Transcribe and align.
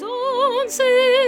Zonsis 0.00 1.23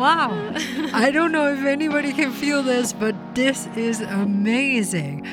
Wow. 0.00 0.32
I 0.94 1.10
don't 1.12 1.30
know 1.30 1.52
if 1.52 1.64
anybody 1.66 2.12
can 2.12 2.32
feel 2.32 2.62
this, 2.62 2.94
but 2.98 3.14
this 3.34 3.66
is 3.74 4.00
amazing. 4.00 5.26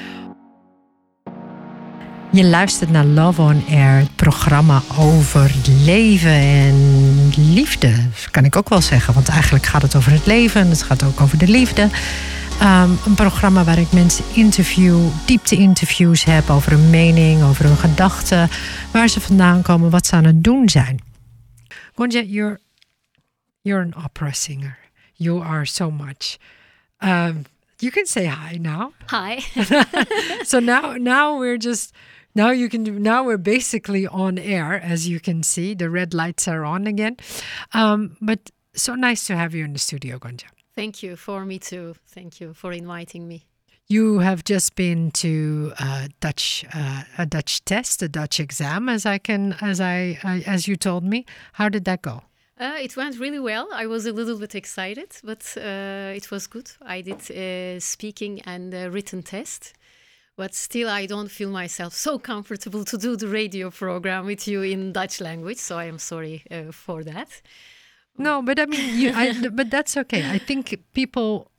Je 2.32 2.46
luistert 2.46 2.90
naar 2.90 3.06
Love 3.06 3.42
on 3.42 3.64
Air, 3.70 3.98
het 3.98 4.16
programma 4.16 4.82
over 5.00 5.56
leven 5.86 6.32
en 6.32 7.30
liefde. 7.38 7.94
Kan 8.32 8.46
ik 8.46 8.56
ook 8.56 8.70
wel 8.70 8.82
zeggen, 8.82 9.14
want 9.14 9.30
eigenlijk 9.30 9.66
gaat 9.66 9.82
het 9.82 9.96
over 9.96 10.12
het 10.12 10.26
leven 10.26 10.62
en 10.62 10.70
het 10.70 10.84
gaat 10.84 11.04
ook 11.04 11.22
over 11.22 11.38
de 11.38 11.48
liefde. 11.48 11.90
Ehm, 12.60 12.90
een 13.06 13.16
programma 13.16 13.64
waar 13.64 13.80
ik 13.80 13.92
mensen 13.92 14.26
interview, 14.34 15.00
diepte-interviews 15.26 16.24
heb 16.24 16.50
over 16.50 16.72
hun 16.72 16.90
mening, 16.90 17.44
over 17.44 17.66
hun 17.66 17.78
gedachten, 17.78 18.50
waar 18.92 19.08
ze 19.08 19.22
vandaan 19.22 19.62
komen, 19.62 19.90
wat 19.90 20.06
ze 20.06 20.16
aan 20.16 20.26
het 20.26 20.44
doen 20.44 20.70
zijn. 20.70 21.00
Gonja, 21.96 22.22
you're 22.22 22.66
you're 23.68 23.82
an 23.82 23.94
opera 23.96 24.34
singer. 24.34 24.78
You 25.18 25.40
are 25.40 25.66
so 25.66 25.92
much. 25.92 26.40
Um, 27.02 27.46
you 27.80 27.92
can 27.92 28.06
say 28.06 28.26
hi 28.26 28.58
now. 28.60 28.94
Hi. 29.10 29.40
so 30.44 30.60
now 30.60 30.94
now 30.94 31.38
we're 31.38 31.58
just 31.58 31.94
now 32.34 32.50
you 32.52 32.70
can 32.70 33.04
now 33.04 33.24
we're 33.24 33.38
basically 33.38 34.08
on 34.08 34.38
air 34.38 34.80
as 34.82 35.08
you 35.08 35.20
can 35.20 35.44
see 35.44 35.74
the 35.76 35.90
red 35.90 36.14
lights 36.14 36.48
are 36.48 36.64
on 36.66 36.88
again 36.88 37.18
um, 37.74 38.16
but 38.22 38.52
so 38.74 38.96
nice 38.96 39.26
to 39.28 39.36
have 39.36 39.54
you 39.56 39.66
in 39.66 39.74
the 39.74 39.80
studio 39.80 40.18
Gonca 40.20 40.46
Thank 40.76 41.02
you 41.02 41.16
for 41.16 41.44
me 41.44 41.58
too. 41.58 41.96
Thank 42.08 42.40
you 42.40 42.54
for 42.54 42.72
inviting 42.72 43.28
me. 43.28 43.38
you 43.88 44.20
have 44.20 44.44
just 44.44 44.76
been 44.76 45.12
to 45.12 45.72
uh, 45.80 46.08
Dutch 46.20 46.66
uh, 46.74 47.04
a 47.18 47.26
Dutch 47.26 47.64
test 47.66 48.02
a 48.04 48.10
Dutch 48.10 48.40
exam 48.40 48.90
as 48.90 49.06
I 49.06 49.18
can 49.18 49.54
as 49.62 49.80
I 49.82 50.20
uh, 50.24 50.40
as 50.56 50.68
you 50.68 50.76
told 50.76 51.04
me 51.04 51.26
how 51.54 51.70
did 51.70 51.86
that 51.86 52.02
go 52.02 52.22
Uh, 52.60 52.78
it 52.82 52.98
went 52.98 53.20
really 53.20 53.40
well. 53.40 53.68
I 53.72 53.86
was 53.86 54.08
a 54.08 54.12
little 54.12 54.40
bit 54.40 54.56
excited, 54.56 55.16
but 55.24 55.54
uh, 55.58 56.14
it 56.16 56.32
was 56.32 56.48
good. 56.48 56.72
I 56.82 57.02
did 57.02 57.30
a 57.30 57.80
speaking 57.80 58.42
and 58.42 58.74
uh, 58.74 58.90
written 58.90 59.22
test, 59.22 59.74
but 60.36 60.56
still 60.56 60.90
I 60.90 61.06
don't 61.06 61.30
feel 61.30 61.52
myself 61.52 61.94
so 61.94 62.18
comfortable 62.18 62.84
to 62.86 62.98
do 62.98 63.16
the 63.16 63.28
radio 63.28 63.70
program 63.70 64.26
with 64.26 64.48
you 64.48 64.64
in 64.64 64.92
Dutch 64.92 65.22
language. 65.22 65.58
So 65.58 65.78
I 65.78 65.86
am 65.86 66.00
sorry 66.00 66.44
uh, 66.50 66.72
for 66.72 67.04
that. 67.04 67.42
No, 68.18 68.42
but 68.42 68.60
I 68.60 68.66
mean, 68.66 68.98
you, 69.00 69.12
I, 69.14 69.50
but 69.54 69.70
that's 69.70 69.96
okay. 69.96 70.28
I 70.28 70.40
think 70.40 70.80
people 70.94 71.52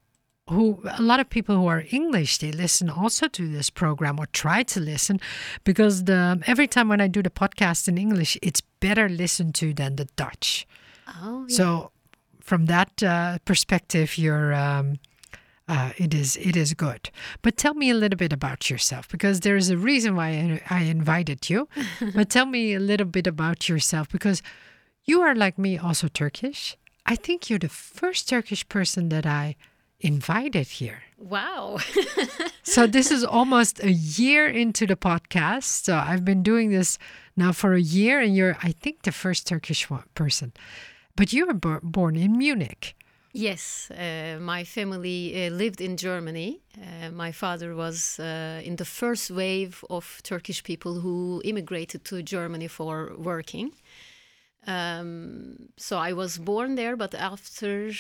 who, 0.49 0.83
a 0.99 1.03
lot 1.03 1.21
of 1.21 1.31
people 1.31 1.57
who 1.57 1.67
are 1.67 1.85
English, 1.91 2.39
they 2.39 2.51
listen 2.51 2.91
also 2.91 3.29
to 3.29 3.49
this 3.49 3.71
program 3.71 4.19
or 4.19 4.27
try 4.27 4.63
to 4.65 4.81
listen 4.81 5.21
because 5.65 6.05
the 6.05 6.43
every 6.47 6.67
time 6.67 6.89
when 6.89 7.01
I 7.01 7.07
do 7.07 7.23
the 7.23 7.31
podcast 7.31 7.87
in 7.87 7.99
English, 7.99 8.37
it's 8.43 8.61
better 8.61 9.09
listened 9.09 9.55
to 9.57 9.73
than 9.73 9.97
the 9.97 10.07
Dutch. 10.17 10.67
Oh, 11.23 11.47
yeah. 11.49 11.57
So, 11.57 11.91
from 12.41 12.67
that 12.67 13.03
uh, 13.03 13.39
perspective, 13.45 14.19
you're. 14.19 14.55
Um, 14.55 14.99
uh, 15.71 15.93
it 15.99 16.15
is 16.15 16.35
it 16.37 16.57
is 16.57 16.73
good, 16.73 17.11
but 17.43 17.59
tell 17.59 17.75
me 17.75 17.91
a 17.91 17.95
little 17.95 18.17
bit 18.17 18.33
about 18.33 18.71
yourself 18.71 19.07
because 19.07 19.41
there 19.41 19.55
is 19.55 19.69
a 19.69 19.77
reason 19.77 20.17
why 20.17 20.29
I, 20.71 20.79
I 20.79 20.83
invited 20.85 21.51
you. 21.51 21.69
but 22.15 22.31
tell 22.31 22.47
me 22.47 22.73
a 22.73 22.81
little 22.81 23.07
bit 23.07 23.27
about 23.27 23.69
yourself 23.69 24.09
because 24.09 24.41
you 25.05 25.21
are 25.21 25.35
like 25.35 25.59
me, 25.59 25.77
also 25.77 26.09
Turkish. 26.09 26.79
I 27.05 27.17
think 27.17 27.51
you're 27.51 27.59
the 27.59 27.69
first 27.69 28.31
Turkish 28.31 28.67
person 28.71 29.11
that 29.11 29.27
I 29.27 29.57
invited 30.01 30.69
here. 30.69 31.03
wow. 31.19 31.79
So 32.63 32.87
this 32.87 33.11
is 33.11 33.25
almost 33.25 33.83
a 33.83 33.91
year 33.91 34.47
into 34.47 34.87
the 34.87 34.95
podcast. 34.95 35.85
So 35.85 35.97
I've 35.97 36.23
been 36.23 36.43
doing 36.43 36.71
this 36.71 36.99
now 37.35 37.53
for 37.53 37.73
a 37.73 37.81
year, 37.81 38.21
and 38.21 38.37
you're, 38.37 38.59
I 38.63 38.73
think, 38.73 39.03
the 39.03 39.13
first 39.13 39.47
Turkish 39.47 39.89
one, 39.89 40.05
person. 40.15 40.53
But 41.19 41.33
you 41.33 41.47
were 41.47 41.55
bo- 41.55 41.81
born 41.83 42.15
in 42.15 42.39
Munich. 42.39 42.95
Yes, 43.33 43.91
uh, 43.91 44.39
my 44.41 44.63
family 44.63 45.47
uh, 45.47 45.51
lived 45.51 45.81
in 45.81 45.97
Germany. 45.97 46.61
Uh, 46.77 47.11
my 47.11 47.33
father 47.33 47.75
was 47.75 48.21
uh, 48.21 48.63
in 48.65 48.77
the 48.77 48.85
first 48.85 49.29
wave 49.33 49.85
of 49.91 50.21
Turkish 50.23 50.63
people 50.63 51.01
who 51.01 51.43
immigrated 51.45 52.05
to 52.05 52.23
Germany 52.23 52.69
for 52.69 53.13
working. 53.19 53.73
Um, 54.69 55.57
so 55.77 55.99
I 55.99 56.13
was 56.13 56.39
born 56.39 56.77
there, 56.77 56.97
but 56.97 57.15
after 57.15 57.91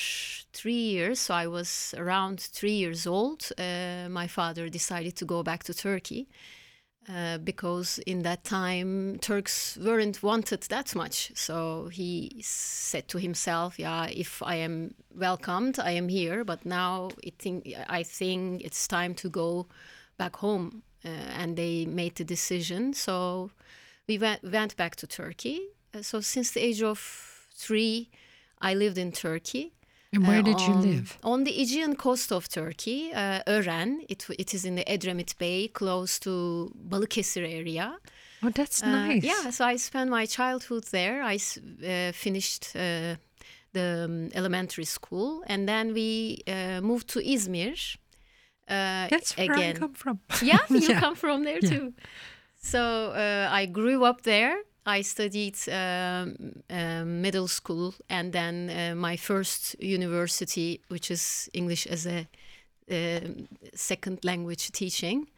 three 0.53 0.85
years, 0.95 1.19
so 1.19 1.35
I 1.35 1.49
was 1.49 1.95
around 1.99 2.39
three 2.39 2.77
years 2.85 3.05
old, 3.05 3.51
uh, 3.59 4.09
my 4.09 4.29
father 4.29 4.69
decided 4.69 5.17
to 5.17 5.25
go 5.25 5.43
back 5.43 5.65
to 5.65 5.75
Turkey. 5.75 6.29
Uh, 7.09 7.39
because 7.39 7.99
in 8.01 8.23
that 8.23 8.45
time 8.45 9.19
Turks 9.21 9.79
weren't 9.81 10.23
wanted 10.23 10.61
that 10.69 10.95
much. 10.95 11.33
So 11.35 11.89
he 11.89 12.43
said 12.43 13.09
to 13.09 13.19
himself, 13.19 13.79
"Yeah, 13.79 14.07
if 14.11 14.43
I 14.43 14.57
am 14.57 14.95
welcomed, 15.15 15.79
I 15.79 15.93
am 15.93 16.09
here. 16.09 16.45
But 16.45 16.67
now 16.67 17.09
think 17.39 17.67
I 17.89 18.03
think 18.03 18.63
it's 18.63 18.87
time 18.87 19.15
to 19.15 19.31
go 19.31 19.67
back 20.19 20.37
home." 20.37 20.83
Uh, 21.05 21.09
and 21.09 21.57
they 21.57 21.87
made 21.87 22.17
the 22.17 22.25
decision. 22.25 22.93
So 22.93 23.53
we 24.07 24.19
went 24.19 24.43
went 24.43 24.77
back 24.77 24.97
to 24.97 25.07
Turkey. 25.07 25.61
Uh, 25.95 26.03
so 26.03 26.21
since 26.21 26.51
the 26.51 26.61
age 26.61 26.83
of 26.83 26.99
three, 27.55 28.11
I 28.61 28.75
lived 28.75 28.99
in 28.99 29.13
Turkey. 29.13 29.73
And 30.13 30.27
where 30.27 30.43
did 30.43 30.61
you 30.67 30.75
live? 30.75 31.19
On 31.23 31.45
the 31.45 31.61
Aegean 31.61 31.95
coast 31.95 32.33
of 32.33 32.49
Turkey, 32.49 33.13
uh, 33.13 33.41
Ören. 33.47 34.05
It, 34.09 34.25
it 34.39 34.55
is 34.55 34.65
in 34.65 34.77
the 34.77 34.85
Edremit 34.85 35.37
Bay, 35.39 35.69
close 35.69 36.19
to 36.21 36.73
Balıkesir 36.89 37.45
area. 37.47 37.99
Oh, 38.43 38.51
that's 38.51 38.83
Uh, 38.83 38.91
nice. 38.91 39.23
Yeah, 39.25 39.51
so 39.51 39.65
I 39.67 39.77
spent 39.77 40.11
my 40.11 40.25
childhood 40.27 40.85
there. 40.91 41.23
I 41.23 41.37
uh, 41.37 42.13
finished 42.13 42.75
uh, 42.75 43.17
the 43.75 44.05
um, 44.05 44.29
elementary 44.35 44.87
school, 44.87 45.43
and 45.47 45.69
then 45.69 45.93
we 45.93 46.43
uh, 46.47 46.81
moved 46.81 47.09
to 47.09 47.21
Izmir. 47.21 47.97
Uh, 48.67 49.09
That's 49.11 49.37
where 49.37 49.53
again. 49.53 49.77
I 49.77 49.79
come 49.79 49.95
from. 49.95 50.21
Yeah, 50.43 50.59
you 50.71 50.89
Yeah. 50.89 51.01
come 51.01 51.17
from 51.17 51.45
there 51.45 51.61
Yeah. 51.63 51.69
too. 51.71 51.93
So 52.63 53.13
uh, 53.15 53.49
I 53.51 53.67
grew 53.67 54.05
up 54.05 54.23
there. 54.23 54.57
I 54.89 55.03
studied 55.03 55.57
um, 55.69 56.63
uh, 56.71 57.05
middle 57.05 57.49
school 57.49 57.95
and 58.09 58.33
then 58.33 58.71
uh, 58.71 58.95
my 58.95 59.17
first 59.17 59.77
university, 59.81 60.81
which 60.89 61.11
is 61.11 61.51
English 61.53 61.87
as 61.87 62.07
a 62.07 62.27
um 62.91 63.47
second 63.75 64.25
language 64.25 64.73
teaching. 64.73 65.29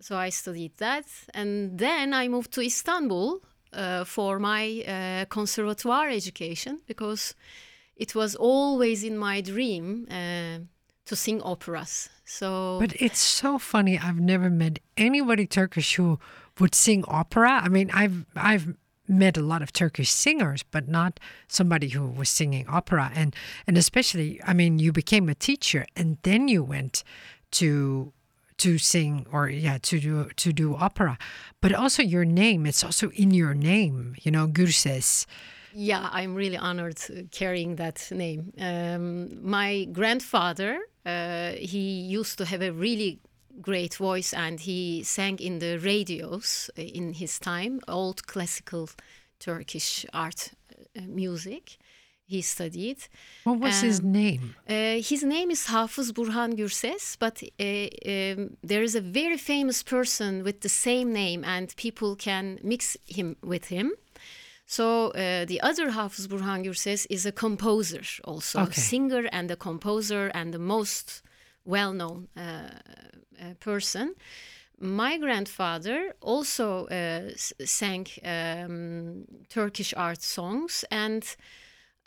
So 0.00 0.16
I 0.26 0.30
studied 0.30 0.76
that, 0.76 1.06
and 1.34 1.78
then 1.78 2.14
I 2.14 2.28
moved 2.28 2.52
to 2.52 2.60
Istanbul 2.60 3.40
uh, 3.72 4.04
for 4.04 4.38
my 4.38 4.84
uh, 4.86 5.24
conservatoire 5.24 6.08
education 6.08 6.80
because 6.86 7.34
it 7.96 8.14
was 8.14 8.36
always 8.36 9.02
in 9.02 9.18
my 9.18 9.40
dream 9.40 10.06
uh, 10.10 10.58
to 11.04 11.16
sing 11.16 11.42
operas. 11.42 12.08
So 12.24 12.78
But 12.78 12.92
it's 13.00 13.20
so 13.20 13.58
funny. 13.58 13.98
I've 13.98 14.20
never 14.20 14.50
met 14.50 14.78
anybody 14.96 15.46
Turkish 15.46 15.96
who 15.96 16.18
would 16.60 16.74
sing 16.74 17.04
opera. 17.06 17.60
I 17.62 17.68
mean, 17.68 17.90
I've 17.92 18.26
I've 18.36 18.74
met 19.08 19.36
a 19.36 19.42
lot 19.42 19.62
of 19.62 19.72
Turkish 19.72 20.10
singers, 20.10 20.62
but 20.62 20.86
not 20.88 21.18
somebody 21.48 21.88
who 21.88 22.06
was 22.06 22.28
singing 22.28 22.66
opera. 22.68 23.10
And 23.14 23.34
and 23.66 23.76
especially, 23.76 24.40
I 24.46 24.52
mean, 24.52 24.78
you 24.78 24.92
became 24.92 25.28
a 25.28 25.34
teacher, 25.34 25.86
and 25.96 26.18
then 26.22 26.48
you 26.48 26.62
went 26.62 27.04
to 27.52 28.12
to 28.58 28.76
sing 28.76 29.26
or 29.32 29.48
yeah 29.48 29.78
to 29.78 30.00
do 30.00 30.28
to 30.36 30.52
do 30.52 30.76
opera. 30.76 31.18
But 31.60 31.72
also 31.72 32.02
your 32.02 32.24
name. 32.24 32.66
It's 32.66 32.84
also 32.84 33.10
in 33.10 33.30
your 33.32 33.54
name. 33.54 34.14
You 34.22 34.30
know, 34.30 34.46
Gürses. 34.46 35.26
Yeah, 35.74 36.08
I'm 36.12 36.34
really 36.34 36.56
honored 36.56 36.98
carrying 37.30 37.76
that 37.76 38.08
name. 38.10 38.52
Um, 38.58 39.48
my 39.48 39.84
grandfather, 39.92 40.80
uh, 41.04 41.52
he 41.52 42.00
used 42.00 42.38
to 42.38 42.46
have 42.46 42.62
a 42.62 42.72
really 42.72 43.20
great 43.60 43.96
voice 43.96 44.32
and 44.32 44.60
he 44.60 45.02
sang 45.04 45.38
in 45.38 45.58
the 45.58 45.78
radios 45.78 46.70
uh, 46.78 46.82
in 46.82 47.12
his 47.14 47.38
time, 47.38 47.80
old 47.88 48.26
classical 48.26 48.88
Turkish 49.38 50.06
art 50.12 50.52
uh, 50.96 51.02
music. 51.06 51.78
He 52.26 52.42
studied. 52.42 52.98
What 53.44 53.60
was 53.60 53.80
his 53.80 54.00
Um, 54.00 54.12
name? 54.12 54.54
Uh, 54.68 55.00
his 55.02 55.22
name 55.22 55.50
is 55.50 55.66
Hafız 55.66 56.12
Burhan 56.12 56.54
Gürses, 56.56 57.16
but 57.18 57.42
uh, 57.42 57.88
um, 58.06 58.56
there 58.62 58.82
is 58.82 58.94
a 58.94 59.00
very 59.00 59.38
famous 59.38 59.82
person 59.82 60.44
with 60.44 60.60
the 60.60 60.68
same 60.68 61.12
name, 61.12 61.42
and 61.44 61.74
people 61.76 62.14
can 62.16 62.58
mix 62.62 62.96
him 63.06 63.36
with 63.42 63.68
him. 63.68 63.92
So 64.66 65.08
uh, 65.08 65.46
the 65.46 65.60
other 65.62 65.90
Hafız 65.90 66.26
Burhan 66.28 66.64
Gürses 66.64 67.06
is 67.08 67.24
a 67.24 67.32
composer, 67.32 68.02
also 68.24 68.60
Okay. 68.60 68.80
singer 68.80 69.26
and 69.32 69.50
a 69.50 69.56
composer, 69.56 70.30
and 70.34 70.52
the 70.52 70.58
most 70.58 71.22
well-known 71.68 72.28
uh, 72.36 72.40
uh, 72.40 73.54
person. 73.60 74.14
My 74.80 75.18
grandfather 75.18 76.14
also 76.20 76.86
uh, 76.86 77.30
sang 77.64 78.06
um, 78.24 79.24
Turkish 79.48 79.92
art 79.96 80.22
songs, 80.22 80.84
and 80.90 81.24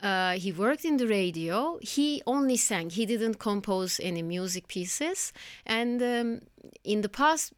uh, 0.02 0.31
he 0.31 0.52
worked 0.52 0.86
in 0.86 0.98
the 0.98 1.08
radio. 1.08 1.78
He 1.81 2.22
only 2.25 2.58
sang. 2.58 2.90
He 2.90 3.06
didn't 3.06 3.40
compose 3.40 4.00
any 4.02 4.24
music 4.24 4.68
pieces. 4.68 5.31
And 5.66 6.02
um, 6.02 6.42
in 6.84 7.02
the 7.02 7.10
past, 7.10 7.54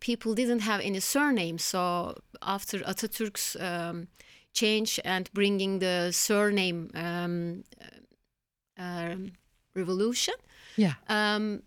people 0.00 0.34
didn't 0.34 0.60
have 0.60 0.80
any 0.80 1.00
surname. 1.00 1.58
So 1.58 2.14
after 2.42 2.78
Atatürk's 2.80 3.56
um, 3.56 4.08
change 4.52 5.00
and 5.04 5.28
bringing 5.32 5.80
the 5.80 6.12
surname 6.12 6.90
um, 6.94 7.64
uh, 7.80 8.82
um, 8.82 9.32
revolution, 9.74 10.34
Yeah. 10.78 10.94
um, 11.08 11.62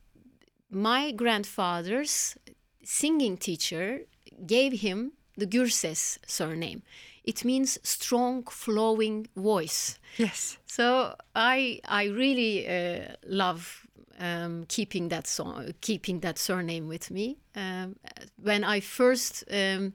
my 0.71 1.11
grandfather's 1.11 2.35
singing 2.83 3.37
teacher 3.37 4.01
gave 4.45 4.81
him 4.81 5.11
the 5.37 5.45
Gürses 5.45 6.17
surname. 6.25 6.81
It 7.23 7.45
means 7.45 7.77
strong, 7.83 8.43
flowing 8.45 9.27
voice. 9.35 9.99
Yes. 10.17 10.57
So 10.65 11.15
I 11.35 11.81
I 11.85 12.05
really 12.05 12.67
uh, 12.67 13.15
love 13.27 13.85
um, 14.19 14.65
keeping 14.67 15.09
that 15.09 15.27
song, 15.27 15.73
keeping 15.81 16.21
that 16.21 16.39
surname 16.39 16.87
with 16.87 17.11
me. 17.11 17.37
Um, 17.55 17.95
when 18.41 18.63
I 18.63 18.79
first 18.79 19.43
um, 19.51 19.93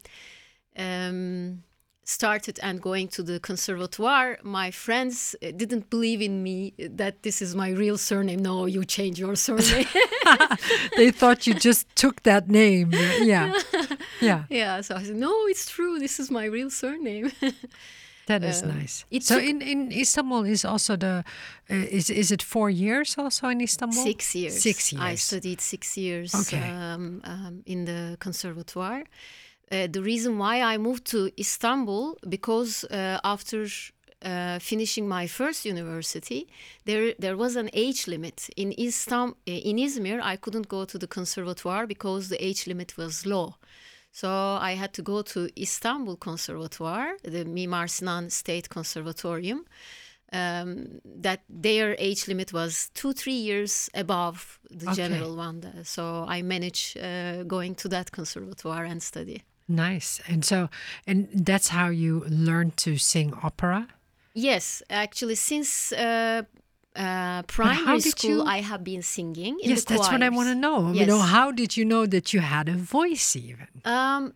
um, 0.76 1.62
started 2.06 2.58
and 2.62 2.81
going 2.81 3.08
to 3.08 3.23
the 3.23 3.41
conservatoire, 3.41 4.38
my 4.43 4.70
friends 4.70 5.35
uh, 5.43 5.50
didn't 5.50 5.91
believe 5.91 6.23
in 6.23 6.43
me 6.43 6.73
that 6.79 7.23
this 7.25 7.43
is 7.43 7.55
my 7.55 7.70
real 7.70 7.99
surname. 7.99 8.41
No, 8.41 8.67
you 8.67 8.85
change 8.85 9.19
your 9.19 9.35
surname. 9.35 9.87
they 10.97 11.11
thought 11.11 11.47
you 11.49 11.55
just 11.55 11.85
took 11.97 12.23
that 12.23 12.49
name. 12.49 12.93
Yeah. 12.93 13.53
Yeah. 14.20 14.44
yeah, 14.50 14.81
so 14.82 14.94
I 14.94 15.03
said, 15.03 15.17
no, 15.17 15.32
it's 15.49 15.69
true. 15.69 15.99
This 15.99 16.19
is 16.20 16.31
my 16.31 16.44
real 16.47 16.70
surname. 16.70 17.32
That 18.26 18.43
is 18.43 18.61
Um, 18.62 18.70
nice. 18.79 19.05
So 19.20 19.38
in, 19.38 19.62
in 19.62 19.93
Istanbul 19.93 20.47
is 20.47 20.64
also 20.64 20.97
the 20.97 21.23
uh, 21.70 21.75
is 21.99 22.11
is 22.11 22.31
it 22.32 22.43
four 22.43 22.69
years 22.70 23.14
also 23.19 23.49
in 23.49 23.61
Istanbul? 23.61 24.03
Six 24.03 24.35
years. 24.35 24.61
Six 24.62 24.93
years. 24.93 25.12
I 25.12 25.14
studied 25.17 25.61
six 25.61 25.97
years 25.97 26.35
Okay. 26.35 26.70
um, 26.70 27.20
um, 27.23 27.62
in 27.67 27.85
the 27.85 28.17
conservatoire. 28.19 29.05
Uh, 29.70 29.88
the 29.90 30.00
reason 30.02 30.38
why 30.38 30.62
I 30.62 30.78
moved 30.78 31.04
to 31.06 31.30
Istanbul 31.38 32.16
because 32.28 32.84
uh, 32.84 33.18
after 33.24 33.66
uh, 34.24 34.58
finishing 34.60 35.08
my 35.08 35.26
first 35.26 35.64
university, 35.64 36.46
there 36.84 37.14
there 37.18 37.36
was 37.36 37.56
an 37.56 37.68
age 37.72 38.06
limit 38.06 38.48
in 38.56 38.72
Istam 38.78 39.34
in 39.44 39.76
Izmir. 39.78 40.20
I 40.22 40.36
couldn't 40.36 40.68
go 40.68 40.84
to 40.84 40.98
the 40.98 41.06
conservatoire 41.08 41.86
because 41.86 42.28
the 42.28 42.38
age 42.44 42.66
limit 42.66 42.96
was 42.96 43.26
low. 43.26 43.54
So 44.12 44.28
I 44.70 44.76
had 44.76 44.92
to 44.94 45.02
go 45.02 45.20
to 45.22 45.48
Istanbul 45.60 46.16
Conservatoire, 46.16 47.16
the 47.22 47.44
Mimar 47.44 47.88
Sinan 47.88 48.30
State 48.30 48.69
Conservatorium. 48.70 49.66
Um, 50.32 51.00
that 51.22 51.40
their 51.48 51.94
age 51.98 52.26
limit 52.26 52.52
was 52.52 52.90
two, 52.94 53.12
three 53.12 53.40
years 53.50 53.88
above 53.94 54.58
the 54.70 54.86
Okay. 54.90 54.94
general 55.02 55.36
one. 55.36 55.62
So 55.84 56.24
I 56.26 56.42
managed 56.42 56.98
uh, 56.98 57.44
going 57.44 57.74
to 57.76 57.88
that 57.88 58.10
conservatoire 58.10 58.84
and 58.84 59.02
study. 59.02 59.42
Nice. 59.68 60.20
And 60.28 60.44
so 60.44 60.68
and 61.06 61.28
that's 61.32 61.68
how 61.68 61.88
you 61.88 62.24
learned 62.28 62.76
to 62.78 62.98
sing 62.98 63.34
opera? 63.42 63.88
Yes, 64.34 64.82
actually, 64.90 65.34
since 65.34 65.92
uh, 65.92 66.42
uh, 66.94 67.42
primary 67.44 68.00
school, 68.00 68.30
you- 68.30 68.42
I 68.44 68.60
have 68.60 68.84
been 68.84 69.02
singing. 69.02 69.58
In 69.62 69.70
yes, 69.70 69.84
that's 69.84 70.08
what 70.12 70.22
I 70.22 70.28
want 70.28 70.48
to 70.48 70.54
know. 70.54 70.92
You 70.92 71.06
know, 71.06 71.20
how 71.20 71.50
did 71.52 71.76
you 71.76 71.84
know 71.84 72.06
that 72.06 72.32
you 72.32 72.40
had 72.40 72.68
a 72.68 72.74
voice 72.74 73.34
even? 73.34 73.68
Um, 73.84 74.34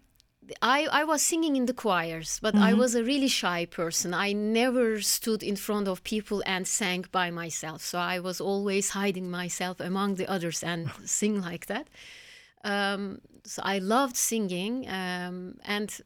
I, 0.63 0.89
I 0.91 1.05
was 1.05 1.23
singing 1.23 1.55
in 1.55 1.67
the 1.67 1.75
choirs, 1.75 2.41
but 2.43 2.55
I 2.57 2.75
was 2.75 2.95
a 2.97 3.05
really 3.05 3.29
shy 3.29 3.67
person. 3.67 4.13
I 4.15 4.33
never 4.33 5.01
stood 5.01 5.43
in 5.43 5.55
front 5.57 5.87
of 5.87 6.03
people 6.03 6.43
and 6.45 6.67
sang 6.67 7.05
by 7.13 7.31
myself. 7.31 7.83
So 7.83 7.99
I 7.99 8.19
was 8.19 8.41
always 8.41 8.91
hiding 8.91 9.31
myself 9.31 9.79
among 9.81 10.17
the 10.17 10.27
others 10.29 10.65
and 10.65 10.91
sing 11.05 11.41
like 11.41 11.67
that. 11.67 11.87
Um, 12.65 13.21
so 13.45 13.63
I 13.65 13.79
loved 13.79 14.17
singing 14.17 14.87
um, 14.89 15.59
and 15.65 16.01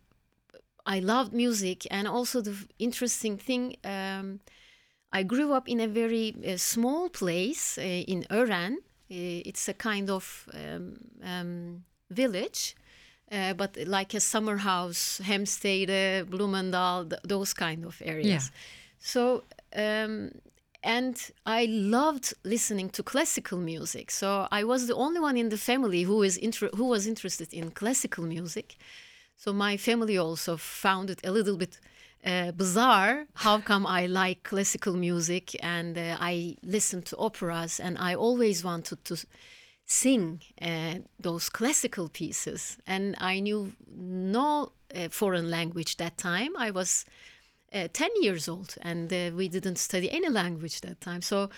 I 0.87 1.01
loved 1.01 1.33
music. 1.33 1.87
And 1.91 2.07
also, 2.07 2.41
the 2.41 2.55
interesting 2.79 3.39
thing, 3.39 3.77
um, 3.85 4.41
I 5.13 5.23
grew 5.23 5.53
up 5.53 5.69
in 5.69 5.81
a 5.81 5.89
very 5.89 6.35
uh, 6.47 6.57
small 6.57 7.09
place 7.09 7.79
uh, 7.79 7.83
in 7.83 8.25
Ören. 8.31 8.75
Uh, 9.11 9.43
it's 9.47 9.69
a 9.69 9.75
kind 9.75 10.11
of 10.11 10.49
um, 10.55 10.97
um, 11.23 11.85
village, 12.11 12.75
uh, 13.31 13.55
but 13.55 13.77
like 13.87 14.15
a 14.15 14.21
summer 14.21 14.57
house, 14.57 15.21
Heemstede, 15.23 16.25
Bloemendaal, 16.25 17.09
th- 17.11 17.23
those 17.23 17.55
kind 17.55 17.85
of 17.85 18.03
areas. 18.05 18.27
Yeah. 18.27 18.59
So, 18.99 19.45
um, 19.77 20.31
and 20.85 21.17
I 21.47 21.65
loved 21.65 22.35
listening 22.45 22.91
to 22.91 23.03
classical 23.03 23.59
music. 23.59 24.11
So 24.11 24.47
I 24.53 24.65
was 24.65 24.87
the 24.87 24.95
only 24.95 25.19
one 25.19 25.37
in 25.39 25.49
the 25.49 25.57
family 25.57 26.03
who 26.03 26.23
is 26.23 26.37
inter- 26.37 26.71
who 26.77 26.85
was 26.85 27.07
interested 27.07 27.53
in 27.53 27.71
classical 27.71 28.25
music. 28.25 28.77
So 29.37 29.53
my 29.53 29.77
family 29.79 30.19
also 30.19 30.57
found 30.57 31.11
it 31.11 31.21
a 31.27 31.33
little 31.33 31.57
bit 31.57 31.81
uh, 32.25 32.53
bizarre. 32.53 33.27
How 33.35 33.61
come 33.61 33.87
I 33.87 34.07
like 34.07 34.43
classical 34.43 34.95
music 34.95 35.57
and 35.63 35.97
uh, 35.97 36.19
I 36.21 36.57
listen 36.63 37.03
to 37.03 37.17
operas 37.17 37.81
and 37.81 37.97
I 37.99 38.15
always 38.15 38.63
wanted 38.63 39.05
to 39.07 39.17
sing 39.87 40.41
uh, 40.61 40.97
those 41.19 41.49
classical 41.49 42.09
pieces 42.09 42.79
and 42.87 43.15
I 43.21 43.41
knew 43.41 43.73
no 43.97 44.73
uh, 44.95 45.09
foreign 45.11 45.51
language 45.51 45.97
that 45.97 46.17
time. 46.19 46.57
I 46.59 46.71
was 46.71 47.05
uh, 47.75 47.89
10 47.93 48.11
years 48.21 48.49
old 48.49 48.77
and 48.83 49.13
uh, 49.13 49.31
we 49.35 49.49
didn't 49.49 49.77
study 49.77 50.11
any 50.11 50.29
language 50.29 50.81
that 50.83 51.01
time. 51.01 51.23
So 51.23 51.51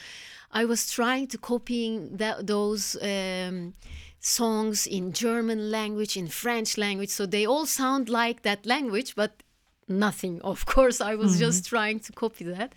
i 0.53 0.65
was 0.65 0.91
trying 0.91 1.27
to 1.27 1.39
copying 1.39 2.17
that, 2.17 2.47
those 2.47 2.97
um, 3.03 3.75
songs 4.21 4.87
in 4.87 5.13
german 5.13 5.71
language 5.71 6.17
in 6.17 6.29
french 6.29 6.79
language. 6.79 7.11
So 7.11 7.27
they 7.27 7.47
all 7.47 7.67
sound 7.67 8.09
like 8.09 8.43
that 8.43 8.65
language 8.65 9.15
but 9.15 9.43
nothing 9.89 10.41
of 10.43 10.67
course. 10.75 11.01
I 11.01 11.15
was 11.15 11.39
just 11.39 11.67
trying 11.67 12.01
to 12.01 12.13
copy 12.13 12.45
that. 12.45 12.73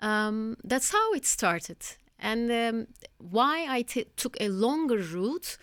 Um, 0.00 0.56
that's 0.64 0.92
how 0.92 1.12
it 1.14 1.26
started. 1.26 1.78
And 2.18 2.50
um, 2.50 2.86
why 3.18 3.66
I 3.68 3.82
t- 3.82 4.06
took 4.16 4.36
a 4.40 4.48
longer 4.48 4.98
route 4.98 5.58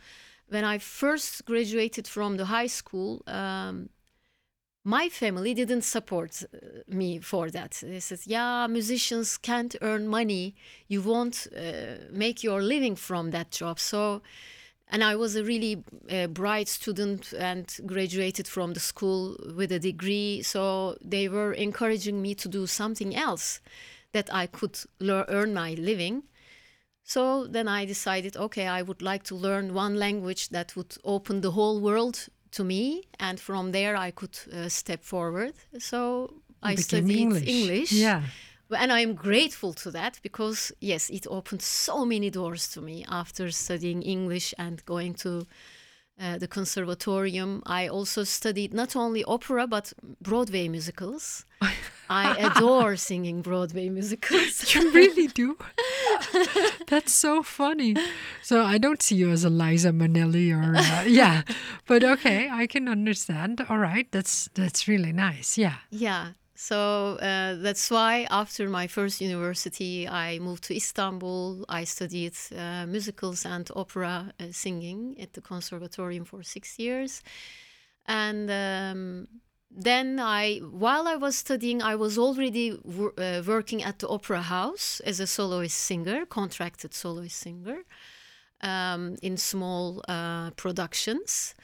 when 0.51 0.65
i 0.65 0.77
first 0.77 1.45
graduated 1.45 2.07
from 2.07 2.37
the 2.37 2.45
high 2.45 2.67
school 2.67 3.23
um, 3.25 3.89
my 4.83 5.09
family 5.09 5.53
didn't 5.53 5.83
support 5.83 6.43
uh, 6.43 6.57
me 6.87 7.19
for 7.19 7.49
that. 7.51 7.81
They 7.83 7.99
said, 7.99 8.21
"Yeah, 8.25 8.67
musicians 8.67 9.37
can't 9.37 9.75
earn 9.81 10.07
money. 10.07 10.55
You 10.87 11.01
won't 11.01 11.47
uh, 11.55 12.07
make 12.11 12.43
your 12.43 12.61
living 12.61 12.95
from 12.95 13.31
that 13.31 13.51
job." 13.51 13.79
So, 13.79 14.21
and 14.87 15.03
I 15.03 15.15
was 15.15 15.35
a 15.35 15.43
really 15.43 15.83
uh, 16.09 16.27
bright 16.27 16.67
student 16.67 17.33
and 17.33 17.71
graduated 17.85 18.47
from 18.47 18.73
the 18.73 18.79
school 18.79 19.37
with 19.55 19.71
a 19.71 19.79
degree. 19.79 20.41
So 20.41 20.97
they 21.01 21.29
were 21.29 21.53
encouraging 21.53 22.21
me 22.21 22.33
to 22.35 22.49
do 22.49 22.65
something 22.65 23.15
else 23.15 23.61
that 24.13 24.33
I 24.33 24.47
could 24.47 24.79
earn 24.99 25.53
my 25.53 25.75
living. 25.75 26.23
So 27.03 27.45
then 27.45 27.67
I 27.67 27.85
decided, 27.85 28.37
okay, 28.37 28.67
I 28.67 28.81
would 28.81 29.01
like 29.01 29.23
to 29.23 29.35
learn 29.35 29.73
one 29.73 29.95
language 29.95 30.49
that 30.49 30.75
would 30.75 30.97
open 31.03 31.41
the 31.41 31.51
whole 31.51 31.79
world 31.79 32.29
to 32.51 32.63
me, 32.63 33.07
and 33.19 33.39
from 33.39 33.71
there 33.71 33.95
I 33.95 34.11
could 34.11 34.37
uh, 34.53 34.69
step 34.69 35.03
forward. 35.03 35.53
So 35.79 36.33
I 36.61 36.75
studied 36.75 37.17
English. 37.17 37.47
English. 37.47 37.91
Yeah. 37.91 38.23
And 38.69 38.91
I 38.91 39.01
am 39.01 39.15
grateful 39.15 39.73
to 39.73 39.91
that 39.91 40.19
because, 40.23 40.71
yes, 40.79 41.09
it 41.09 41.27
opened 41.27 41.61
so 41.61 42.05
many 42.05 42.29
doors 42.29 42.69
to 42.69 42.81
me 42.81 43.05
after 43.09 43.51
studying 43.51 44.01
English 44.01 44.53
and 44.57 44.85
going 44.85 45.13
to 45.15 45.45
uh, 46.19 46.37
the 46.37 46.47
conservatorium. 46.47 47.61
I 47.65 47.87
also 47.87 48.23
studied 48.23 48.73
not 48.73 48.95
only 48.95 49.23
opera 49.23 49.67
but 49.67 49.93
Broadway 50.21 50.67
musicals. 50.67 51.45
I 52.09 52.35
adore 52.37 52.97
singing 52.97 53.41
Broadway 53.41 53.89
musicals. 53.89 54.75
You 54.75 54.91
really 54.91 55.27
do. 55.27 55.57
That's 56.87 57.13
so 57.13 57.41
funny. 57.43 57.95
So 58.41 58.63
I 58.63 58.77
don't 58.77 59.01
see 59.01 59.15
you 59.15 59.29
as 59.29 59.45
Eliza 59.45 59.89
Minnelli 59.89 60.51
or 60.51 60.75
uh, 60.75 61.03
yeah, 61.03 61.43
but 61.87 62.03
okay, 62.03 62.49
I 62.49 62.67
can 62.67 62.87
understand. 62.87 63.65
All 63.69 63.77
right, 63.77 64.11
that's 64.11 64.49
that's 64.53 64.87
really 64.87 65.13
nice. 65.13 65.57
Yeah. 65.57 65.77
Yeah. 65.89 66.31
So 66.61 67.17
uh, 67.17 67.55
that's 67.55 67.89
why 67.89 68.27
after 68.29 68.69
my 68.69 68.85
first 68.85 69.19
university, 69.19 70.07
I 70.07 70.37
moved 70.37 70.63
to 70.65 70.75
Istanbul. 70.75 71.65
I 71.67 71.85
studied 71.85 72.35
uh, 72.55 72.85
musicals 72.85 73.47
and 73.47 73.67
opera 73.75 74.31
uh, 74.39 74.43
singing 74.51 75.15
at 75.19 75.33
the 75.33 75.41
conservatorium 75.41 76.23
for 76.23 76.43
six 76.43 76.77
years. 76.77 77.23
And 78.05 78.51
um, 78.51 79.27
then 79.71 80.19
I, 80.19 80.59
while 80.59 81.07
I 81.07 81.15
was 81.15 81.35
studying, 81.35 81.81
I 81.81 81.95
was 81.95 82.19
already 82.19 82.79
wor- 82.83 83.19
uh, 83.19 83.41
working 83.43 83.81
at 83.81 83.97
the 83.97 84.07
opera 84.07 84.43
house 84.43 84.99
as 84.99 85.19
a 85.19 85.25
soloist 85.25 85.77
singer, 85.77 86.27
contracted 86.27 86.93
soloist 86.93 87.37
singer, 87.37 87.79
um, 88.61 89.15
in 89.23 89.35
small 89.35 90.03
uh, 90.07 90.51
productions, 90.51 91.55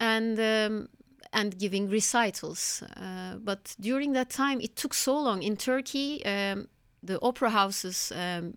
and 0.00 0.40
um, 0.40 0.88
and 1.32 1.58
giving 1.58 1.88
recitals. 1.88 2.82
Uh, 2.96 3.36
but 3.36 3.74
during 3.80 4.12
that 4.12 4.30
time, 4.30 4.60
it 4.60 4.76
took 4.76 4.94
so 4.94 5.18
long 5.18 5.42
in 5.42 5.56
Turkey. 5.56 6.24
Um, 6.24 6.68
the 7.02 7.20
opera 7.22 7.50
houses. 7.50 8.12
Um, 8.14 8.54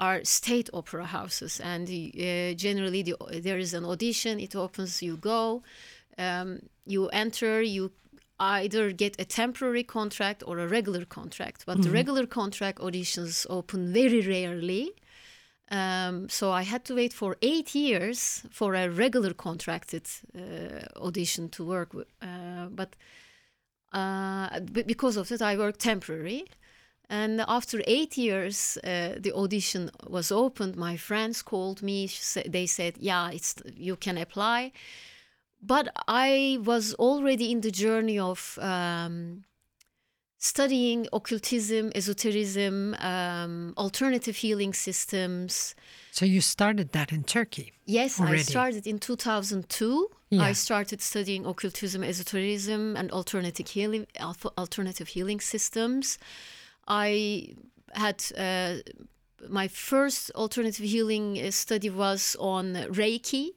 are 0.00 0.22
state 0.22 0.70
opera 0.72 1.04
houses, 1.04 1.58
and 1.58 1.88
uh, 1.88 2.54
generally 2.54 3.02
the, 3.02 3.16
there 3.42 3.58
is 3.58 3.74
an 3.74 3.84
audition. 3.84 4.38
It 4.38 4.54
opens, 4.54 5.02
you 5.02 5.16
go, 5.16 5.64
um, 6.16 6.60
you 6.86 7.08
enter, 7.08 7.60
you 7.62 7.90
either 8.38 8.92
get 8.92 9.20
a 9.20 9.24
temporary 9.24 9.82
contract 9.82 10.44
or 10.46 10.58
a 10.60 10.68
regular 10.68 11.04
contract. 11.04 11.64
But 11.66 11.82
the 11.82 11.90
regular 11.90 12.26
contract 12.26 12.78
auditions 12.78 13.46
open 13.50 13.92
very 13.92 14.20
rarely. 14.20 14.92
Um, 15.70 16.28
so 16.28 16.50
I 16.50 16.62
had 16.62 16.84
to 16.86 16.94
wait 16.94 17.12
for 17.12 17.36
eight 17.42 17.74
years 17.74 18.42
for 18.50 18.74
a 18.74 18.88
regular 18.88 19.34
contracted 19.34 20.06
uh, 20.34 20.98
audition 21.04 21.48
to 21.50 21.64
work. 21.64 21.92
with. 21.92 22.08
Uh, 22.22 22.66
but 22.70 22.96
uh, 23.92 24.60
because 24.60 25.16
of 25.16 25.28
that, 25.28 25.42
I 25.42 25.56
worked 25.56 25.80
temporary. 25.80 26.44
And 27.10 27.42
after 27.48 27.82
eight 27.86 28.18
years, 28.18 28.76
uh, 28.84 29.14
the 29.18 29.32
audition 29.34 29.90
was 30.06 30.30
opened. 30.30 30.76
My 30.76 30.96
friends 30.96 31.42
called 31.42 31.82
me. 31.82 32.10
They 32.46 32.66
said, 32.66 32.96
"Yeah, 32.98 33.30
it's 33.30 33.54
you 33.74 33.96
can 33.96 34.18
apply." 34.18 34.72
But 35.60 35.88
I 36.06 36.58
was 36.62 36.94
already 36.94 37.50
in 37.50 37.62
the 37.62 37.70
journey 37.70 38.18
of 38.18 38.58
um, 38.60 39.44
studying 40.38 41.08
occultism, 41.12 41.90
esotericism, 41.94 42.94
um, 43.00 43.74
alternative 43.76 44.36
healing 44.36 44.72
systems. 44.72 45.74
So 46.12 46.24
you 46.24 46.40
started 46.40 46.92
that 46.92 47.12
in 47.12 47.24
Turkey. 47.24 47.72
Yes, 47.86 48.20
Already. 48.20 48.38
I 48.38 48.42
started 48.42 48.86
in 48.86 48.98
2002. 48.98 50.08
Yeah. 50.30 50.42
I 50.42 50.52
started 50.52 51.00
studying 51.00 51.44
occultism, 51.46 52.04
esotericism, 52.04 52.96
and 52.96 53.10
alternative 53.10 53.68
healing, 53.68 54.06
alternative 54.56 55.08
healing 55.08 55.40
systems. 55.40 56.18
I 56.86 57.54
had 57.94 58.22
uh, 58.36 58.76
my 59.48 59.68
first 59.68 60.30
alternative 60.34 60.84
healing 60.84 61.38
uh, 61.38 61.50
study 61.50 61.90
was 61.90 62.36
on 62.38 62.74
Reiki, 62.90 63.50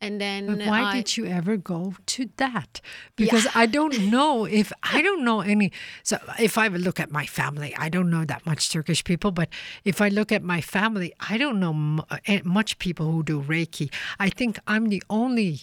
and 0.00 0.20
then 0.20 0.46
But 0.46 0.66
why 0.66 0.82
I, 0.82 0.92
did 0.96 1.16
you 1.16 1.26
ever 1.26 1.56
go 1.56 1.94
to 2.06 2.28
that? 2.36 2.80
Because 3.16 3.46
I 3.54 3.66
don't 3.66 4.10
know 4.10 4.46
if 4.46 4.72
I 4.82 5.02
don't 5.02 5.24
know 5.24 5.40
any. 5.42 5.72
So 6.02 6.16
if 6.38 6.56
I 6.56 6.68
look 6.68 6.98
at 7.00 7.10
my 7.10 7.26
family, 7.26 7.74
I 7.76 7.88
don't 7.90 8.08
know 8.10 8.24
that 8.24 8.46
much 8.46 8.70
Turkish 8.70 9.04
people. 9.04 9.30
But 9.30 9.48
if 9.84 10.00
I 10.00 10.08
look 10.08 10.32
at 10.32 10.42
my 10.42 10.60
family, 10.62 11.12
I 11.30 11.36
don't 11.38 11.60
know 11.60 12.04
eh, 12.26 12.40
much 12.44 12.78
people 12.78 13.06
who 13.12 13.22
do 13.22 13.42
Reiki. 13.42 13.92
I 14.18 14.30
think 14.30 14.58
I'm 14.66 14.88
the 14.88 15.02
only 15.10 15.60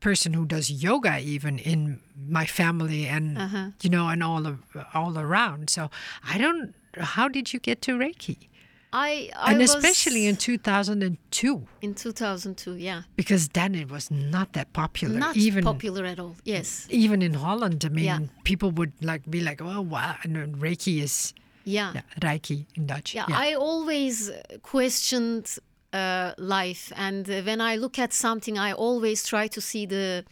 person 0.00 0.34
who 0.34 0.44
does 0.46 0.70
yoga 0.70 1.18
even 1.18 1.58
in 1.58 2.00
my 2.28 2.46
family 2.46 3.06
and 3.06 3.38
Uh-huh. 3.38 3.70
you 3.82 3.90
know 3.90 4.08
and 4.08 4.22
all 4.22 4.46
of, 4.46 4.58
all 4.94 5.18
around. 5.18 5.68
So 5.70 5.90
I 6.32 6.38
don't. 6.38 6.74
How 7.16 7.28
did 7.28 7.52
you 7.52 7.60
get 7.60 7.80
to 7.82 7.92
Reiki? 7.98 8.48
I, 8.96 9.28
I 9.36 9.50
and 9.50 9.60
was 9.60 9.74
especially 9.74 10.26
in 10.26 10.36
2002 10.36 11.66
in 11.82 11.94
2002, 11.94 12.76
yeah, 12.76 13.02
because 13.16 13.48
then 13.48 13.74
it 13.74 13.90
was 13.90 14.08
not 14.08 14.52
that 14.52 14.72
popular 14.72 15.18
not 15.18 15.36
even 15.36 15.64
popular 15.64 16.04
at 16.04 16.20
all. 16.20 16.36
Yes, 16.44 16.86
even 16.90 17.20
in 17.20 17.34
Holland, 17.34 17.84
I 17.84 17.88
mean, 17.88 18.04
Yeah. 18.04 18.20
people 18.44 18.70
would 18.70 18.92
like 19.02 19.28
be 19.28 19.40
like, 19.40 19.60
"Oh, 19.60 19.80
wow!" 19.80 20.14
And 20.22 20.56
Reiki 20.62 21.02
is 21.02 21.34
yeah. 21.64 21.92
yeah, 21.94 22.02
Reiki 22.20 22.66
in 22.76 22.86
Dutch. 22.86 23.14
Yeah, 23.16 23.26
I 23.28 23.54
always 23.54 24.30
questioned 24.62 25.58
uh, 25.92 26.32
life, 26.38 26.92
and 26.96 27.26
when 27.26 27.60
I 27.60 27.74
look 27.74 27.98
at 27.98 28.12
something, 28.12 28.56
I 28.58 28.72
always 28.72 29.26
try 29.26 29.48
to 29.48 29.60
see 29.60 29.86
the 29.86 30.24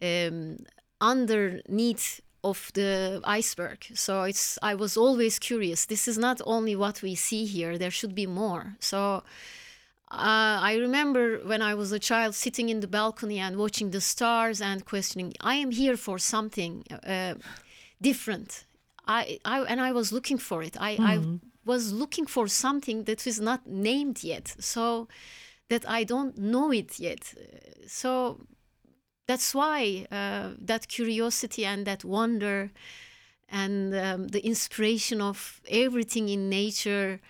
um, 0.00 0.58
underneath 1.00 2.20
of 2.50 2.70
the 2.74 3.20
iceberg. 3.24 3.78
So 3.94 4.12
it's 4.30 4.58
I 4.62 4.74
was 4.74 4.96
always 4.96 5.38
curious. 5.38 5.86
This 5.86 6.08
is 6.08 6.16
not 6.18 6.40
only 6.44 6.74
what 6.76 7.02
we 7.02 7.14
see 7.14 7.44
here. 7.46 7.78
There 7.78 7.90
should 7.98 8.14
be 8.14 8.26
more. 8.26 8.76
So. 8.80 9.22
Uh, 10.08 10.58
I 10.70 10.76
remember 10.86 11.24
when 11.50 11.62
I 11.62 11.74
was 11.74 11.90
a 11.90 11.98
child 11.98 12.32
sitting 12.36 12.68
in 12.68 12.78
the 12.78 12.86
balcony 12.86 13.40
and 13.40 13.56
watching 13.56 13.90
the 13.90 14.00
stars 14.00 14.60
and 14.60 14.84
questioning, 14.84 15.32
I 15.40 15.56
am 15.56 15.72
here 15.72 15.96
for 15.96 16.16
something 16.18 16.84
uh, 17.14 17.34
different. 18.00 18.66
I, 19.06 19.40
I 19.44 19.62
and 19.62 19.80
I 19.80 19.90
was 19.92 20.12
looking 20.12 20.38
for 20.38 20.62
it. 20.62 20.76
I, 20.80 20.92
I 21.12 21.18
was 21.64 21.92
looking 21.92 22.26
for 22.26 22.46
something 22.48 23.04
that 23.04 23.26
is 23.26 23.40
not 23.40 23.66
named 23.66 24.22
yet, 24.22 24.54
so 24.60 25.08
that 25.68 25.84
I 25.88 26.04
don't 26.04 26.38
know 26.38 26.72
it 26.72 27.00
yet. 27.00 27.34
So 27.86 28.40
that's 29.26 29.54
why 29.54 30.06
uh, 30.10 30.50
that 30.58 30.88
curiosity 30.88 31.64
and 31.64 31.86
that 31.86 32.04
wonder 32.04 32.70
and 33.48 33.94
um, 33.94 34.28
the 34.28 34.44
inspiration 34.44 35.20
of 35.20 35.60
everything 35.68 36.28
in 36.28 36.48
nature. 36.48 37.20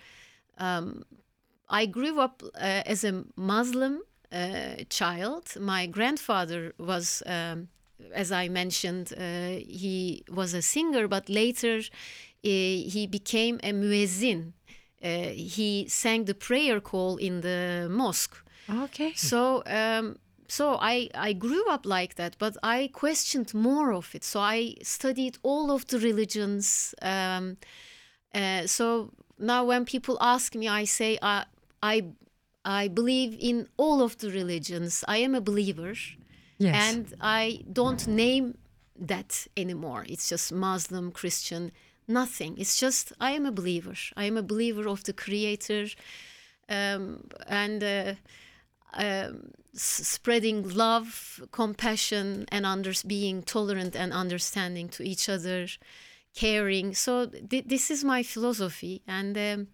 Um, 0.57 1.03
I 1.69 1.85
grew 1.85 2.19
up 2.19 2.41
uh, 2.43 2.83
as 2.85 3.03
a 3.03 3.23
Muslim 3.35 4.01
uh, 4.31 4.83
child. 4.89 5.55
My 5.59 5.85
grandfather 5.85 6.73
was, 6.77 7.21
um, 7.25 7.67
as 8.13 8.31
I 8.31 8.47
mentioned, 8.47 9.13
uh, 9.17 9.59
he 9.67 10.23
was 10.29 10.53
a 10.53 10.61
singer, 10.61 11.07
but 11.07 11.29
later 11.29 11.77
uh, 11.77 11.81
he 12.41 13.07
became 13.09 13.59
a 13.63 13.73
muezzin. 13.73 14.53
Uh, 15.03 15.29
he 15.33 15.85
sang 15.87 16.25
the 16.25 16.33
prayer 16.33 16.79
call 16.79 17.17
in 17.17 17.41
the 17.41 17.87
mosque. 17.89 18.35
okay. 18.69 19.13
So, 19.15 19.61
um, 19.67 20.17
so 20.47 20.77
I, 20.79 21.09
I 21.13 21.33
grew 21.33 21.69
up 21.69 21.85
like 21.85 22.15
that, 22.15 22.35
but 22.39 22.55
I 22.63 22.89
questioned 22.93 23.53
more 23.53 23.91
of 23.93 24.13
it. 24.15 24.23
So 24.23 24.39
I 24.39 24.75
studied 24.83 25.37
all 25.43 25.71
of 25.71 25.85
the 25.87 25.99
religions. 25.99 26.95
Um, 27.01 27.57
uh, 28.33 28.65
so 28.67 29.11
now 29.37 29.65
when 29.65 29.85
people 29.85 30.17
ask 30.21 30.55
me, 30.55 30.67
I 30.67 30.85
say 30.85 31.17
uh, 31.21 31.43
I 31.83 32.03
I 32.65 32.87
believe 32.89 33.37
in 33.39 33.67
all 33.77 34.01
of 34.01 34.17
the 34.17 34.29
religions. 34.29 35.03
I 35.07 35.17
am 35.17 35.35
a 35.35 35.41
believer, 35.41 35.93
Yes. 36.59 36.93
and 36.93 37.13
I 37.21 37.61
don't 37.71 38.07
name 38.07 38.57
that 38.99 39.47
anymore. 39.55 40.05
It's 40.09 40.27
just 40.29 40.51
Muslim, 40.51 41.11
Christian, 41.11 41.71
nothing. 42.07 42.57
It's 42.57 42.77
just 42.79 43.13
I 43.21 43.31
am 43.31 43.45
a 43.45 43.51
believer. 43.51 43.95
I 44.17 44.25
am 44.25 44.37
a 44.37 44.43
believer 44.43 44.87
of 44.89 45.03
the 45.03 45.13
Creator, 45.13 45.87
um, 46.69 47.23
and. 47.47 47.83
Uh, 47.83 48.13
um, 48.93 49.51
spreading 49.73 50.69
love, 50.69 51.41
compassion, 51.51 52.45
and 52.51 52.65
under- 52.65 52.93
being 53.05 53.43
tolerant 53.43 53.95
and 53.95 54.11
understanding 54.13 54.89
to 54.89 55.03
each 55.03 55.29
other, 55.29 55.67
caring. 56.35 56.93
So 56.95 57.25
th- 57.27 57.65
this 57.67 57.91
is 57.91 58.03
my 58.03 58.23
philosophy, 58.23 59.01
and 59.07 59.37
um, 59.37 59.67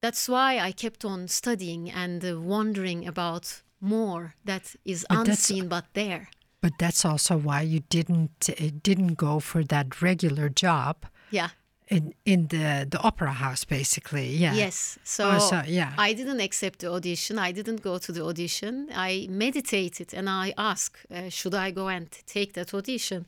that's 0.00 0.28
why 0.28 0.58
I 0.58 0.72
kept 0.72 1.04
on 1.04 1.28
studying 1.28 1.90
and 1.90 2.24
uh, 2.24 2.40
wondering 2.40 3.06
about 3.06 3.62
more 3.80 4.34
that 4.44 4.74
is 4.84 5.06
But 5.08 5.28
unseen 5.28 5.68
but 5.68 5.84
there. 5.94 6.28
but 6.60 6.72
that's 6.78 7.04
also 7.04 7.36
why 7.36 7.62
you 7.62 7.80
didn't 7.88 8.48
uh, 8.50 8.70
didn't 8.82 9.14
go 9.14 9.38
for 9.40 9.62
that 9.64 10.02
regular 10.02 10.48
job 10.48 11.06
Yeah. 11.30 11.50
In 11.90 12.14
in 12.24 12.48
the 12.48 12.86
the 12.90 12.98
opera 13.02 13.32
house, 13.32 13.64
basically. 13.64 14.28
Yeah. 14.36 14.54
Yes. 14.54 14.98
So, 15.04 15.30
Oh, 15.30 15.38
so, 15.38 15.62
yeah. 15.66 15.92
I 15.98 16.14
didn't 16.14 16.40
accept 16.40 16.78
the 16.78 16.90
audition. 16.92 17.38
I 17.38 17.52
didn't 17.52 17.82
go 17.82 17.98
to 17.98 18.12
the 18.12 18.24
audition. 18.24 18.88
I 18.94 19.26
meditated 19.30 20.14
and 20.14 20.28
I 20.28 20.52
asked, 20.56 21.06
uh, 21.10 21.28
should 21.30 21.54
I 21.54 21.70
go 21.72 21.88
and 21.88 22.08
take 22.26 22.52
that 22.52 22.74
audition? 22.74 23.26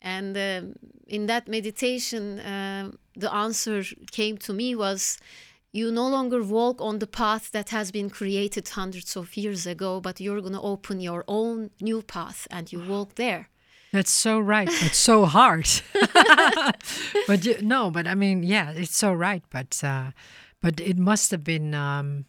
And 0.00 0.36
um, 0.36 0.74
in 1.06 1.26
that 1.26 1.46
meditation, 1.48 2.40
um 2.40 2.98
the 3.14 3.30
answer 3.32 3.82
came 4.10 4.36
to 4.38 4.52
me 4.52 4.74
was, 4.74 5.18
you 5.72 5.90
no 5.92 6.08
longer 6.08 6.42
walk 6.42 6.80
on 6.80 6.98
the 6.98 7.06
path 7.06 7.50
that 7.52 7.68
has 7.70 7.90
been 7.92 8.10
created 8.10 8.68
hundreds 8.68 9.16
of 9.16 9.36
years 9.36 9.66
ago, 9.66 10.00
but 10.00 10.20
you're 10.20 10.40
going 10.40 10.54
to 10.54 10.60
open 10.60 11.00
your 11.00 11.24
own 11.26 11.70
new 11.80 12.02
path 12.02 12.46
and 12.50 12.72
you 12.72 12.80
walk 12.88 13.14
there. 13.14 13.48
That's 13.92 14.10
so 14.10 14.40
right, 14.40 14.70
but 14.82 14.94
so 14.94 15.26
hard. 15.26 15.68
but 17.26 17.44
you, 17.44 17.56
no, 17.62 17.90
but 17.90 18.06
I 18.06 18.14
mean, 18.14 18.42
yeah, 18.42 18.70
it's 18.70 18.96
so 18.96 19.12
right, 19.12 19.42
but 19.50 19.80
uh, 19.84 20.12
but 20.60 20.80
it 20.80 20.98
must 20.98 21.30
have 21.30 21.44
been 21.44 21.74
um, 21.74 22.24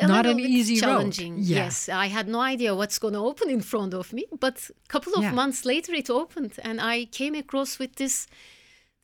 a 0.00 0.06
Not 0.06 0.26
an 0.26 0.40
easy 0.40 0.74
road. 0.74 0.80
challenging. 0.80 1.36
Yeah. 1.38 1.64
Yes, 1.64 1.88
I 1.88 2.06
had 2.08 2.26
no 2.28 2.40
idea 2.40 2.74
what's 2.74 2.98
going 2.98 3.14
to 3.14 3.20
open 3.20 3.50
in 3.50 3.60
front 3.60 3.94
of 3.94 4.12
me, 4.12 4.24
but 4.40 4.70
a 4.70 4.88
couple 4.88 5.12
of 5.14 5.22
Yeah. 5.22 5.32
months 5.34 5.64
later 5.64 5.94
it 5.94 6.10
opened, 6.10 6.52
and 6.62 6.80
I 6.80 7.06
came 7.06 7.34
across 7.38 7.78
with 7.78 7.96
this 7.96 8.26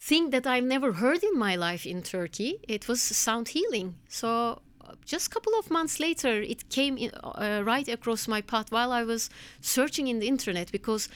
thing 0.01 0.31
that 0.31 0.47
I've 0.47 0.65
never 0.67 0.93
heard 0.93 1.23
in 1.23 1.39
my 1.39 1.57
life 1.57 1.87
in 1.87 2.03
Turkey. 2.03 2.59
It 2.69 2.89
was 2.89 3.03
sound 3.03 3.49
healing. 3.49 3.95
So 4.09 4.61
just 5.05 5.27
a 5.27 5.31
couple 5.31 5.53
of 5.59 5.71
months 5.71 5.99
later, 6.01 6.41
it 6.43 6.69
came 6.71 6.97
in, 6.97 7.11
uh, 7.23 7.63
right 7.65 7.89
across 7.89 8.27
my 8.29 8.41
path 8.43 8.71
while 8.73 8.93
I 8.93 9.05
was 9.05 9.29
searching 9.61 10.09
in 10.09 10.19
the 10.21 10.29
internet 10.29 10.71
because 10.73 11.09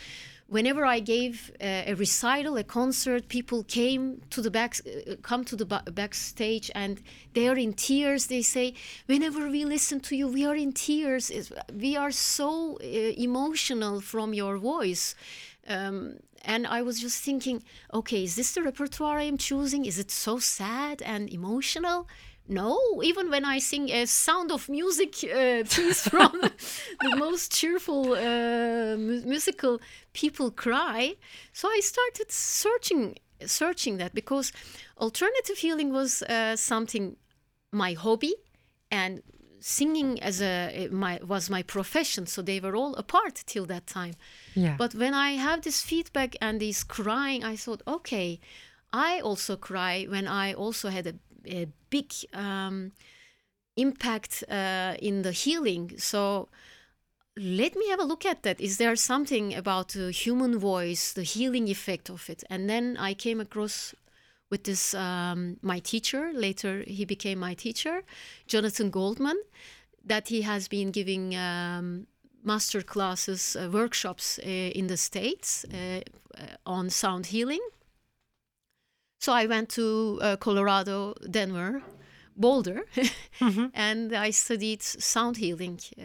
whenever 0.56 0.84
I 0.96 1.00
gave 1.00 1.34
uh, 1.60 1.92
a 1.92 1.94
recital, 1.94 2.56
a 2.56 2.64
concert, 2.64 3.22
people 3.28 3.60
came 3.64 4.02
to 4.34 4.40
the 4.46 4.50
back, 4.50 4.72
uh, 4.86 5.16
come 5.22 5.42
to 5.50 5.56
the 5.56 5.66
ba- 5.72 5.84
backstage, 6.00 6.70
and 6.74 7.00
they 7.34 7.48
are 7.48 7.58
in 7.66 7.72
tears. 7.88 8.26
They 8.26 8.42
say, 8.42 8.66
"Whenever 9.12 9.42
we 9.56 9.64
listen 9.64 9.98
to 10.08 10.14
you, 10.20 10.26
we 10.28 10.42
are 10.50 10.58
in 10.64 10.72
tears. 10.72 11.30
It's- 11.30 11.52
We 11.86 11.92
are 12.02 12.12
so 12.12 12.48
uh, 12.80 13.28
emotional 13.28 14.00
from 14.00 14.28
your 14.34 14.54
voice." 14.58 15.04
Um, 15.76 15.98
and 16.44 16.66
I 16.66 16.82
was 16.82 16.96
just 17.00 17.22
thinking, 17.24 17.62
okay, 17.92 18.24
is 18.24 18.34
this 18.34 18.52
the 18.54 18.62
repertoire 18.62 19.18
I 19.18 19.26
am 19.32 19.38
choosing? 19.38 19.84
Is 19.86 19.98
it 19.98 20.10
so 20.10 20.38
sad 20.38 21.00
and 21.02 21.32
emotional? 21.32 22.08
No, 22.52 23.00
even 23.02 23.30
when 23.30 23.44
I 23.44 23.58
sing 23.60 23.88
a 23.90 24.06
Sound 24.06 24.52
of 24.52 24.68
Music 24.68 25.14
uh, 25.24 25.64
piece 25.64 26.06
from 26.12 26.40
the 27.00 27.16
most 27.16 27.52
cheerful 27.52 28.12
uh, 28.12 28.96
mu- 28.96 29.22
musical, 29.24 29.80
people 30.12 30.50
cry. 30.50 31.16
So 31.52 31.68
I 31.68 31.80
started 31.82 32.30
searching, 32.30 33.16
searching 33.46 33.98
that 33.98 34.14
because 34.14 34.52
alternative 34.98 35.58
healing 35.58 35.92
was 35.92 36.22
uh, 36.22 36.56
something 36.56 37.16
my 37.72 37.94
hobby 37.94 38.34
and 38.90 39.22
singing 39.60 40.20
as 40.22 40.42
a 40.42 40.88
my 40.90 41.20
was 41.26 41.48
my 41.48 41.62
profession 41.62 42.26
so 42.26 42.42
they 42.42 42.58
were 42.60 42.74
all 42.76 42.94
apart 42.96 43.42
till 43.46 43.64
that 43.64 43.86
time 43.86 44.14
Yeah. 44.54 44.74
but 44.76 44.92
when 44.94 45.14
i 45.14 45.30
have 45.46 45.62
this 45.62 45.80
feedback 45.80 46.34
and 46.40 46.60
this 46.60 46.82
crying 46.84 47.44
i 47.44 47.54
thought 47.56 47.80
okay 47.86 48.40
i 48.92 49.20
also 49.20 49.56
cry 49.56 50.04
when 50.10 50.26
i 50.26 50.52
also 50.52 50.88
had 50.88 51.06
a, 51.06 51.14
a 51.46 51.66
big 51.90 52.12
um, 52.32 52.92
impact 53.76 54.44
uh, 54.50 54.94
in 55.00 55.22
the 55.22 55.32
healing. 55.32 55.92
So 55.98 56.48
let 57.36 57.74
me 57.76 57.88
have 57.88 58.00
a 58.00 58.04
look 58.04 58.26
at 58.26 58.42
that. 58.42 58.60
Is 58.60 58.76
there 58.76 58.96
something 58.96 59.54
about 59.54 59.88
the 59.88 60.10
human 60.10 60.58
voice 60.58 61.12
the 61.12 61.22
healing 61.22 61.68
effect 61.68 62.10
of 62.10 62.28
it? 62.28 62.44
And 62.50 62.68
then 62.68 62.96
i 62.98 63.14
came 63.14 63.40
across 63.40 63.94
with 64.50 64.64
this 64.64 64.94
um, 64.94 65.56
my 65.62 65.78
teacher. 65.78 66.30
Later 66.34 66.84
he 66.86 67.04
became 67.04 67.38
my 67.38 67.54
teacher 67.54 68.04
jonathan 68.46 68.90
goldman 68.90 69.40
that 70.04 70.28
he 70.28 70.42
has 70.42 70.68
been 70.68 70.90
giving 70.90 71.34
um, 71.36 72.06
master 72.44 72.82
classes 72.82 73.56
uh, 73.56 73.68
workshops 73.70 74.38
uh, 74.38 74.48
in 74.48 74.88
the 74.88 74.96
states 74.96 75.64
uh, 75.72 76.00
uh, 76.36 76.46
on 76.66 76.90
sound 76.90 77.26
healing 77.26 77.60
so 79.22 79.32
i 79.32 79.46
went 79.46 79.68
to 79.68 80.18
uh, 80.20 80.36
colorado 80.36 81.14
denver 81.30 81.82
boulder 82.36 82.82
and 83.74 84.12
i 84.26 84.30
studied 84.30 84.82
sound 84.82 85.36
healing 85.36 85.78
uh, 85.98 86.02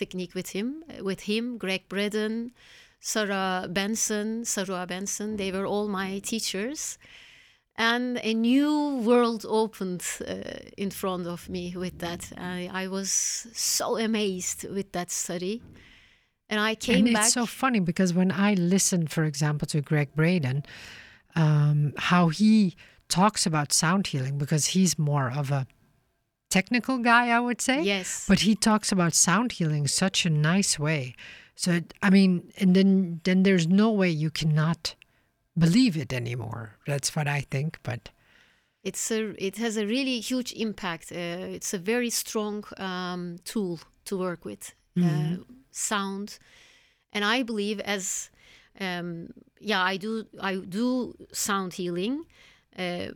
technique 0.00 0.34
with 0.34 0.50
him 0.50 0.84
with 1.00 1.20
him 1.22 1.58
Gregg 1.58 1.88
Braden, 1.88 2.52
sarah 3.00 3.66
benson 3.68 4.44
sarah 4.44 4.86
benson 4.86 5.36
they 5.36 5.50
were 5.50 5.66
all 5.66 5.88
my 5.88 6.20
teachers 6.20 6.98
and 7.76 8.20
a 8.22 8.34
new 8.34 8.98
world 8.98 9.44
opened 9.48 10.04
uh, 10.28 10.34
in 10.76 10.90
front 10.90 11.26
of 11.26 11.48
me 11.48 11.74
with 11.76 11.98
that. 11.98 12.30
I, 12.38 12.70
I 12.72 12.86
was 12.86 13.10
so 13.52 13.98
amazed 13.98 14.68
with 14.70 14.92
that 14.92 15.10
study. 15.10 15.60
And 16.48 16.60
I 16.60 16.76
came 16.76 17.06
and 17.06 17.14
back. 17.14 17.24
it's 17.24 17.34
so 17.34 17.46
funny 17.46 17.80
because 17.80 18.14
when 18.14 18.30
I 18.30 18.54
listen, 18.54 19.08
for 19.08 19.24
example, 19.24 19.66
to 19.68 19.80
Gregg 19.80 20.14
Braden, 20.14 20.62
um, 21.36 21.92
how 21.96 22.28
he 22.28 22.74
talks 23.08 23.46
about 23.46 23.72
sound 23.72 24.06
healing, 24.08 24.38
because 24.38 24.66
he's 24.68 24.98
more 24.98 25.30
of 25.30 25.50
a 25.50 25.66
technical 26.50 26.98
guy, 26.98 27.28
I 27.30 27.40
would 27.40 27.60
say. 27.60 27.82
yes. 27.82 28.24
But 28.28 28.40
he 28.40 28.54
talks 28.54 28.92
about 28.92 29.14
sound 29.14 29.52
healing 29.52 29.86
such 29.88 30.24
a 30.26 30.30
nice 30.30 30.78
way. 30.78 31.14
So 31.56 31.72
it- 31.72 31.94
I 32.02 32.10
mean, 32.10 32.52
and 32.58 32.74
then 32.74 33.20
then 33.24 33.42
there's 33.42 33.66
no 33.66 33.90
way 33.90 34.10
you 34.10 34.30
cannot 34.30 34.94
believe 35.56 35.96
it 35.96 36.12
anymore. 36.12 36.78
That's 36.86 37.14
what 37.16 37.26
I 37.28 37.40
think. 37.50 37.78
But 37.82 38.10
it's 38.82 39.10
a, 39.10 39.34
it 39.44 39.56
has 39.56 39.76
a 39.76 39.86
really 39.86 40.20
huge 40.20 40.52
impact. 40.52 41.12
Uh, 41.12 41.54
it's 41.56 41.74
a 41.74 41.78
very 41.78 42.10
strong 42.10 42.64
um, 42.76 43.38
tool 43.44 43.78
to 44.04 44.16
work 44.18 44.44
with, 44.44 44.74
uh, 45.02 45.36
sound, 45.70 46.38
and 47.12 47.24
I 47.24 47.42
believe 47.44 47.80
as 47.80 48.30
um, 48.80 49.28
yeah, 49.60 49.82
I 49.82 49.96
do 49.98 50.26
I 50.40 50.56
do 50.56 51.14
sound 51.32 51.74
healing. 51.74 52.24
Uh, 52.78 53.08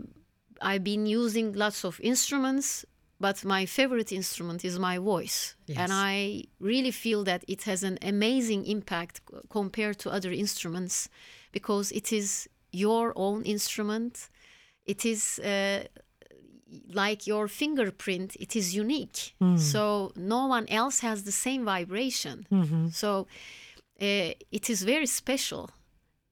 I've 0.60 0.82
been 0.84 1.06
using 1.06 1.52
lots 1.52 1.84
of 1.84 2.00
instruments, 2.00 2.84
but 3.20 3.44
my 3.44 3.66
favorite 3.66 4.12
instrument 4.12 4.64
is 4.64 4.78
my 4.78 4.98
voice, 4.98 5.54
Yes. 5.66 5.78
and 5.78 5.92
I 5.92 6.44
really 6.60 6.90
feel 6.92 7.24
that 7.24 7.44
it 7.48 7.62
has 7.64 7.82
an 7.82 7.98
amazing 8.02 8.66
impact 8.66 9.20
compared 9.50 9.98
to 9.98 10.10
other 10.10 10.32
instruments 10.32 11.08
because 11.52 11.92
it 11.92 12.12
is 12.12 12.48
your 12.72 13.12
own 13.16 13.42
instrument. 13.44 14.28
It 14.84 15.04
is 15.04 15.38
uh, 15.40 15.84
like 16.92 17.26
your 17.26 17.48
fingerprint. 17.48 18.36
It 18.40 18.54
is 18.56 18.74
unique, 18.74 19.34
so 19.56 20.12
no 20.16 20.46
one 20.46 20.66
else 20.68 21.00
has 21.00 21.22
the 21.24 21.32
same 21.32 21.64
vibration. 21.64 22.46
So 22.92 23.26
uh, 24.00 24.32
it 24.50 24.70
is 24.70 24.82
very 24.82 25.06
special. 25.06 25.70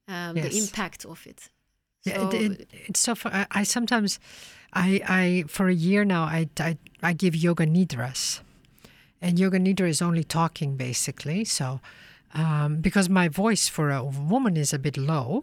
Um, 0.08 0.34
The 0.34 0.56
impact 0.56 1.04
of 1.04 1.26
it. 1.26 1.50
So, 2.06 2.28
it, 2.30 2.34
it, 2.34 2.68
it's 2.88 3.00
so. 3.00 3.14
I, 3.24 3.46
I 3.50 3.64
sometimes, 3.64 4.20
I, 4.72 5.00
I 5.08 5.44
for 5.48 5.68
a 5.68 5.74
year 5.74 6.04
now, 6.04 6.22
I, 6.22 6.48
I, 6.60 6.78
I 7.02 7.12
give 7.12 7.34
yoga 7.34 7.66
nidras, 7.66 8.40
and 9.20 9.38
yoga 9.38 9.58
nidra 9.58 9.88
is 9.88 10.00
only 10.00 10.22
talking 10.22 10.76
basically. 10.76 11.44
So, 11.44 11.80
um, 12.34 12.76
because 12.76 13.08
my 13.08 13.28
voice 13.28 13.68
for 13.68 13.90
a 13.90 14.04
woman 14.04 14.56
is 14.56 14.72
a 14.72 14.78
bit 14.78 14.96
low, 14.96 15.42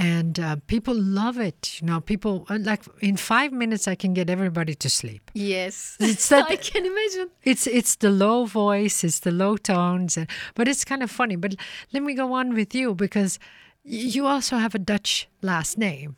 and 0.00 0.38
uh, 0.40 0.56
people 0.66 0.94
love 0.94 1.38
it. 1.38 1.80
You 1.80 1.86
know, 1.88 2.00
people 2.00 2.46
uh, 2.48 2.58
like 2.60 2.82
in 3.00 3.16
five 3.16 3.52
minutes 3.52 3.86
I 3.86 3.94
can 3.94 4.14
get 4.14 4.30
everybody 4.30 4.74
to 4.74 4.88
sleep. 4.90 5.30
yes, 5.34 5.96
It's 6.00 6.28
that- 6.32 6.50
I 6.50 6.56
can 6.56 6.84
imagine. 6.86 7.28
It's 7.44 7.66
it's 7.66 7.96
the 7.96 8.10
low 8.10 8.46
voice, 8.46 9.04
it's 9.04 9.20
the 9.20 9.30
low 9.30 9.56
tones, 9.56 10.16
and, 10.16 10.26
but 10.54 10.68
it's 10.68 10.84
kind 10.84 11.02
of 11.02 11.10
funny. 11.10 11.36
But 11.36 11.54
let 11.92 12.02
me 12.02 12.14
go 12.14 12.32
on 12.32 12.54
with 12.54 12.74
you 12.74 12.94
because 12.94 13.38
you 13.84 14.26
also 14.26 14.56
have 14.56 14.74
a 14.74 14.78
Dutch 14.78 15.28
last 15.42 15.78
name, 15.78 16.16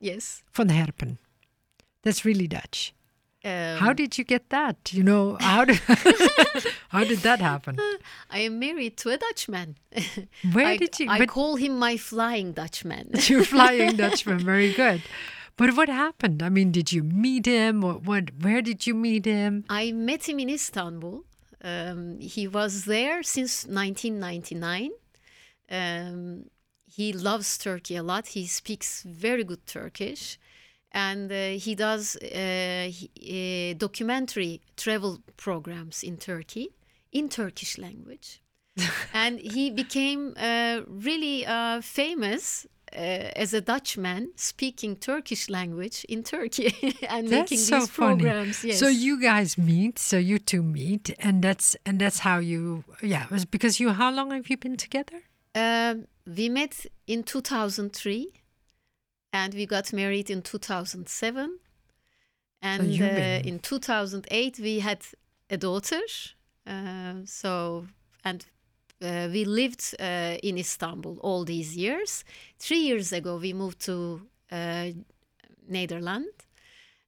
Yes. 0.00 0.42
Van 0.54 0.68
Herpen. 0.68 1.18
That's 2.02 2.24
really 2.24 2.48
Dutch. 2.48 2.92
Um, 3.44 3.78
How 3.78 3.92
did 3.92 4.18
you 4.18 4.24
get 4.24 4.50
that? 4.50 4.92
You 4.92 5.02
know, 5.02 5.36
how 5.40 5.64
did 5.64 5.78
how 6.90 7.02
did 7.02 7.18
that 7.20 7.40
happen? 7.40 7.76
I 8.30 8.38
am 8.38 8.60
married 8.60 8.96
to 8.98 9.10
a 9.10 9.16
Dutchman. 9.16 9.78
Where 10.52 10.66
I, 10.66 10.76
did 10.76 11.00
you? 11.00 11.10
I 11.10 11.26
call 11.26 11.56
him 11.56 11.76
my 11.76 11.96
flying 11.96 12.52
Dutchman. 12.52 13.10
you're 13.28 13.44
flying 13.44 13.96
Dutchman, 13.96 14.38
very 14.38 14.72
good. 14.72 15.02
But 15.56 15.76
what 15.76 15.88
happened? 15.88 16.40
I 16.40 16.50
mean, 16.50 16.70
did 16.70 16.92
you 16.92 17.02
meet 17.02 17.46
him? 17.46 17.82
Or 17.82 17.94
what? 17.94 18.30
Where 18.40 18.62
did 18.62 18.86
you 18.86 18.94
meet 18.94 19.24
him? 19.24 19.64
I 19.68 19.90
met 19.90 20.28
him 20.28 20.38
in 20.38 20.48
Istanbul. 20.48 21.24
Um, 21.64 22.18
he 22.20 22.46
was 22.46 22.84
there 22.84 23.24
since 23.24 23.66
1999. 23.66 24.90
Um, 25.68 26.44
he 26.86 27.12
loves 27.12 27.58
Turkey 27.58 27.96
a 27.96 28.02
lot. 28.02 28.28
He 28.28 28.46
speaks 28.46 29.02
very 29.02 29.44
good 29.44 29.66
Turkish. 29.66 30.38
And 30.94 31.32
uh, 31.32 31.58
he 31.58 31.74
does 31.74 32.16
uh, 32.16 32.90
he, 32.90 33.72
uh, 33.72 33.78
documentary 33.78 34.60
travel 34.76 35.20
programs 35.36 36.02
in 36.02 36.18
Turkey 36.18 36.68
in 37.12 37.28
Turkish 37.28 37.78
language. 37.78 38.42
and 39.14 39.38
he 39.38 39.70
became 39.70 40.34
uh, 40.38 40.80
really 40.86 41.44
uh, 41.44 41.80
famous 41.82 42.66
uh, 42.94 42.96
as 43.36 43.54
a 43.54 43.60
Dutchman 43.60 44.30
speaking 44.36 44.96
Turkish 44.96 45.50
language 45.50 46.04
in 46.08 46.22
Turkey 46.22 46.74
and 47.08 47.28
making 47.28 47.58
so 47.58 47.80
these 47.80 47.88
funny. 47.88 48.22
programs. 48.22 48.64
Yes. 48.64 48.78
So 48.78 48.88
you 48.88 49.20
guys 49.20 49.58
meet, 49.58 49.98
so 49.98 50.16
you 50.16 50.38
two 50.38 50.62
meet, 50.62 51.14
and 51.18 51.42
that's 51.42 51.76
and 51.84 51.98
that's 51.98 52.20
how 52.20 52.38
you. 52.38 52.84
Yeah, 53.02 53.24
it 53.24 53.30
was 53.30 53.44
because 53.44 53.78
you. 53.78 53.90
How 53.90 54.10
long 54.10 54.30
have 54.30 54.48
you 54.48 54.56
been 54.56 54.76
together? 54.76 55.20
Um, 55.54 56.06
we 56.26 56.48
met 56.48 56.86
in 57.06 57.24
2003 57.24 58.32
and 59.32 59.54
we 59.54 59.66
got 59.66 59.92
married 59.92 60.30
in 60.30 60.42
2007. 60.42 61.58
And 62.60 63.02
uh, 63.02 63.48
in 63.48 63.58
2008, 63.58 64.58
we 64.60 64.78
had 64.78 65.04
a 65.50 65.56
daughter. 65.56 66.00
Uh, 66.66 67.14
so, 67.24 67.86
and 68.24 68.46
uh, 69.02 69.28
we 69.32 69.44
lived 69.44 69.94
uh, 69.98 70.36
in 70.42 70.58
Istanbul 70.58 71.18
all 71.22 71.44
these 71.44 71.76
years. 71.76 72.24
Three 72.58 72.78
years 72.78 73.12
ago, 73.12 73.36
we 73.36 73.52
moved 73.52 73.80
to 73.80 74.22
uh, 74.52 74.90
Netherlands. 75.68 76.28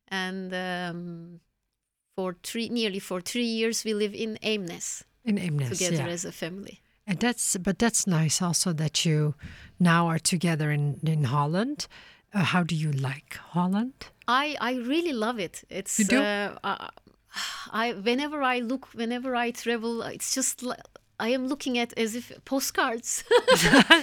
And 0.08 0.52
um, 0.52 1.40
for 2.16 2.36
three, 2.42 2.68
nearly 2.68 2.98
for 2.98 3.20
three 3.20 3.44
years, 3.44 3.84
we 3.84 3.94
live 3.94 4.14
in 4.14 4.38
Eemnes 4.42 5.04
In 5.24 5.36
together 5.58 5.96
yeah. 5.96 6.06
as 6.08 6.24
a 6.24 6.32
family. 6.32 6.80
And 7.06 7.18
that's 7.18 7.56
but 7.58 7.78
that's 7.78 8.06
nice 8.06 8.40
also 8.40 8.72
that 8.72 9.04
you 9.04 9.34
now 9.78 10.06
are 10.06 10.18
together 10.18 10.70
in 10.70 11.00
in 11.02 11.24
Holland. 11.24 11.86
Uh, 12.34 12.42
how 12.42 12.64
do 12.64 12.74
you 12.74 12.90
like 12.90 13.38
Holland? 13.52 13.94
I 14.26 14.56
I 14.60 14.74
really 14.74 15.12
love 15.12 15.38
it. 15.38 15.62
It's 15.70 15.98
You 15.98 16.04
do? 16.06 16.20
Uh, 16.20 16.90
I, 17.72 17.92
whenever 17.92 18.42
I 18.42 18.58
look, 18.58 18.88
whenever 18.94 19.36
I 19.36 19.52
travel, 19.52 20.02
it's 20.02 20.34
just 20.34 20.62
I 21.20 21.28
am 21.34 21.46
looking 21.48 21.78
at 21.78 21.92
as 21.96 22.14
if 22.14 22.32
postcards. 22.44 23.24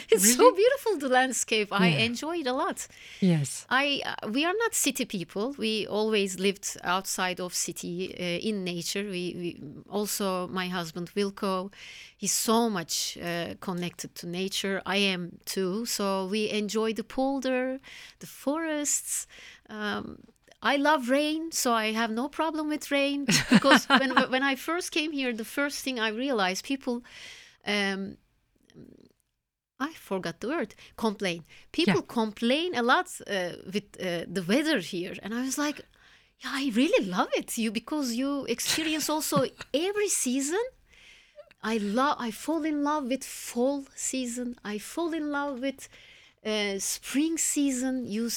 it's 0.09 0.35
so 0.35 0.51
beautiful 0.55 0.97
the 0.97 1.09
landscape. 1.09 1.67
I 1.71 1.87
Yeah. 1.89 2.05
enjoy 2.05 2.37
it 2.39 2.47
a 2.47 2.53
lot. 2.53 2.87
Yes. 3.19 3.65
I 3.69 4.01
uh, 4.05 4.29
we 4.29 4.45
are 4.45 4.53
not 4.63 4.73
city 4.73 5.05
people. 5.05 5.53
We 5.57 5.87
always 5.87 6.39
lived 6.39 6.77
outside 6.83 7.39
of 7.41 7.53
city 7.53 8.13
uh, 8.17 8.47
in 8.49 8.63
nature. 8.63 9.03
We, 9.03 9.33
we 9.41 9.59
also 9.89 10.47
my 10.47 10.67
husband 10.69 11.11
Wilco, 11.15 11.71
he's 12.17 12.33
so 12.33 12.69
much 12.69 13.17
uh, 13.17 13.55
connected 13.59 14.15
to 14.15 14.27
nature. 14.27 14.81
I 14.85 14.97
am 15.13 15.39
too. 15.45 15.85
So 15.85 16.27
we 16.27 16.49
enjoy 16.49 16.93
the 16.93 17.03
polder, 17.03 17.79
the 18.19 18.27
forests. 18.27 19.27
Um, 19.69 20.17
I 20.63 20.75
love 20.77 21.09
rain, 21.09 21.51
so 21.51 21.73
I 21.73 21.91
have 21.93 22.11
no 22.11 22.29
problem 22.29 22.69
with 22.69 22.91
rain 22.91 23.25
because 23.49 23.85
when 23.89 24.11
when 24.31 24.43
I 24.43 24.55
first 24.55 24.91
came 24.91 25.11
here, 25.11 25.33
the 25.33 25.45
first 25.45 25.83
thing 25.83 25.99
I 25.99 26.09
realized 26.09 26.65
people. 26.65 27.03
Um, 27.65 28.17
I 29.79 29.93
forgot 29.93 30.39
the 30.39 30.47
word. 30.47 30.75
Complain. 30.95 31.43
People 31.71 32.01
Yeah. 32.01 32.13
complain 32.13 32.75
a 32.75 32.83
lot 32.83 33.07
uh, 33.27 33.53
with 33.73 33.85
uh, 33.99 34.25
the 34.31 34.43
weather 34.47 34.79
here, 34.79 35.15
and 35.23 35.33
I 35.33 35.41
was 35.41 35.57
like, 35.57 35.81
"Yeah, 36.43 36.51
I 36.53 36.71
really 36.75 37.05
love 37.05 37.29
it. 37.35 37.57
You 37.57 37.71
because 37.71 38.13
you 38.13 38.45
experience 38.45 39.09
also 39.09 39.45
every 39.73 40.09
season. 40.09 40.63
I 41.63 41.77
love. 41.77 42.17
I 42.19 42.31
fall 42.31 42.63
in 42.65 42.83
love 42.83 43.05
with 43.05 43.23
fall 43.23 43.85
season. 43.95 44.55
I 44.63 44.77
fall 44.79 45.13
in 45.13 45.31
love 45.31 45.59
with 45.61 45.89
uh, 46.45 46.77
spring 46.79 47.37
season. 47.39 48.05
You 48.05 48.29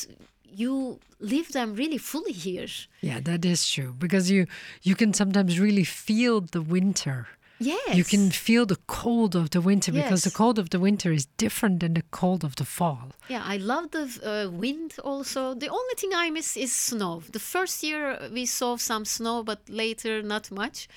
you 0.57 0.99
live 1.21 1.49
them 1.53 1.75
really 1.75 1.99
fully 1.99 2.33
here. 2.33 2.67
Yeah, 3.01 3.21
that 3.21 3.45
is 3.45 3.69
true 3.71 3.95
because 3.99 4.31
you 4.31 4.47
you 4.83 4.95
can 4.95 5.13
sometimes 5.15 5.59
really 5.59 5.85
feel 5.85 6.41
the 6.41 6.61
winter. 6.63 7.27
Yes, 7.61 7.97
You 7.97 8.05
can 8.05 8.31
feel 8.33 8.67
the 8.67 8.79
cold 8.87 9.35
of 9.37 9.49
the 9.51 9.61
winter 9.61 9.93
because 9.93 10.25
the 10.25 10.31
cold 10.37 10.59
of 10.59 10.69
the 10.71 10.79
winter 10.81 11.13
is 11.13 11.27
different 11.39 11.79
than 11.81 11.95
the 11.95 12.03
cold 12.11 12.45
of 12.45 12.55
the 12.57 12.65
fall. 12.65 13.13
Yeah, 13.29 13.45
I 13.55 13.59
love 13.59 13.91
the 13.93 14.05
uh, 14.23 14.51
wind 14.51 14.95
also. 15.05 15.55
The 15.55 15.69
only 15.69 15.95
thing 15.97 16.11
I 16.15 16.31
miss 16.31 16.57
is 16.57 16.73
snow. 16.75 17.23
The 17.31 17.39
first 17.39 17.83
year 17.83 18.19
we 18.33 18.45
saw 18.47 18.77
some 18.77 19.05
snow, 19.05 19.45
but 19.45 19.61
later 19.69 20.21
not 20.23 20.51
much. 20.51 20.89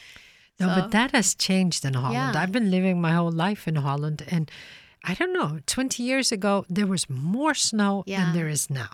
No, 0.60 0.68
So- 0.68 0.76
but 0.82 0.92
that 0.92 1.12
has 1.12 1.36
changed 1.36 1.86
in 1.86 1.94
Holland. 1.94 2.34
Yeah. 2.34 2.42
I've 2.42 2.52
been 2.52 2.72
living 2.72 3.00
my 3.00 3.12
whole 3.14 3.32
life 3.48 3.68
in 3.68 3.76
Holland, 3.76 4.24
and 4.32 4.50
I 5.04 5.14
don't 5.14 5.34
know. 5.40 5.60
Twenty 5.68 6.02
years 6.04 6.32
ago, 6.32 6.66
there 6.76 6.88
was 6.88 7.08
more 7.08 7.54
snow 7.54 8.04
Yeah. 8.08 8.20
than 8.26 8.34
there 8.34 8.50
is 8.52 8.68
now. 8.70 8.90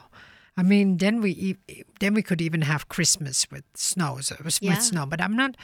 I 0.57 0.63
mean, 0.63 0.97
then 0.97 1.21
we 1.21 1.57
then 1.99 2.13
we 2.13 2.21
could 2.21 2.41
even 2.41 2.61
have 2.61 2.87
Christmas 2.87 3.47
with 3.51 3.63
snow, 3.75 4.19
so 4.21 4.35
it 4.35 4.43
was 4.45 4.59
Yeah. 4.61 4.71
with 4.75 4.81
snow. 4.83 5.05
But 5.05 5.19
I'm 5.21 5.35
not, 5.35 5.55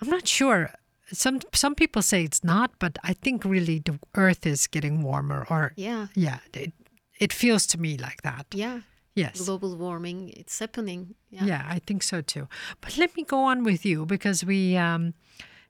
I'm 0.00 0.08
not 0.10 0.28
sure. 0.28 0.70
Some 1.12 1.40
some 1.54 1.74
people 1.74 2.02
say 2.02 2.22
it's 2.24 2.44
not, 2.44 2.70
but 2.78 2.98
I 3.02 3.14
think 3.14 3.44
really 3.44 3.80
the 3.80 3.98
Earth 4.14 4.46
is 4.46 4.66
getting 4.68 5.02
warmer, 5.02 5.46
or 5.50 5.72
Yeah, 5.76 6.06
yeah, 6.14 6.38
it, 6.54 6.72
it 7.18 7.32
feels 7.32 7.66
to 7.66 7.78
me 7.78 7.96
like 7.96 8.22
that. 8.22 8.46
yeah. 8.54 8.80
Yes. 9.14 9.40
Global 9.44 9.76
warming, 9.76 10.28
it's 10.36 10.60
happening. 10.60 11.14
Yeah. 11.30 11.44
Yeah, 11.46 11.66
I 11.74 11.80
think 11.80 12.04
so 12.04 12.20
too. 12.22 12.46
But 12.80 12.96
let 12.98 13.16
me 13.16 13.24
go 13.24 13.42
on 13.42 13.64
with 13.64 13.84
you 13.84 14.06
because 14.06 14.44
we 14.46 14.76
um 14.76 15.14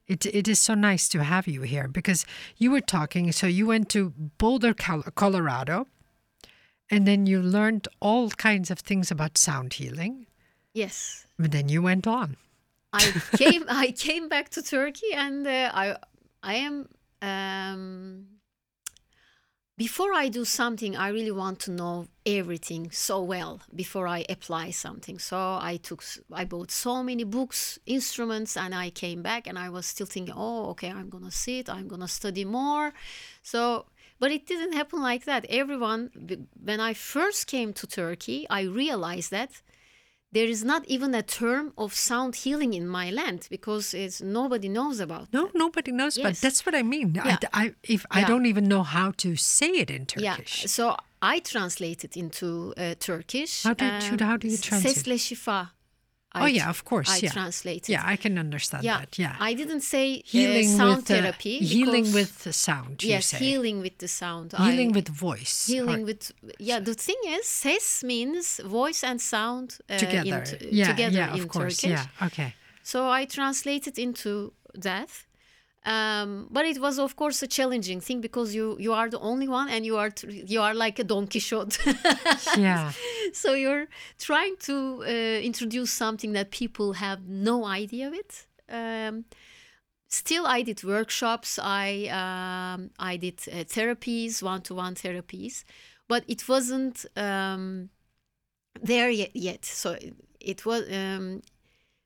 it 0.07 0.27
it 0.27 0.47
is 0.49 0.59
so 0.59 0.75
nice 0.75 1.09
to 1.09 1.23
have 1.25 1.47
you 1.49 1.63
here 1.63 1.89
because 1.89 2.27
you 2.59 2.71
were 2.71 2.83
talking 2.83 3.33
so 3.33 3.47
you 3.47 3.67
went 3.67 3.89
to 3.89 4.11
Boulder, 4.39 4.75
Colorado 5.15 5.87
and 6.91 7.07
then 7.07 7.27
you 7.27 7.41
learned 7.41 7.89
all 8.01 8.31
kinds 8.31 8.71
of 8.71 8.79
things 8.79 9.11
about 9.11 9.39
sound 9.39 9.75
healing. 9.75 10.27
Yes. 10.73 11.27
But 11.39 11.53
then 11.53 11.69
you 11.69 11.83
went 11.83 12.07
on. 12.07 12.37
I 12.93 13.03
came 13.37 13.65
I 13.69 13.91
came 13.93 14.29
back 14.29 14.49
to 14.51 14.63
Turkey 14.63 15.13
and 15.15 15.47
uh, 15.47 15.71
I 15.75 15.97
I 16.43 16.55
am 16.55 16.89
um 17.21 18.27
before 19.77 20.13
I 20.13 20.29
do 20.29 20.45
something 20.45 20.97
I 20.97 21.09
really 21.09 21.31
want 21.31 21.61
to 21.61 21.71
know 21.71 22.09
everything 22.27 22.91
so 22.91 23.23
well 23.23 23.61
before 23.75 24.09
I 24.09 24.25
apply 24.29 24.71
something. 24.71 25.19
So 25.19 25.37
I 25.37 25.79
took 25.83 26.03
I 26.33 26.45
bought 26.45 26.71
so 26.71 27.03
many 27.03 27.25
books, 27.25 27.79
instruments 27.87 28.57
and 28.57 28.75
I 28.75 28.91
came 28.91 29.23
back 29.23 29.47
and 29.47 29.59
I 29.59 29.69
was 29.69 29.87
still 29.87 30.07
thinking, 30.07 30.35
"Oh, 30.37 30.71
okay, 30.71 30.91
I'm 30.91 31.11
going 31.11 31.25
to 31.25 31.31
sit, 31.31 31.69
I'm 31.69 31.89
going 31.89 32.01
to 32.01 32.09
study 32.09 32.45
more." 32.45 32.93
So 33.43 33.87
but 34.21 34.31
it 34.31 34.47
didn't 34.47 34.73
happen 34.75 35.03
like 35.03 35.25
that. 35.25 35.45
Everyone 35.49 36.11
when 36.65 36.81
I 36.91 36.95
first 36.95 37.47
came 37.47 37.73
to 37.73 37.87
Turkey, 37.87 38.47
I 38.51 38.63
realized 38.63 39.31
that 39.31 39.51
there 40.33 40.51
is 40.51 40.63
not 40.65 40.83
even 40.87 41.15
a 41.15 41.23
term 41.23 41.73
of 41.77 41.95
sound 41.95 42.35
healing 42.45 42.75
in 42.75 42.87
my 42.89 43.11
land 43.11 43.47
because 43.51 43.95
it's 43.95 44.21
nobody 44.21 44.69
knows 44.69 45.01
about 45.01 45.33
No, 45.33 45.51
nobody 45.55 45.91
knows, 45.93 46.17
but 46.17 46.25
Yes. 46.33 46.41
that's 46.41 46.67
what 46.67 46.75
I 46.75 46.83
mean. 46.83 47.15
Yeah. 47.15 47.39
I, 47.53 47.65
I 47.65 47.75
if 47.83 48.05
I 48.11 48.25
don't 48.25 48.47
even 48.47 48.65
know 48.65 48.83
how 48.83 49.13
to 49.13 49.37
say 49.37 49.71
it 49.83 49.91
in 49.91 50.05
Turkish. 50.07 50.63
yeah 50.63 50.69
so 50.69 50.97
i 51.23 51.41
translate 51.41 52.05
it 52.05 52.17
into 52.17 52.47
uh, 52.77 52.95
turkish 53.01 53.63
How 53.65 53.75
do 53.75 53.85
you- 53.85 53.91
um, 54.13 54.19
how 54.29 54.37
do 54.43 54.47
you 54.49 54.57
translate? 54.59 54.95
sesle 54.95 55.19
şifa 55.19 55.69
I 56.33 56.43
Oh, 56.43 56.47
yeah, 56.47 56.69
of 56.69 56.81
course, 56.85 57.09
i 57.11 57.19
yeah. 57.23 57.33
translate 57.33 57.89
it 57.89 57.93
Yeah, 57.93 58.03
I 58.15 58.17
can 58.17 58.39
understand 58.39 58.85
yeah 58.85 58.99
that. 59.01 59.19
Yeah. 59.19 59.35
i 59.41 59.55
didn't 59.55 59.81
say 59.95 60.05
healing 60.27 60.69
uh, 60.75 60.77
sound 60.81 60.97
with 60.97 61.11
uh, 61.11 61.15
therapy 61.15 61.55
healing 61.59 62.07
with 62.13 62.31
the 62.45 62.53
sound, 62.53 63.03
you 63.03 63.11
yes 63.15 63.27
say. 63.27 63.39
healing 63.39 63.81
with 63.81 63.97
the 63.99 64.09
sound 64.09 64.53
Healing 64.53 64.91
I- 64.93 64.97
with 64.99 65.09
voice. 65.09 65.57
healing 65.73 66.03
or- 66.03 66.07
with 66.11 66.23
yeah 66.59 66.81
the 66.89 66.95
thing 67.07 67.21
is 67.37 67.47
ses 67.47 68.03
means 68.05 68.61
voice 68.65 69.03
and 69.11 69.19
sound 69.21 69.69
uh, 69.89 69.97
together. 70.05 70.43
in 70.61 70.69
yeah, 70.81 70.89
together 70.93 71.17
yeah, 71.17 71.35
of 71.39 71.49
course. 71.49 71.77
turkish 71.81 71.91
Yeah, 72.21 72.27
okay. 72.29 72.51
So 72.83 72.99
I 73.21 73.27
translated 73.27 73.99
into 73.99 74.31
that. 74.87 75.11
Um, 75.89 76.49
but 76.51 76.67
it 76.67 76.79
was 76.79 76.99
of 76.99 77.17
course 77.17 77.43
a 77.43 77.47
challenging 77.47 78.01
thing 78.03 78.21
because 78.21 78.55
you 78.55 78.77
you 78.79 78.93
are 78.93 79.09
the 79.09 79.19
only 79.21 79.49
one 79.49 79.71
and 79.71 79.87
you 79.87 79.97
are 79.97 80.11
you 80.25 80.61
are 80.61 80.75
like 80.75 80.99
a 80.99 81.05
Don 81.05 81.27
Quixote. 81.27 81.79
Yeah, 82.59 82.93
so 83.33 83.55
you're 83.55 83.87
trying 84.19 84.57
to 84.69 85.03
uh, 85.03 85.41
introduce 85.41 85.91
something 85.91 86.33
that 86.33 86.51
people 86.51 86.93
have 86.93 87.27
no 87.27 87.65
idea 87.65 88.11
with. 88.11 88.47
Um, 88.69 89.25
still, 90.09 90.47
I 90.47 90.61
did 90.61 90.85
workshops. 90.85 91.59
I 91.59 92.09
um, 92.23 92.91
I 92.99 93.17
did 93.17 93.41
uh, 93.49 93.65
therapies, 93.65 94.43
one 94.43 94.61
to 94.63 94.75
one 94.75 94.95
therapies, 94.95 95.65
but 96.07 96.23
it 96.29 96.47
wasn't 96.47 97.07
um, 97.17 97.89
there 98.83 99.09
yet. 99.09 99.31
Yet, 99.35 99.65
so 99.65 99.93
it, 99.93 100.15
it 100.39 100.67
was 100.67 100.83
um, 100.93 101.41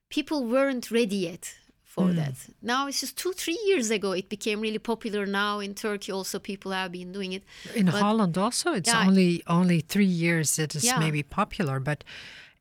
people 0.09 0.45
weren't 0.45 0.93
ready 0.93 1.17
yet 1.17 1.57
for 1.95 2.07
Mm. 2.09 2.17
that. 2.21 2.35
Now 2.63 2.89
it's 2.89 3.01
just 3.01 3.17
two 3.23 3.33
three 3.43 3.61
years 3.71 3.91
ago. 3.91 4.11
It 4.13 4.29
became 4.37 4.59
really 4.67 4.79
popular. 4.93 5.23
Now 5.27 5.61
in 5.67 5.75
Turkey, 5.75 6.11
also 6.13 6.39
people 6.39 6.71
have 6.73 6.91
been 6.93 7.13
doing 7.13 7.33
it. 7.39 7.43
in 7.75 7.87
But- 7.87 8.01
Holland 8.05 8.37
also, 8.39 8.69
it's 8.81 8.89
Yeah. 8.93 9.07
only 9.09 9.43
only 9.47 9.79
three 9.93 10.13
years 10.27 10.57
that 10.57 10.75
is 10.75 10.85
Yeah. 10.85 10.99
maybe 11.05 11.23
popular, 11.23 11.81
but 11.81 12.05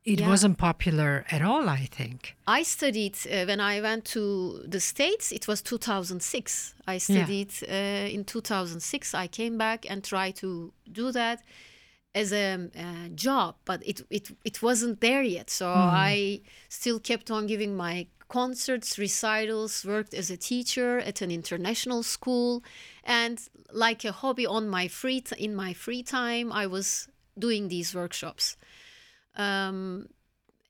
it 0.04 0.20
Yeah. 0.20 0.30
wasn't 0.32 0.58
popular 0.58 1.12
at 1.36 1.42
all. 1.42 1.66
I 1.70 1.88
think. 1.98 2.20
I 2.60 2.64
studied 2.64 3.16
uh, 3.26 3.46
when 3.50 3.60
I 3.74 3.82
went 3.82 4.04
to 4.16 4.24
the 4.74 4.80
States, 4.80 5.32
it 5.32 5.48
was 5.48 5.62
2006. 5.62 6.74
I 6.88 7.00
studied 7.00 7.52
uh, 7.70 8.16
in 8.16 8.24
2006. 8.26 9.14
I 9.14 9.28
came 9.28 9.58
back 9.58 9.86
and 9.92 10.04
tried 10.04 10.36
to 10.38 10.74
do 10.92 11.12
that 11.12 11.40
as 12.14 12.32
a 12.34 12.46
uh, 12.76 13.08
job, 13.16 13.56
but 13.66 13.80
it, 13.86 14.02
it, 14.10 14.26
it 14.44 14.62
wasn't 14.62 15.00
there 15.00 15.24
yet. 15.24 15.50
So 15.50 15.68
I 16.08 16.42
still 16.70 17.00
kept 17.00 17.32
on 17.32 17.48
giving 17.48 17.76
my 17.78 18.08
concerts, 18.32 18.98
recitals, 18.98 19.86
worked 19.86 20.14
as 20.14 20.32
a 20.32 20.38
teacher 20.38 21.00
at 21.00 21.22
an 21.22 21.30
international 21.30 22.02
school, 22.02 22.64
and 23.04 23.38
like 23.74 24.06
a 24.06 24.12
hobby 24.12 24.46
on 24.48 24.70
my 24.70 24.88
free 24.88 25.22
t- 25.22 25.36
in 25.44 25.54
my 25.54 25.74
free 25.74 26.02
time, 26.02 26.52
I 26.52 26.66
was 26.66 27.10
doing 27.38 27.68
these 27.68 27.94
workshops. 27.94 28.58
Um, 29.36 30.08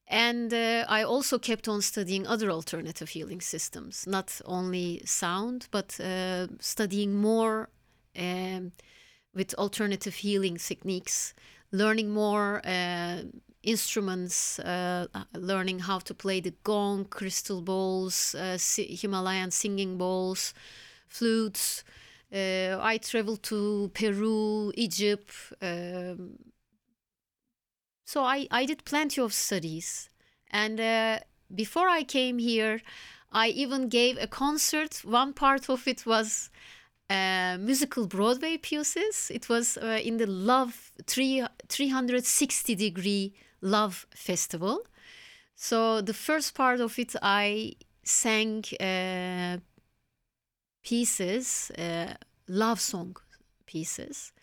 and 0.08 0.54
uh, 0.54 0.86
I 0.90 1.04
also 1.04 1.38
kept 1.40 1.68
on 1.68 1.82
studying 1.82 2.28
other 2.28 2.50
alternative 2.50 3.10
healing 3.10 3.42
systems, 3.42 4.06
not 4.08 4.42
only 4.46 5.02
sound, 5.06 5.68
but 5.72 6.00
uh, 6.00 6.48
studying 6.60 7.16
more 7.16 7.70
um, 8.18 8.72
with 9.34 9.54
alternative 9.56 10.16
healing 10.16 10.58
techniques, 10.58 11.34
learning 11.72 12.10
more 12.10 12.62
uh, 12.66 13.22
instruments, 13.64 14.60
uh, 14.60 15.08
uh, 15.14 15.24
learning 15.34 15.80
how 15.80 16.00
to 16.00 16.14
play 16.14 16.40
the 16.40 16.54
gong, 16.64 17.06
crystal 17.06 17.62
bowls, 17.62 18.36
uh, 18.36 18.58
Himalayan 18.78 19.52
singing 19.52 19.98
bowls, 19.98 20.54
flutes. 21.08 21.84
Uh, 22.34 22.78
I 22.82 22.98
traveled 23.02 23.44
to 23.44 23.92
Peru, 23.94 24.72
Egypt. 24.76 25.34
Um, 25.62 26.38
so 28.06 28.24
I, 28.24 28.48
I 28.52 28.66
did 28.66 28.86
plenty 28.86 29.22
of 29.22 29.34
studies. 29.34 30.10
And 30.50 30.80
uh, 30.80 31.20
before 31.54 31.88
I 31.88 32.04
came 32.04 32.40
here, 32.40 32.82
I 33.32 33.50
even 33.50 33.90
gave 33.90 34.18
a 34.18 34.28
concert. 34.28 35.02
One 35.06 35.34
part 35.34 35.70
of 35.70 35.88
it 35.88 36.06
was 36.06 36.50
uh, 37.10 37.58
musical 37.60 38.08
Broadway 38.08 38.58
pieces. 38.58 39.32
It 39.34 39.50
was 39.50 39.78
uh, 39.78 40.00
in 40.04 40.18
the 40.18 40.28
Love 40.28 40.92
three, 41.06 41.46
360 41.68 42.76
degree 42.76 43.34
Love 43.62 44.06
Festival. 44.16 44.80
So 45.56 46.02
the 46.02 46.14
first 46.14 46.56
part 46.56 46.80
of 46.82 46.98
it, 47.00 47.16
I 47.22 47.74
sang 48.04 48.64
uh, 48.80 49.58
pieces, 50.84 51.72
uh, 51.78 52.14
love 52.48 52.80
song 52.80 53.16
pieces. 53.66 54.34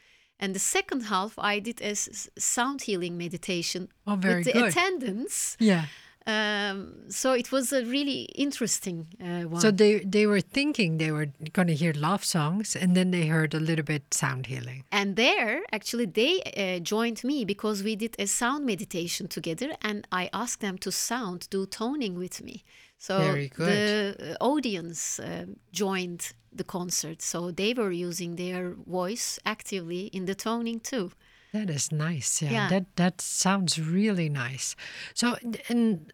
And 0.41 0.55
the 0.55 0.61
second 0.61 1.03
half, 1.03 1.35
I 1.39 1.59
did 1.59 1.83
as 1.83 2.31
sound 2.39 2.83
healing 2.83 3.19
meditation 3.19 3.89
Oh, 4.07 4.15
very 4.17 4.37
with 4.37 4.45
the 4.47 4.53
good. 4.53 4.69
attendants. 4.69 5.57
Yeah. 5.59 5.87
Um, 6.29 6.93
so 7.09 7.33
it 7.33 7.51
was 7.51 7.73
a 7.73 7.83
really 7.85 8.23
interesting 8.35 9.07
uh, 9.21 9.49
one. 9.49 9.61
So 9.61 9.71
they 9.71 10.01
they 10.01 10.27
were 10.27 10.43
thinking 10.43 10.99
they 10.99 11.11
were 11.11 11.29
going 11.53 11.69
to 11.69 11.75
hear 11.75 11.93
love 11.95 12.23
songs, 12.25 12.77
and 12.77 12.95
then 12.95 13.11
they 13.11 13.27
heard 13.27 13.55
a 13.55 13.61
little 13.61 13.85
bit 13.85 14.03
sound 14.15 14.47
healing. 14.47 14.85
and 14.93 15.17
there, 15.17 15.63
actually, 15.73 16.07
they 16.07 16.43
uh, 16.57 16.81
joined 16.83 17.25
me 17.25 17.45
because 17.45 17.83
we 17.83 17.97
did 17.97 18.15
a 18.19 18.27
sound 18.27 18.67
meditation 18.67 19.27
together, 19.29 19.71
and 19.81 20.07
I 20.13 20.29
asked 20.33 20.61
them 20.61 20.77
to 20.79 20.91
sound, 20.91 21.49
do 21.51 21.67
toning 21.67 22.19
with 22.19 22.43
me. 22.43 22.63
So 22.99 23.19
the 23.57 24.37
uh, 24.41 24.45
audience 24.45 25.21
uh, 25.21 25.47
joined 25.73 26.33
the 26.57 26.65
concert, 26.65 27.23
so 27.23 27.51
they 27.51 27.73
were 27.75 27.93
using 28.09 28.37
their 28.37 28.75
voice 28.87 29.39
actively 29.45 30.07
in 30.13 30.27
the 30.27 30.35
toning 30.35 30.81
too. 30.81 31.11
That 31.53 31.71
is 31.71 31.91
nice. 31.91 32.43
Yeah, 32.43 32.53
Yeah. 32.53 32.69
that 32.69 32.85
that 32.97 33.21
sounds 33.23 33.79
really 33.79 34.29
nice. 34.29 34.77
So 35.15 35.37
and 35.71 36.13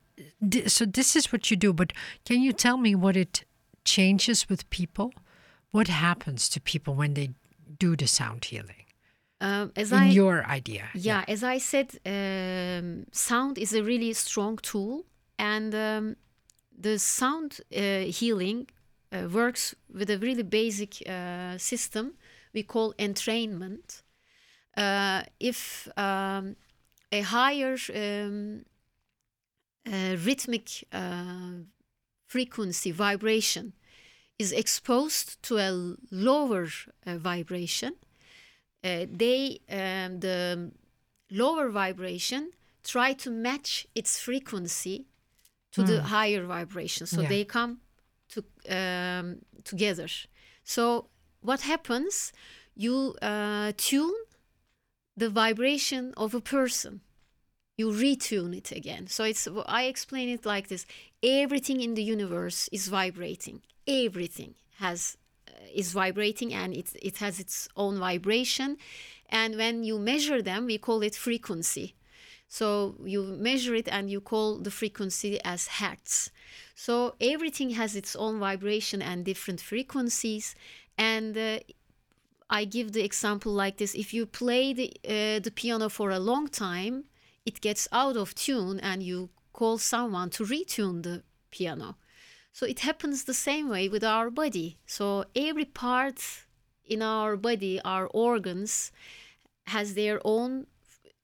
so 0.66 0.84
this 0.86 1.16
is 1.16 1.32
what 1.32 1.50
you 1.50 1.56
do, 1.56 1.72
but 1.72 1.92
can 2.24 2.40
you 2.42 2.52
tell 2.52 2.76
me 2.76 2.94
what 2.94 3.16
it 3.16 3.44
changes 3.84 4.48
with 4.48 4.68
people? 4.70 5.12
What 5.70 5.88
happens 5.88 6.48
to 6.50 6.60
people 6.60 6.94
when 6.94 7.14
they 7.14 7.30
do 7.78 7.96
the 7.96 8.06
sound 8.06 8.44
healing? 8.44 8.84
Um, 9.40 9.72
as 9.76 9.92
In 9.92 9.98
I 9.98 10.10
your 10.10 10.44
idea. 10.46 10.84
yeah, 10.94 11.24
as 11.28 11.42
I 11.42 11.58
said, 11.58 11.98
um, 12.06 13.06
sound 13.12 13.58
is 13.58 13.74
a 13.74 13.82
really 13.82 14.12
strong 14.12 14.58
tool, 14.58 15.04
and 15.38 15.74
um, 15.74 16.16
the 16.80 16.98
sound 16.98 17.60
uh, 17.76 18.06
healing 18.06 18.68
uh, 19.12 19.28
works 19.32 19.74
with 19.92 20.10
a 20.10 20.18
really 20.18 20.44
basic 20.44 21.02
uh, 21.08 21.58
system 21.58 22.14
we 22.54 22.62
call 22.62 22.94
entrainment. 22.98 24.02
Uh, 24.76 25.22
if 25.40 25.88
um, 25.96 26.56
a 27.12 27.20
higher 27.20 27.76
um, 27.94 28.64
uh, 29.86 30.16
rhythmic 30.24 30.84
uh, 30.92 31.64
frequency 32.26 32.90
vibration 32.90 33.72
is 34.38 34.52
exposed 34.52 35.42
to 35.42 35.58
a 35.58 35.70
lower 36.10 36.66
uh, 37.06 37.18
vibration, 37.18 37.94
uh, 38.82 39.06
they 39.10 39.60
um, 39.70 40.20
the 40.20 40.72
lower 41.30 41.70
vibration 41.70 42.50
try 42.82 43.12
to 43.14 43.30
match 43.30 43.86
its 43.94 44.18
frequency 44.20 45.06
to 45.72 45.82
the 45.82 46.02
higher 46.02 46.44
vibration. 46.44 47.06
So 47.06 47.22
Yeah. 47.22 47.28
they 47.28 47.44
come 47.44 47.80
to 48.28 48.44
um, 48.68 49.38
together. 49.64 50.08
So 50.64 51.08
what 51.40 51.60
happens? 51.62 52.32
You 52.76 53.16
uh, 53.22 53.72
tune 53.76 54.14
the 55.16 55.30
vibration 55.30 56.12
of 56.16 56.34
a 56.34 56.40
person 56.40 57.00
you 57.76 57.88
retune 57.90 58.56
it 58.56 58.70
again. 58.72 59.06
So 59.08 59.24
it's 59.24 59.48
i 59.66 59.84
explain 59.84 60.28
it 60.28 60.46
like 60.46 60.68
this. 60.68 60.86
Everything 61.22 61.80
in 61.80 61.94
the 61.94 62.02
universe 62.02 62.68
is 62.72 62.88
vibrating. 62.88 63.62
Everything 63.86 64.54
has 64.78 65.16
uh, 65.48 65.52
is 65.74 65.92
vibrating 65.92 66.54
and 66.54 66.74
it, 66.74 66.88
it 67.02 67.18
has 67.18 67.40
its 67.40 67.68
own 67.76 67.98
vibration. 67.98 68.76
And 69.28 69.56
when 69.56 69.82
you 69.82 69.98
measure 69.98 70.40
them 70.42 70.66
we 70.66 70.78
call 70.78 71.02
it 71.02 71.14
frequency. 71.14 71.94
So 72.48 72.94
you 73.04 73.24
measure 73.24 73.74
it 73.74 73.88
and 73.88 74.08
you 74.08 74.20
call 74.20 74.58
the 74.58 74.70
frequency 74.70 75.40
as 75.44 75.66
hertz. 75.66 76.30
So 76.76 77.16
everything 77.20 77.70
has 77.70 77.96
its 77.96 78.14
own 78.14 78.38
vibration 78.38 79.02
and 79.02 79.24
different 79.24 79.60
frequencies. 79.60 80.54
And 80.96 81.36
uh, 81.36 81.58
I 82.48 82.64
give 82.64 82.92
the 82.92 83.02
example 83.02 83.52
like 83.52 83.78
this: 83.78 83.94
if 83.96 84.14
you 84.14 84.26
play 84.26 84.72
the 84.72 84.92
uh, 85.04 85.40
the 85.40 85.50
piano 85.50 85.88
for 85.88 86.10
a 86.10 86.20
long 86.20 86.46
time, 86.46 87.04
it 87.46 87.60
gets 87.60 87.88
out 87.92 88.16
of 88.16 88.34
tune, 88.34 88.80
and 88.80 89.02
you 89.02 89.30
call 89.52 89.78
someone 89.78 90.30
to 90.30 90.44
retune 90.44 91.02
the 91.02 91.22
piano. 91.50 91.96
So 92.52 92.66
it 92.66 92.80
happens 92.80 93.24
the 93.24 93.34
same 93.34 93.68
way 93.68 93.88
with 93.88 94.04
our 94.04 94.30
body. 94.30 94.78
So 94.86 95.24
every 95.34 95.64
part 95.64 96.20
in 96.84 97.02
our 97.02 97.36
body, 97.36 97.80
our 97.84 98.06
organs, 98.06 98.92
has 99.66 99.94
their 99.94 100.20
own. 100.24 100.66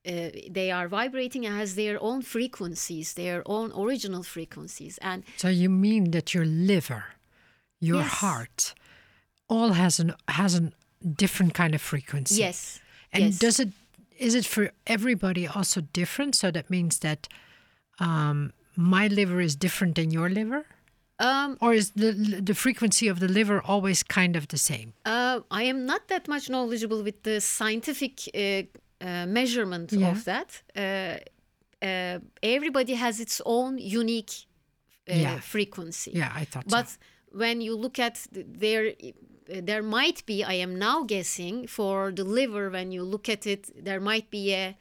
Uh, 0.07 0.31
they 0.51 0.71
are 0.71 0.89
vibrating 0.89 1.45
and 1.45 1.55
has 1.57 1.75
their 1.75 2.03
own 2.03 2.23
frequencies, 2.23 3.13
their 3.13 3.43
own 3.45 3.71
original 3.77 4.23
frequencies, 4.23 4.99
and 5.03 5.23
So 5.37 5.49
you 5.49 5.69
mean 5.69 6.11
that 6.13 6.33
your 6.33 6.47
liver, 6.47 7.05
your 7.81 8.01
Yes. 8.03 8.11
heart, 8.21 8.75
all 9.47 9.73
has 9.73 10.01
an 10.01 10.15
has 10.27 10.55
a 10.55 10.73
different 11.05 11.53
kind 11.53 11.75
of 11.75 11.83
frequency. 11.83 12.37
yes, 12.41 12.81
And 13.13 13.25
yes. 13.25 13.39
does 13.39 13.61
it 13.61 13.69
is 14.21 14.35
it 14.35 14.47
for 14.47 14.71
everybody 14.87 15.47
also 15.47 15.81
different? 15.93 16.35
So 16.35 16.51
that 16.51 16.69
means 16.71 16.99
that 16.99 17.29
um, 17.99 18.53
my 18.77 19.09
liver 19.09 19.41
is 19.41 19.57
different 19.57 19.95
than 19.95 20.11
your 20.11 20.29
liver, 20.31 20.65
um, 21.19 21.57
or 21.61 21.75
is 21.75 21.91
the 21.91 22.13
the 22.47 22.55
frequency 22.55 23.11
of 23.11 23.19
the 23.19 23.29
liver 23.29 23.61
always 23.65 24.03
kind 24.03 24.37
of 24.37 24.45
the 24.47 24.57
same? 24.59 24.93
Uh, 25.05 25.41
I 25.51 25.65
am 25.71 25.85
not 25.87 26.01
that 26.09 26.29
much 26.29 26.49
knowledgeable 26.49 27.03
with 27.03 27.23
the 27.23 27.41
scientific 27.41 28.15
uh, 28.35 28.63
uh, 29.05 29.27
measurement 29.27 29.93
Yeah. 29.93 30.11
of 30.13 30.25
that. 30.25 30.63
Uh, 30.77 31.19
uh, 31.87 32.19
everybody 32.43 32.95
has 32.95 33.21
its 33.21 33.41
own 33.45 33.79
unique 33.79 34.33
uh, 35.11 35.15
Yeah. 35.15 35.41
frequency. 35.41 36.11
Yeah, 36.15 36.33
I 36.43 36.45
thought 36.47 36.67
But 36.69 36.89
so. 36.89 36.97
when 37.39 37.61
you 37.61 37.77
look 37.77 37.99
at 37.99 38.15
th- 38.35 38.47
there, 39.63 39.83
might 39.83 40.25
be. 40.27 40.45
I 40.45 40.55
am 40.55 40.79
now 40.79 41.05
guessing 41.05 41.67
for 41.67 42.13
the 42.13 42.25
liver. 42.25 42.71
When 42.71 42.93
you 42.93 43.03
look 43.03 43.29
at 43.29 43.47
it, 43.47 43.71
there 43.85 44.01
might 44.01 44.31
be 44.31 44.55
a 44.55 44.77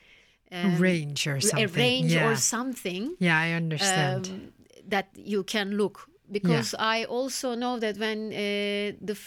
um, 0.52 0.78
range 0.78 1.28
or 1.28 1.36
a 1.36 1.42
something. 1.42 1.74
range 1.74 2.14
yeah. 2.14 2.30
or 2.30 2.36
something 2.36 3.16
yeah, 3.20 3.40
I 3.40 3.52
understand. 3.52 4.28
um, 4.28 4.52
that 4.88 5.10
you 5.16 5.44
can 5.44 5.78
look 5.78 6.10
because 6.32 6.74
I 6.80 7.06
also 7.06 7.56
know 7.56 7.80
that 7.80 7.98
when 7.98 8.32
uh, 8.32 8.98
the 9.02 9.18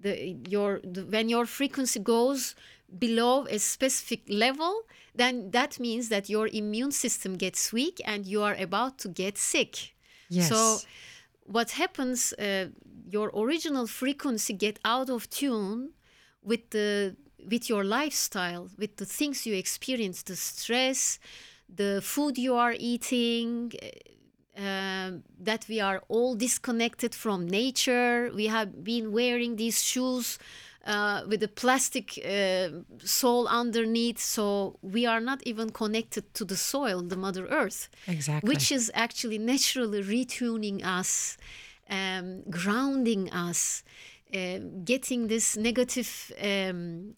the 0.00 0.36
your 0.48 0.80
the, 0.82 1.04
when 1.04 1.28
your 1.28 1.46
frequency 1.46 2.00
goes 2.00 2.54
below 2.98 3.46
a 3.46 3.58
specific 3.58 4.22
level, 4.28 4.82
then 5.14 5.50
that 5.50 5.80
means 5.80 6.08
that 6.08 6.28
your 6.28 6.48
immune 6.48 6.92
system 6.92 7.36
gets 7.36 7.72
weak 7.72 8.00
and 8.04 8.26
you 8.26 8.42
are 8.42 8.54
about 8.54 8.98
to 8.98 9.08
get 9.08 9.38
sick. 9.38 9.94
yes. 10.28 10.48
So 10.48 10.78
what 11.46 11.72
happens? 11.72 12.32
Uh, 12.34 12.68
your 13.08 13.30
original 13.34 13.86
frequency 13.86 14.52
get 14.52 14.78
out 14.84 15.10
of 15.10 15.28
tune 15.30 15.90
with 16.42 16.70
the 16.70 17.16
with 17.46 17.68
your 17.68 17.84
lifestyle, 17.84 18.70
with 18.78 18.96
the 18.96 19.04
things 19.04 19.44
you 19.44 19.54
experience, 19.54 20.22
the 20.22 20.36
stress, 20.36 21.18
the 21.68 22.00
food 22.02 22.38
you 22.38 22.54
are 22.54 22.74
eating. 22.78 23.72
uh, 23.82 23.86
um, 24.56 25.24
that 25.40 25.66
we 25.68 25.80
are 25.80 26.00
all 26.08 26.36
disconnected 26.36 27.12
from 27.12 27.48
nature. 27.48 28.30
We 28.32 28.46
have 28.46 28.84
been 28.84 29.10
wearing 29.10 29.56
these 29.56 29.82
shoes 29.82 30.38
uh, 30.86 31.22
with 31.26 31.42
a 31.42 31.48
plastic 31.48 32.18
uh, 32.24 32.68
sole 32.98 33.48
underneath, 33.48 34.20
so 34.20 34.78
we 34.82 35.06
are 35.06 35.20
not 35.20 35.42
even 35.44 35.70
connected 35.70 36.32
to 36.34 36.44
the 36.44 36.56
soil, 36.56 37.02
the 37.02 37.16
Mother 37.16 37.46
Earth 37.46 37.88
exactly. 38.06 38.48
which 38.48 38.70
is 38.70 38.90
actually 38.94 39.38
naturally 39.38 40.02
retuning 40.02 40.84
us, 40.84 41.36
um, 41.90 42.42
grounding 42.50 43.30
us, 43.30 43.82
uh, 44.34 44.58
getting 44.84 45.28
this 45.28 45.56
negative 45.56 46.32
um, 46.42 47.14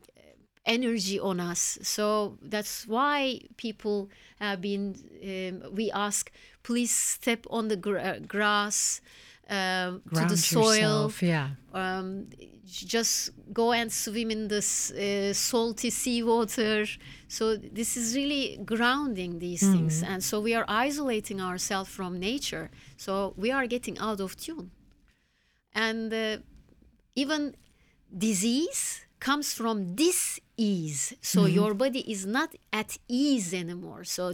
energy 0.64 1.18
on 1.18 1.40
us. 1.40 1.79
So 1.83 2.38
that's 2.42 2.87
why 2.87 3.40
people 3.57 4.11
have 4.40 4.61
been, 4.61 4.96
um, 5.22 5.74
we 5.74 5.90
ask, 5.92 6.31
please 6.62 6.94
step 6.94 7.46
on 7.50 7.68
the 7.68 7.76
gra- 7.76 8.20
grass. 8.20 9.00
Um, 9.48 10.02
to 10.12 10.24
the 10.24 10.37
soil, 10.37 10.74
yourself, 10.74 11.22
yeah. 11.22 11.50
um, 11.72 12.26
just 12.64 13.30
go 13.52 13.70
and 13.72 13.92
swim 13.92 14.32
in 14.32 14.48
this 14.48 14.90
uh, 14.90 15.32
salty 15.32 15.90
seawater. 15.90 16.85
So 17.28 17.56
this 17.56 17.96
is 17.96 18.16
really 18.16 18.59
grounding 18.64 19.38
these 19.38 19.61
things, 19.61 20.02
and 20.02 20.24
so 20.24 20.40
we 20.40 20.54
are 20.54 20.64
isolating 20.66 21.40
ourselves 21.40 21.88
from 21.90 22.18
nature. 22.18 22.70
So 22.96 23.35
we 23.37 23.52
are 23.52 23.68
getting 23.68 23.98
out 24.00 24.18
of 24.18 24.37
tune, 24.37 24.72
and 25.72 26.12
uh, 26.12 26.38
even 27.14 27.54
disease 28.11 29.06
comes 29.20 29.54
from 29.54 29.94
dis-ease. 29.94 31.14
So 31.20 31.46
your 31.46 31.72
body 31.74 32.00
is 32.11 32.26
not 32.26 32.54
at 32.72 32.98
ease 33.06 33.54
anymore. 33.54 34.02
So 34.02 34.32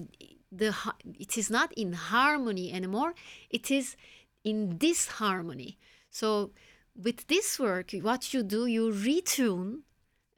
the 0.51 0.75
it 1.19 1.37
is 1.37 1.51
not 1.51 1.71
in 1.73 1.93
harmony 1.93 2.73
anymore. 2.73 3.13
It 3.51 3.71
is 3.71 3.97
in 4.45 4.79
this 4.79 5.07
harmony. 5.21 5.79
So 6.11 6.51
with 6.95 7.27
this 7.29 7.59
work, 7.59 7.93
what 8.03 8.33
you 8.35 8.43
do, 8.43 8.67
you 8.67 8.91
retune 8.93 9.81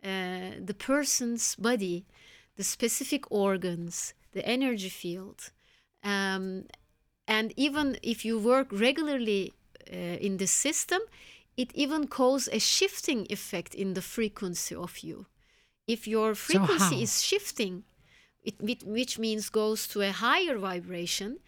uh, 0.02 0.60
the 0.64 0.74
person's 0.78 1.54
body, 1.56 2.04
the 2.56 2.64
specific 2.64 3.30
organs, 3.30 4.14
the 4.32 4.46
energy 4.46 4.88
field. 4.88 5.50
Um, 6.02 6.64
and 7.26 7.52
even 7.56 7.98
if 8.02 8.24
you 8.24 8.38
work 8.38 8.68
regularly 8.70 9.52
uh, 9.92 9.96
in 9.96 10.36
the 10.36 10.46
system, 10.46 11.00
it 11.56 11.70
even 11.74 12.06
cause 12.06 12.48
a 12.52 12.58
shifting 12.58 13.26
effect 13.30 13.74
in 13.74 13.94
the 13.94 14.02
frequency 14.02 14.74
of 14.74 14.98
you. 14.98 15.26
If 15.86 16.06
your 16.06 16.34
frequency 16.34 16.96
is 17.02 17.22
shifting, 17.22 17.84
it, 18.42 18.60
which- 18.60 18.84
which 18.84 19.18
means 19.18 19.48
goes 19.50 19.86
to 19.88 20.02
a 20.02 20.12
higher 20.12 20.58
vibration, 20.58 21.38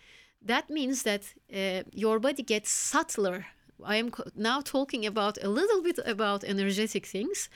that 0.47 0.71
means 0.71 1.03
that 1.03 1.35
uh, 1.53 1.83
your 1.93 2.19
body 2.19 2.43
gets 2.43 2.71
subtler. 2.71 3.47
I 3.85 3.97
am 3.97 4.11
now 4.35 4.61
talking 4.61 5.05
about 5.07 5.39
a 5.43 5.49
little 5.49 5.83
bit 5.83 5.99
about 6.07 6.45
energetic 6.45 7.07
things. 7.07 7.49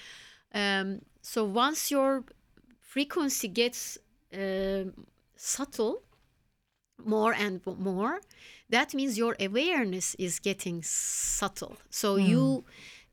Um, 0.54 1.00
so 1.22 1.44
once 1.44 1.90
your 1.90 2.24
frequency 2.80 3.48
gets 3.48 3.98
um 4.32 4.92
subtle, 5.36 6.02
more 7.04 7.32
and 7.32 7.60
more, 7.78 8.20
that 8.68 8.94
means 8.94 9.16
your 9.16 9.36
awareness 9.40 10.14
is 10.18 10.38
getting 10.38 10.82
subtle. 10.82 11.76
So 11.90 12.16
you, 12.16 12.64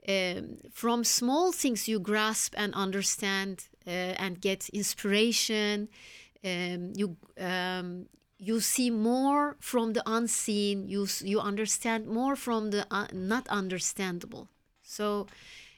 um, 0.07 0.57
from 0.71 1.03
small 1.03 1.51
things, 1.51 1.87
you 1.87 1.99
grasp 1.99 2.53
and 2.57 2.73
understand 2.75 3.67
uh, 3.85 4.13
and 4.23 4.41
get 4.41 4.69
inspiration. 4.69 5.87
Um, 6.43 6.93
you 6.95 7.17
um, 7.39 8.07
you 8.39 8.59
see 8.59 8.89
more 8.89 9.55
from 9.59 9.93
the 9.93 10.03
unseen. 10.05 10.87
You 10.87 11.07
you 11.23 11.39
understand 11.39 12.07
more 12.07 12.35
from 12.35 12.71
the 12.71 12.85
uh, 12.91 13.07
not 13.13 13.47
understandable. 13.49 14.47
So 14.81 15.27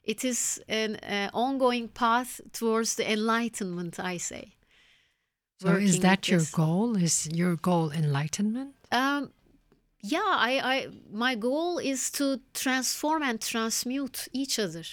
it 0.04 0.24
is 0.24 0.62
an 0.68 0.96
uh, 0.98 1.30
ongoing 1.34 1.88
path 1.88 2.42
towards 2.52 2.96
the 2.96 3.12
enlightenment. 3.12 4.00
I 4.00 4.18
say. 4.18 4.56
So 5.62 5.76
is 5.76 6.00
that 6.00 6.30
your 6.30 6.40
this. 6.40 6.52
goal? 6.52 6.96
Is 6.96 7.28
your 7.34 7.56
goal 7.58 7.92
enlightenment? 7.92 8.76
Um, 8.92 9.32
yeah, 10.02 10.20
I, 10.24 10.62
I, 10.64 10.88
my 11.12 11.36
goal 11.36 11.80
is 11.80 12.10
to 12.12 12.40
transform 12.54 13.24
and 13.24 13.42
transmute 13.42 14.30
each 14.32 14.58
other, 14.58 14.86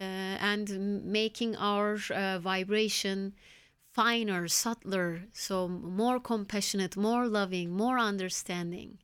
uh, 0.00 0.04
and 0.04 1.04
making 1.04 1.56
our 1.56 1.98
uh, 2.14 2.38
vibration 2.38 3.34
finer, 3.92 4.48
subtler, 4.48 5.22
so 5.32 5.68
more 5.68 6.20
compassionate, 6.20 6.96
more 6.96 7.26
loving, 7.26 7.70
more 7.70 7.98
understanding. 7.98 8.98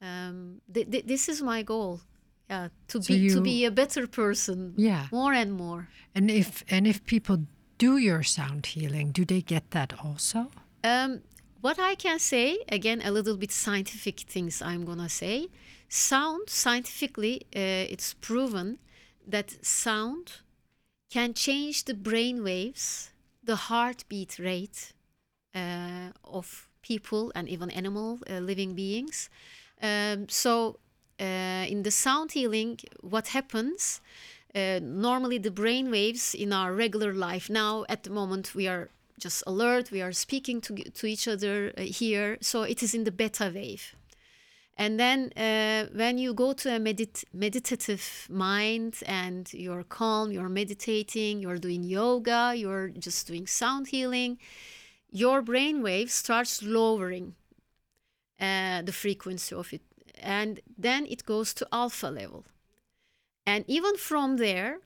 Um, 0.00 0.60
th- 0.72 0.90
th- 0.90 1.06
this 1.06 1.28
is 1.28 1.42
my 1.42 1.62
goal. 1.62 2.00
Yeah, 2.48 2.68
to 2.88 3.02
So 3.02 3.08
be 3.14 3.28
to 3.30 3.40
be 3.40 3.64
a 3.66 3.70
better 3.70 4.06
person. 4.06 4.74
Yeah. 4.76 5.06
more 5.12 5.34
and 5.34 5.52
more. 5.52 5.88
And 6.14 6.30
if 6.30 6.64
and 6.70 6.86
if 6.86 7.04
people 7.04 7.38
do 7.78 7.98
your 7.98 8.22
sound 8.22 8.66
healing, 8.66 9.12
do 9.12 9.24
they 9.24 9.42
get 9.42 9.70
that 9.70 9.92
also? 10.02 10.50
Um, 10.82 11.20
what 11.60 11.78
I 11.78 11.94
can 11.96 12.18
say, 12.18 12.58
again, 12.68 13.02
a 13.04 13.10
little 13.10 13.36
bit 13.36 13.52
scientific 13.52 14.20
things 14.20 14.62
I'm 14.62 14.84
gonna 14.84 15.08
say. 15.08 15.48
Sound, 15.88 16.48
scientifically, 16.48 17.42
uh, 17.56 17.92
it's 17.92 18.14
proven 18.14 18.78
that 19.26 19.64
sound 19.64 20.40
can 21.10 21.34
change 21.34 21.84
the 21.84 21.94
brain 21.94 22.42
waves, 22.44 23.10
the 23.48 23.56
heartbeat 23.56 24.38
rate 24.38 24.92
uh, 25.54 26.10
of 26.22 26.68
people 26.82 27.32
and 27.34 27.48
even 27.48 27.70
animal 27.70 28.18
uh, 28.30 28.40
living 28.50 28.74
beings. 28.74 29.30
Um, 29.82 30.28
so, 30.28 30.78
uh, 31.18 31.64
in 31.72 31.82
the 31.82 31.90
sound 31.90 32.32
healing, 32.32 32.78
what 33.00 33.28
happens? 33.28 34.00
Uh, 34.54 34.80
normally, 34.82 35.38
the 35.38 35.50
brain 35.50 35.90
waves 35.90 36.34
in 36.34 36.52
our 36.52 36.74
regular 36.74 37.12
life. 37.14 37.48
Now, 37.48 37.84
at 37.88 38.02
the 38.02 38.10
moment, 38.10 38.54
we 38.54 38.68
are 38.68 38.90
just 39.18 39.42
alert. 39.46 39.90
We 39.90 40.02
are 40.02 40.12
speaking 40.12 40.60
to 40.66 40.72
to 41.00 41.06
each 41.06 41.26
other 41.26 41.72
uh, 41.76 41.82
here, 42.00 42.36
so 42.40 42.62
it 42.62 42.82
is 42.82 42.94
in 42.94 43.04
the 43.04 43.12
beta 43.12 43.50
wave. 43.54 43.94
And 44.78 44.98
then 44.98 45.32
uh, 45.36 45.86
when 45.92 46.18
you 46.18 46.32
go 46.32 46.52
to 46.52 46.76
a 46.76 46.78
medit- 46.78 47.24
meditative 47.32 48.28
mind 48.30 49.00
and 49.06 49.52
you're 49.52 49.82
calm, 49.82 50.30
you're 50.30 50.48
meditating, 50.48 51.40
you're 51.40 51.58
doing 51.58 51.82
yoga, 51.82 52.54
you're 52.56 52.90
just 52.90 53.26
doing 53.26 53.48
sound 53.48 53.88
healing, 53.88 54.38
your 55.10 55.42
brain 55.42 55.82
wave 55.82 56.12
starts 56.12 56.62
lowering 56.62 57.34
uh, 58.40 58.82
the 58.82 58.92
frequency 58.92 59.52
of 59.56 59.72
it. 59.72 59.82
And 60.22 60.60
then 60.76 61.06
it 61.06 61.24
goes 61.24 61.52
to 61.54 61.66
alpha 61.72 62.06
level. 62.06 62.44
And 63.44 63.64
even 63.66 63.96
from 63.96 64.36
there, 64.36 64.78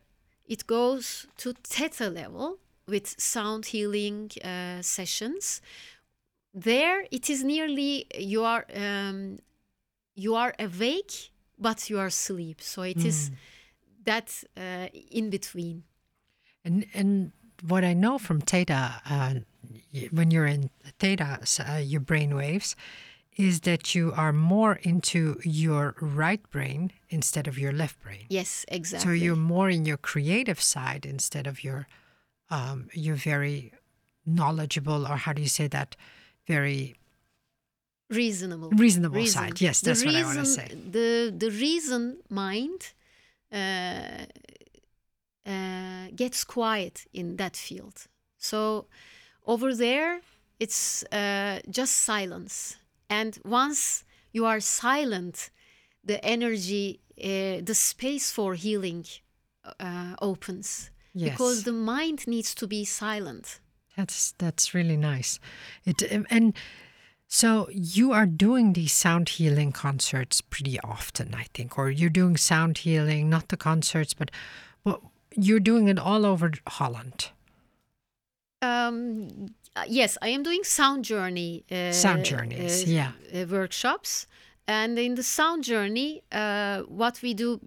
it 0.46 0.66
goes 0.66 1.26
to 1.38 1.52
theta 1.64 2.08
level 2.08 2.58
with 2.86 3.20
sound 3.20 3.66
healing 3.66 4.30
uh, 4.42 4.80
sessions. 4.80 5.60
There, 6.54 7.04
it 7.10 7.28
is 7.28 7.44
nearly 7.44 8.06
you 8.18 8.44
are 8.44 8.64
um, 8.74 9.38
you 10.14 10.34
are 10.34 10.54
awake, 10.58 11.30
but 11.58 11.88
you 11.90 11.98
are 11.98 12.06
asleep. 12.06 12.60
So 12.60 12.82
it 12.82 13.04
is 13.04 13.30
that 14.04 14.44
uh, 14.56 14.88
in 15.10 15.30
between. 15.30 15.84
And 16.64 16.86
and 16.94 17.32
what 17.66 17.84
I 17.84 17.94
know 17.94 18.18
from 18.18 18.40
theta, 18.40 19.00
uh, 19.08 19.34
when 20.10 20.30
you're 20.30 20.46
in 20.46 20.70
theta, 20.98 21.40
uh, 21.68 21.76
your 21.76 22.00
brain 22.00 22.34
waves, 22.34 22.76
is 23.36 23.60
that 23.60 23.94
you 23.94 24.12
are 24.14 24.32
more 24.32 24.74
into 24.82 25.38
your 25.42 25.94
right 26.00 26.42
brain 26.50 26.92
instead 27.08 27.48
of 27.48 27.58
your 27.58 27.72
left 27.72 28.00
brain. 28.02 28.26
Yes, 28.28 28.64
exactly. 28.68 29.10
So 29.10 29.14
you're 29.14 29.36
more 29.36 29.70
in 29.70 29.86
your 29.86 29.96
creative 29.96 30.60
side 30.60 31.06
instead 31.06 31.46
of 31.46 31.64
your, 31.64 31.86
um, 32.50 32.88
you're 32.92 33.14
very 33.16 33.72
knowledgeable, 34.26 35.06
or 35.06 35.16
how 35.16 35.32
do 35.32 35.40
you 35.40 35.48
say 35.48 35.68
that? 35.68 35.96
Very 36.46 36.96
reasonable. 38.12 38.70
reasonable 38.70 39.26
side. 39.26 39.60
Yes, 39.60 39.80
The 39.80 39.86
that's 39.90 40.04
what 40.04 40.14
I 40.14 40.22
want 40.24 40.34
to 40.34 40.40
reason- 40.40 40.68
say. 40.68 40.90
The 40.98 41.10
the 41.44 41.50
reason 41.50 42.16
mind 42.28 42.80
uh, 43.52 44.26
uh, 45.46 46.06
gets 46.14 46.44
quiet 46.44 47.06
in 47.12 47.36
that 47.36 47.56
field. 47.56 48.06
So 48.38 48.86
over 49.46 49.74
there, 49.74 50.20
it's 50.58 51.04
uh, 51.12 51.60
just 51.70 51.92
silence. 52.04 52.76
And 53.08 53.38
once 53.44 54.04
you 54.32 54.46
are 54.46 54.60
silent, 54.60 55.50
the 56.04 56.24
energy, 56.24 57.00
uh, 57.22 57.60
the 57.64 57.74
space 57.74 58.30
for 58.32 58.54
healing 58.54 59.04
uh, 59.80 60.14
opens. 60.20 60.90
Because 61.14 61.64
the 61.64 61.72
mind 61.72 62.26
needs 62.26 62.54
to 62.54 62.66
be 62.66 62.84
silent. 62.86 63.60
That's 63.96 64.32
that's 64.38 64.72
really 64.72 64.96
nice. 64.96 65.38
It 65.84 66.00
and 66.30 66.54
so 67.34 67.66
you 67.72 68.12
are 68.12 68.26
doing 68.26 68.74
these 68.74 68.92
sound 68.92 69.30
healing 69.30 69.72
concerts 69.72 70.42
pretty 70.42 70.78
often, 70.80 71.34
I 71.34 71.44
think, 71.54 71.78
or 71.78 71.88
you're 71.88 72.10
doing 72.10 72.36
sound 72.36 72.76
healing, 72.76 73.30
not 73.30 73.48
the 73.48 73.56
concerts, 73.56 74.12
but 74.12 74.30
well, 74.84 75.00
you're 75.34 75.58
doing 75.58 75.88
it 75.88 75.98
all 75.98 76.26
over 76.26 76.52
Holland. 76.66 77.30
Um, 78.60 79.54
uh, 79.74 79.84
yes, 79.88 80.18
I 80.20 80.28
am 80.28 80.42
doing 80.42 80.62
sound 80.62 81.06
journey. 81.06 81.64
Uh, 81.72 81.92
Sound 81.92 82.26
journeys, 82.26 82.84
yeah. 82.84 83.12
uh, 83.34 83.46
workshops, 83.50 84.26
and 84.68 84.98
in 84.98 85.14
the 85.14 85.22
sound 85.22 85.64
journey, 85.64 86.22
uh, 86.32 86.82
what 86.82 87.22
we 87.22 87.32
do, 87.32 87.62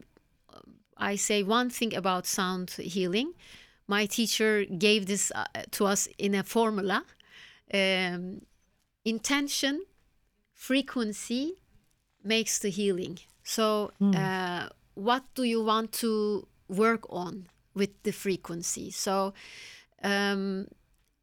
I 0.96 1.16
say 1.16 1.42
one 1.42 1.72
thing 1.72 1.96
about 1.96 2.28
sound 2.28 2.70
healing. 2.70 3.34
My 3.88 4.06
teacher 4.06 4.64
gave 4.66 5.08
this 5.08 5.32
uh, 5.34 5.46
to 5.72 5.88
us 5.88 6.08
in 6.20 6.36
a 6.36 6.44
formula: 6.44 7.04
um, 7.74 8.42
intention, 9.06 9.86
frequency 10.54 11.54
makes 12.24 12.60
the 12.60 12.70
healing. 12.70 13.20
So, 13.44 13.92
uh, 14.02 14.70
what 14.96 15.24
do 15.36 15.44
you 15.44 15.64
want 15.64 15.92
to 15.94 16.48
work 16.68 17.06
on 17.10 17.48
with 17.74 17.92
the 18.04 18.12
frequency? 18.12 18.92
So. 18.92 19.34
Um, 20.04 20.68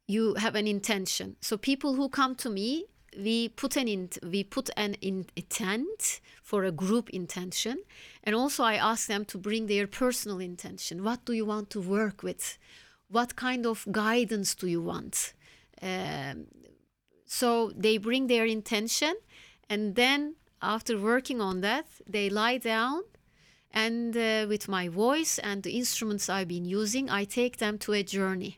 you 0.07 0.35
have 0.35 0.55
an 0.55 0.67
intention. 0.67 1.35
So 1.41 1.57
people 1.57 1.95
who 1.95 2.09
come 2.09 2.35
to 2.35 2.49
me, 2.49 2.85
we 3.17 3.49
put 3.49 3.77
an 3.77 3.87
int- 3.87 4.17
we 4.23 4.43
put 4.43 4.69
an 4.75 4.95
in- 4.95 5.27
intent 5.35 6.19
for 6.41 6.63
a 6.63 6.71
group 6.71 7.09
intention, 7.11 7.77
and 8.23 8.35
also 8.35 8.63
I 8.63 8.75
ask 8.75 9.07
them 9.07 9.25
to 9.25 9.37
bring 9.37 9.67
their 9.67 9.87
personal 9.87 10.39
intention. 10.39 11.03
What 11.03 11.25
do 11.25 11.33
you 11.33 11.45
want 11.45 11.69
to 11.71 11.81
work 11.81 12.23
with? 12.23 12.57
What 13.07 13.35
kind 13.35 13.65
of 13.65 13.85
guidance 13.91 14.55
do 14.55 14.67
you 14.67 14.81
want? 14.81 15.33
Um, 15.81 16.47
so 17.39 17.49
they 17.85 17.95
bring 17.97 18.23
their 18.27 18.45
intention, 18.45 19.13
and 19.69 19.95
then 19.95 20.19
after 20.61 20.93
working 20.97 21.39
on 21.41 21.61
that, 21.61 21.87
they 22.15 22.29
lie 22.29 22.59
down. 22.59 23.01
And 23.75 24.15
uh, 24.15 24.45
with 24.47 24.67
my 24.67 24.85
voice 24.87 25.39
and 25.39 25.63
the 25.63 25.71
instruments 25.81 26.29
I've 26.29 26.47
been 26.47 26.67
using, 26.81 27.09
I 27.09 27.23
take 27.25 27.57
them 27.57 27.75
to 27.79 27.93
a 27.93 28.03
journey 28.03 28.53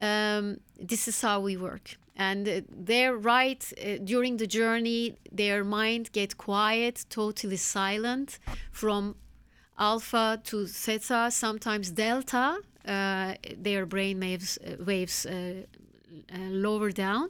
um, 0.00 0.58
this 0.78 1.08
is 1.08 1.20
how 1.20 1.40
we 1.40 1.56
work 1.56 1.96
and 2.16 2.48
uh, 2.48 2.60
they're 2.70 3.16
right 3.16 3.72
uh, 3.78 3.96
during 4.04 4.36
the 4.36 4.46
journey 4.46 5.16
their 5.32 5.64
mind 5.64 6.12
get 6.12 6.36
quiet 6.36 7.04
totally 7.08 7.56
silent 7.56 8.38
from 8.72 9.14
alpha 9.78 10.40
to 10.44 10.66
theta 10.66 11.30
sometimes 11.30 11.90
delta 11.90 12.58
uh, 12.86 13.34
their 13.56 13.86
brain 13.86 14.20
waves 14.20 14.58
uh, 14.58 14.76
waves 14.84 15.26
uh, 15.26 15.62
lower 16.50 16.90
down, 16.92 17.28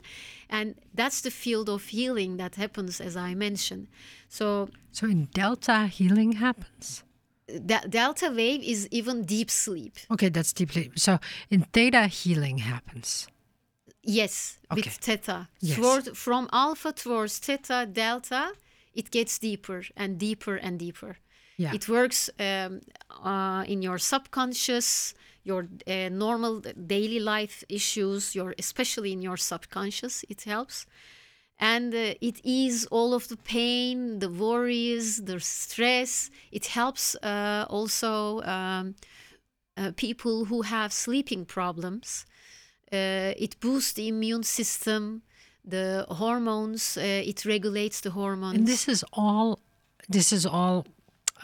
and 0.48 0.74
that's 0.94 1.20
the 1.20 1.30
field 1.30 1.68
of 1.68 1.84
healing 1.88 2.36
that 2.38 2.54
happens, 2.56 3.00
as 3.00 3.16
I 3.16 3.34
mentioned. 3.34 3.86
So 4.28 4.68
So 4.92 5.06
in 5.06 5.28
delta, 5.32 5.86
healing 5.86 6.32
happens. 6.32 7.02
that 7.48 7.90
delta 7.90 8.28
wave 8.30 8.62
is 8.62 8.88
even 8.90 9.24
deep 9.24 9.50
sleep. 9.50 9.94
Okay, 10.10 10.30
that's 10.30 10.52
deeply. 10.52 10.90
So 10.96 11.18
in 11.50 11.62
theta, 11.72 12.06
healing 12.08 12.58
happens. 12.58 13.28
Yes, 14.02 14.58
Okay. 14.70 14.82
with 14.82 14.98
theta. 15.00 15.48
Yes. 15.60 15.76
Toward, 15.76 16.16
from 16.16 16.48
alpha 16.52 16.92
towards 16.92 17.38
theta, 17.38 17.86
delta, 17.92 18.52
it 18.94 19.10
gets 19.10 19.38
deeper 19.38 19.82
and 19.96 20.18
deeper 20.18 20.56
and 20.56 20.78
deeper. 20.78 21.16
Yeah. 21.58 21.74
It 21.74 21.88
works 21.88 22.30
um, 22.38 22.80
uh, 23.24 23.64
in 23.66 23.82
your 23.82 23.98
subconscious, 23.98 25.14
your 25.46 25.68
uh, 25.86 26.08
normal 26.10 26.60
daily 26.94 27.20
life 27.20 27.64
issues, 27.68 28.34
your 28.34 28.54
especially 28.58 29.12
in 29.12 29.22
your 29.22 29.36
subconscious. 29.36 30.24
It 30.28 30.42
helps, 30.42 30.86
and 31.58 31.94
uh, 31.94 32.14
it 32.28 32.40
eases 32.42 32.86
all 32.86 33.14
of 33.14 33.28
the 33.28 33.36
pain, 33.36 34.18
the 34.18 34.28
worries, 34.28 35.24
the 35.24 35.38
stress. 35.40 36.30
It 36.50 36.66
helps 36.66 37.14
uh, 37.22 37.64
also 37.68 38.42
um, 38.42 38.96
uh, 39.76 39.92
people 39.96 40.46
who 40.46 40.62
have 40.62 40.92
sleeping 40.92 41.44
problems. 41.46 42.26
Uh, 42.92 43.32
it 43.36 43.60
boosts 43.60 43.92
the 43.92 44.08
immune 44.08 44.42
system, 44.42 45.22
the 45.64 46.06
hormones. 46.08 46.96
Uh, 46.96 47.30
it 47.30 47.44
regulates 47.44 48.00
the 48.00 48.10
hormones. 48.10 48.58
And 48.58 48.66
this 48.66 48.88
is 48.88 49.04
all. 49.12 49.60
This 50.08 50.32
is 50.32 50.46
all 50.46 50.86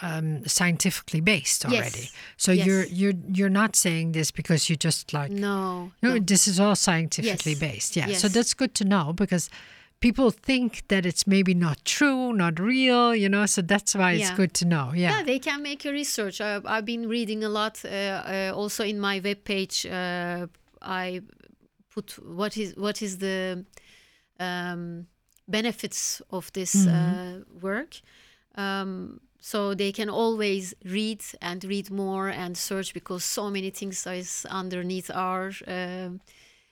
um, 0.00 0.46
scientifically 0.46 1.20
based 1.20 1.64
Yes. 1.64 1.72
already. 1.74 2.10
So 2.36 2.52
Yes. 2.52 2.66
you're 2.66 2.84
you're 2.86 3.14
you're 3.36 3.50
not 3.62 3.76
saying 3.76 4.12
this 4.12 4.30
because 4.32 4.70
you 4.70 4.76
just 4.76 5.12
like 5.12 5.30
no, 5.30 5.92
No, 6.02 6.14
no. 6.14 6.18
this 6.18 6.48
is 6.48 6.58
all 6.58 6.74
scientifically 6.76 7.52
Yes. 7.52 7.60
based. 7.60 7.96
Yeah. 7.96 8.12
So 8.16 8.28
that's 8.28 8.54
good 8.54 8.74
to 8.76 8.84
know 8.84 9.12
because 9.12 9.50
people 10.00 10.30
think 10.32 10.82
that 10.88 11.04
it's 11.06 11.26
maybe 11.26 11.54
not 11.54 11.84
true, 11.84 12.32
not 12.32 12.58
real, 12.58 13.14
you 13.14 13.28
know. 13.28 13.46
So 13.46 13.62
that's 13.62 13.94
why 13.94 14.12
it's 14.12 14.30
Yeah. 14.30 14.36
good 14.36 14.52
to 14.54 14.64
know. 14.64 14.92
Yeah. 14.94 15.18
Yeah, 15.18 15.22
they 15.24 15.38
can 15.38 15.62
make 15.62 15.84
a 15.84 15.92
research. 15.92 16.40
I, 16.40 16.60
I've 16.64 16.84
been 16.84 17.08
reading 17.08 17.44
a 17.44 17.48
lot. 17.48 17.84
Uh, 17.84 17.88
uh, 17.88 18.52
also, 18.54 18.84
in 18.84 18.98
my 18.98 19.20
webpage, 19.20 19.84
uh, 19.90 20.46
I 20.80 21.20
put 21.94 22.18
what 22.24 22.56
is 22.56 22.74
what 22.76 23.02
is 23.02 23.18
the 23.18 23.64
um, 24.40 25.06
benefits 25.46 26.22
of 26.30 26.50
this 26.52 26.74
uh, 26.86 27.42
work. 27.60 28.00
Um, 28.56 29.20
so 29.42 29.74
they 29.74 29.90
can 29.90 30.08
always 30.08 30.72
read 30.84 31.20
and 31.42 31.64
read 31.64 31.90
more 31.90 32.28
and 32.28 32.56
search 32.56 32.94
because 32.94 33.24
so 33.24 33.50
many 33.50 33.70
things 33.70 34.06
is 34.06 34.46
underneath 34.48 35.10
our 35.10 35.50
um 35.66 36.20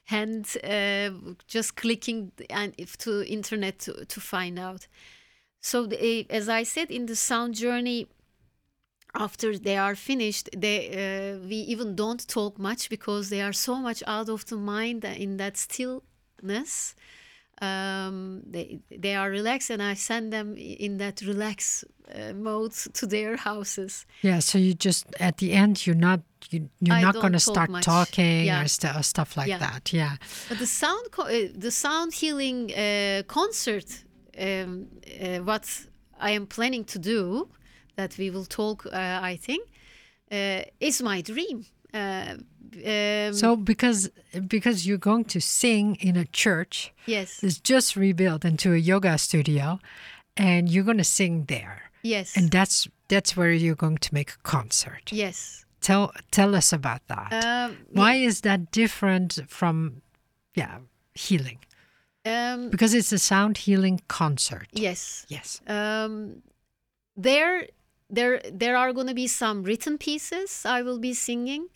hand. 0.05 0.57
Uh, 0.63 1.35
just 1.47 1.75
clicking 1.75 2.31
and 2.49 2.73
if 2.77 2.97
to 2.97 3.25
internet 3.27 3.79
to, 3.79 4.05
to 4.05 4.19
find 4.21 4.57
out. 4.57 4.87
So, 5.59 5.85
the, 5.85 6.25
as 6.29 6.49
I 6.49 6.63
said, 6.63 6.89
in 6.89 7.05
the 7.05 7.15
sound 7.15 7.55
journey, 7.55 8.07
after 9.13 9.57
they 9.57 9.77
are 9.77 9.95
finished, 9.95 10.49
they 10.55 10.79
uh, 11.03 11.45
we 11.45 11.57
even 11.73 11.95
don't 11.95 12.25
talk 12.27 12.57
much 12.57 12.89
because 12.89 13.29
they 13.29 13.41
are 13.41 13.53
so 13.53 13.75
much 13.75 14.01
out 14.07 14.29
of 14.29 14.45
the 14.45 14.55
mind 14.55 15.03
in 15.03 15.37
that 15.37 15.57
stillness. 15.57 16.95
Um, 17.61 18.41
they 18.51 18.79
they 19.01 19.15
are 19.15 19.29
relaxed, 19.29 19.69
and 19.71 19.81
I 19.81 19.95
send 19.95 20.31
them 20.33 20.55
in 20.57 20.97
that 20.97 21.21
relax 21.21 21.83
uh, 22.15 22.33
mode 22.33 22.73
to 22.93 23.07
their 23.07 23.37
houses. 23.37 24.05
Yeah. 24.21 24.39
So 24.41 24.57
you 24.57 24.73
just 24.73 25.05
at 25.19 25.37
the 25.37 25.51
end 25.53 25.85
you're 25.85 25.99
not 25.99 26.19
you, 26.49 26.69
you're 26.79 26.95
I 26.97 27.01
not 27.01 27.13
going 27.13 27.33
to 27.33 27.45
talk 27.45 27.53
start 27.55 27.69
much. 27.69 27.85
talking 27.85 28.45
Yeah. 28.45 28.63
or, 28.63 28.67
st- 28.67 28.95
or 28.95 29.03
stuff 29.03 29.37
like 29.37 29.47
Yeah. 29.49 29.59
that. 29.59 29.93
Yeah. 29.93 30.15
But 30.49 30.57
the 30.59 30.65
sound 30.67 31.11
co- 31.11 31.27
uh, 31.27 31.49
the 31.61 31.71
sound 31.71 32.13
healing 32.13 32.71
uh, 32.73 33.21
concert, 33.27 34.03
um, 34.39 34.87
uh, 35.21 35.37
what 35.45 35.87
I 36.19 36.31
am 36.35 36.47
planning 36.47 36.85
to 36.85 36.99
do, 36.99 37.47
that 37.95 38.17
we 38.17 38.29
will 38.31 38.45
talk, 38.45 38.85
uh, 38.85 39.31
I 39.31 39.37
think, 39.37 39.67
uh, 40.31 40.63
is 40.79 41.01
my 41.01 41.21
dream. 41.21 41.65
Um, 42.85 43.33
So 43.33 43.55
because 43.55 44.09
because 44.47 44.85
you're 44.87 44.97
going 45.11 45.25
to 45.25 45.39
sing 45.41 45.95
in 45.99 46.15
a 46.15 46.25
church 46.25 46.93
yes, 47.05 47.39
that's 47.41 47.59
just 47.59 47.95
rebuilt 47.95 48.45
into 48.45 48.73
a 48.73 48.77
yoga 48.77 49.17
studio, 49.17 49.79
and 50.37 50.69
you're 50.69 50.85
going 50.85 50.97
to 50.99 51.03
sing 51.03 51.45
there, 51.47 51.91
yes, 52.03 52.37
and 52.37 52.49
that's 52.51 52.87
that's 53.07 53.35
where 53.35 53.51
you're 53.51 53.75
going 53.75 53.97
to 53.99 54.13
make 54.13 54.31
a 54.31 54.37
concert. 54.43 55.11
yes. 55.11 55.65
Tell 55.81 56.11
tell 56.29 56.55
us 56.55 56.71
about 56.73 57.01
that. 57.07 57.31
Um, 57.43 57.77
Why 57.91 58.13
is 58.15 58.41
that 58.41 58.71
different 58.71 59.39
from, 59.47 60.01
yeah, 60.53 60.77
healing? 61.15 61.57
um, 62.23 62.69
Because 62.69 62.93
it's 62.93 63.11
a 63.11 63.17
sound 63.17 63.57
healing 63.57 63.99
concert. 64.07 64.67
yes. 64.73 65.25
Yes. 65.27 65.59
Um, 65.67 66.43
there, 67.17 67.67
there, 68.11 68.41
there 68.53 68.77
are 68.77 68.93
going 68.93 69.07
to 69.07 69.15
be 69.15 69.27
some 69.27 69.63
written 69.63 69.97
pieces 69.97 70.63
I 70.65 70.83
will 70.83 70.99
be 70.99 71.13
singing, 71.15 71.67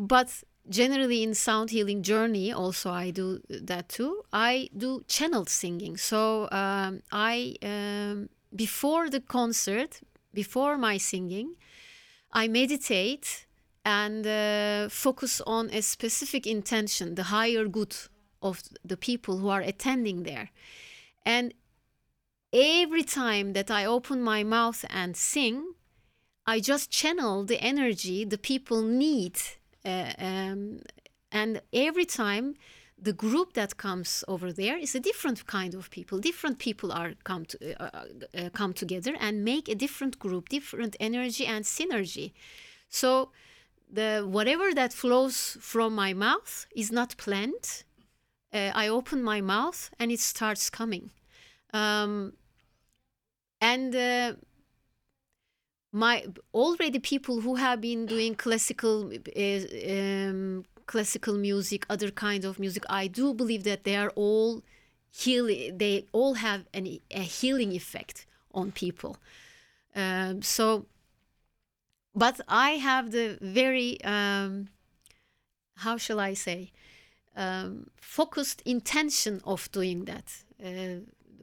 but 0.00 0.42
generally 0.68 1.22
in 1.22 1.34
sound 1.34 1.70
healing 1.70 2.02
journey, 2.02 2.50
also 2.52 2.90
I 2.90 3.10
do 3.10 3.40
that 3.48 3.90
too. 3.90 4.22
I 4.32 4.70
do 4.76 5.04
channeled 5.06 5.50
singing. 5.50 5.98
So 5.98 6.48
um, 6.50 7.02
I 7.12 7.56
um, 7.62 8.30
before 8.56 9.10
the 9.10 9.20
concert, 9.20 10.00
before 10.32 10.78
my 10.78 10.96
singing, 10.96 11.56
I 12.32 12.48
meditate 12.48 13.46
and 13.84 14.26
uh, 14.26 14.88
focus 14.88 15.40
on 15.46 15.70
a 15.70 15.82
specific 15.82 16.46
intention, 16.46 17.14
the 17.14 17.24
higher 17.24 17.66
good 17.66 17.94
of 18.42 18.62
the 18.82 18.96
people 18.96 19.38
who 19.38 19.48
are 19.48 19.60
attending 19.60 20.22
there. 20.22 20.50
And 21.26 21.52
every 22.52 23.02
time 23.02 23.52
that 23.52 23.70
I 23.70 23.84
open 23.84 24.22
my 24.22 24.44
mouth 24.44 24.84
and 24.88 25.16
sing, 25.16 25.74
I 26.46 26.60
just 26.60 26.90
channel 26.90 27.44
the 27.44 27.60
energy 27.60 28.24
the 28.24 28.38
people 28.38 28.82
need. 28.82 29.38
Uh, 29.84 30.12
um, 30.18 30.80
and 31.32 31.62
every 31.72 32.04
time 32.04 32.54
the 33.02 33.12
group 33.12 33.54
that 33.54 33.76
comes 33.76 34.22
over 34.28 34.52
there 34.52 34.76
is 34.76 34.94
a 34.94 35.00
different 35.00 35.46
kind 35.46 35.74
of 35.74 35.90
people. 35.90 36.18
Different 36.18 36.58
people 36.58 36.92
are 36.92 37.14
come 37.24 37.46
to, 37.46 37.82
uh, 37.82 38.04
uh, 38.36 38.50
come 38.50 38.72
together 38.74 39.14
and 39.18 39.44
make 39.44 39.68
a 39.68 39.74
different 39.74 40.18
group, 40.18 40.48
different 40.48 40.96
energy 41.00 41.46
and 41.46 41.64
synergy. 41.64 42.32
So 42.88 43.30
the 43.90 44.26
whatever 44.28 44.74
that 44.74 44.92
flows 44.92 45.56
from 45.60 45.94
my 45.94 46.12
mouth 46.12 46.66
is 46.76 46.92
not 46.92 47.16
planned. 47.16 47.84
Uh, 48.52 48.70
I 48.74 48.88
open 48.88 49.22
my 49.22 49.40
mouth 49.40 49.90
and 49.98 50.10
it 50.10 50.20
starts 50.20 50.68
coming. 50.68 51.10
Um, 51.72 52.34
and 53.60 53.94
uh, 53.94 54.34
my 55.92 56.24
already 56.54 56.98
people 56.98 57.40
who 57.40 57.56
have 57.56 57.80
been 57.80 58.06
doing 58.06 58.34
classical 58.34 59.12
um, 59.36 60.64
classical 60.86 61.34
music 61.34 61.84
other 61.88 62.10
kind 62.10 62.44
of 62.44 62.58
music 62.58 62.84
i 62.88 63.06
do 63.06 63.34
believe 63.34 63.64
that 63.64 63.84
they 63.84 63.96
are 63.96 64.10
all 64.14 64.62
healing 65.10 65.76
they 65.78 66.04
all 66.12 66.34
have 66.34 66.64
an, 66.72 66.98
a 67.10 67.20
healing 67.20 67.72
effect 67.72 68.26
on 68.54 68.70
people 68.70 69.16
um, 69.96 70.42
so 70.42 70.86
but 72.14 72.40
i 72.48 72.70
have 72.72 73.10
the 73.10 73.38
very 73.40 74.02
um, 74.04 74.68
how 75.76 75.96
shall 75.96 76.20
i 76.20 76.34
say 76.34 76.70
um, 77.36 77.90
focused 77.96 78.62
intention 78.62 79.40
of 79.44 79.70
doing 79.72 80.04
that 80.04 80.44
uh, 80.64 81.00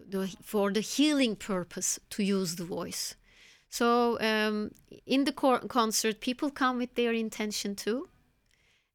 the, 0.09 0.35
for 0.41 0.71
the 0.71 0.81
healing 0.81 1.35
purpose 1.35 1.99
to 2.11 2.23
use 2.23 2.55
the 2.55 2.63
voice. 2.63 3.15
So 3.69 4.19
um, 4.21 4.71
in 5.05 5.25
the 5.25 5.31
concert, 5.31 6.21
people 6.21 6.49
come 6.49 6.77
with 6.77 6.95
their 6.95 7.13
intention 7.13 7.75
too, 7.75 8.09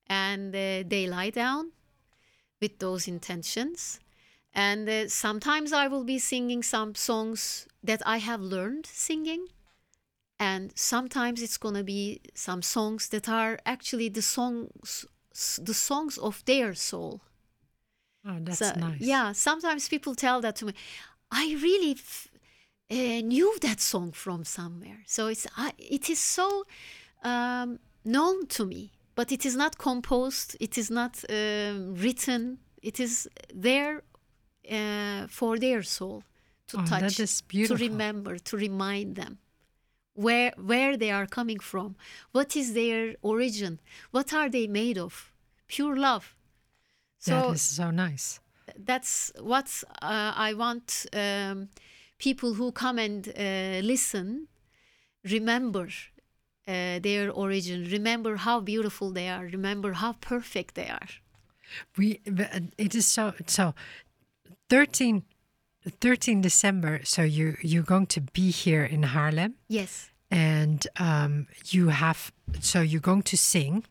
and 0.07 0.55
uh, 0.55 0.83
they 0.87 1.07
lie 1.07 1.31
down 1.31 1.73
with 2.61 2.79
those 2.79 3.09
intentions. 3.09 4.01
And 4.55 4.89
uh, 4.89 5.09
sometimes 5.09 5.73
I 5.73 5.89
will 5.89 6.05
be 6.05 6.19
singing 6.19 6.63
some 6.63 6.95
songs 6.95 7.67
that 7.83 8.03
I 8.07 8.19
have 8.19 8.41
learned 8.41 8.87
singing, 8.87 9.47
and 10.39 10.73
sometimes 10.77 11.43
it's 11.43 11.59
gonna 11.59 11.85
be 11.85 12.21
some 12.35 12.63
songs 12.63 13.09
that 13.11 13.29
are 13.29 13.59
actually 13.65 14.09
the 14.09 14.23
songs, 14.23 15.07
the 15.61 15.75
songs 15.75 16.19
of 16.19 16.45
their 16.45 16.75
soul. 16.75 17.21
Oh, 18.25 18.39
that's 18.41 18.59
So, 18.59 18.73
nice. 18.77 19.01
Yeah, 19.01 19.33
sometimes 19.33 19.89
people 19.89 20.15
tell 20.15 20.41
that 20.43 20.57
to 20.57 20.67
me. 20.67 20.75
I 21.31 21.57
really 21.61 21.93
f- 21.93 22.29
uh, 22.93 23.21
knew 23.33 23.51
that 23.61 23.81
song 23.81 24.13
from 24.13 24.45
somewhere. 24.45 25.01
So 25.07 25.29
it's 25.29 25.47
I 25.57 25.73
it 25.79 26.11
is 26.11 26.21
so 26.21 26.47
um, 27.25 27.79
known 28.05 28.47
to 28.57 28.67
me, 28.67 28.83
but 29.15 29.33
it 29.33 29.45
is 29.47 29.57
not 29.57 29.79
composed. 29.79 30.57
It 30.61 30.77
is 30.79 30.91
not 30.91 31.15
um 31.31 31.95
written. 31.95 32.59
It 32.83 32.99
is 33.01 33.29
there 33.55 34.03
uh, 34.71 35.27
for 35.29 35.59
their 35.59 35.83
soul 35.83 36.23
to 36.69 36.79
Oh, 36.79 36.83
that 36.83 37.01
touch, 37.17 37.17
to 37.69 37.75
remember, 37.77 38.39
to 38.39 38.57
remind 38.57 39.17
them 39.17 39.39
where 40.15 40.53
where 40.57 40.97
they 40.97 41.11
are 41.11 41.27
coming 41.27 41.61
from, 41.61 41.97
what 42.33 42.57
is 42.57 42.75
their 42.75 43.15
origin, 43.23 43.81
what 44.11 44.33
are 44.33 44.49
they 44.51 44.67
made 44.67 44.99
of, 44.99 45.33
pure 45.69 45.97
love. 45.97 46.35
So 47.19 47.31
that 47.31 47.55
is 47.55 47.63
so 47.63 47.91
nice. 47.91 48.41
that's 48.85 49.33
what 49.41 49.69
uh, 50.03 50.33
I 50.49 50.55
want 50.55 51.07
um, 51.13 51.69
people 52.27 52.51
who 52.55 52.73
come 52.73 52.99
and 53.07 53.29
uh, 53.29 53.81
listen 53.93 54.49
remember 55.25 55.89
uh, 56.69 56.99
their 57.01 57.31
origin, 57.31 57.89
remember 57.91 58.37
how 58.37 58.61
beautiful 58.61 59.11
they 59.11 59.29
are, 59.29 59.45
remember 59.45 59.93
how 59.95 60.13
perfect 60.21 60.75
they 60.75 60.89
are. 60.89 61.09
We 61.97 62.21
it 62.79 62.95
is 62.95 63.07
so 63.07 63.33
so 63.47 63.75
13, 64.69 65.23
13 66.01 66.41
December. 66.41 67.01
So 67.05 67.23
you 67.23 67.57
you're 67.63 67.83
going 67.95 68.07
to 68.09 68.21
be 68.21 68.51
here 68.51 68.85
in 68.85 69.03
Haarlem. 69.03 69.55
Yes. 69.69 70.11
and 70.31 70.87
um, 70.99 71.47
you 71.67 71.89
have 71.89 72.33
so 72.61 72.81
you're 72.81 73.01
going 73.11 73.23
to 73.23 73.37
sing, 73.37 73.85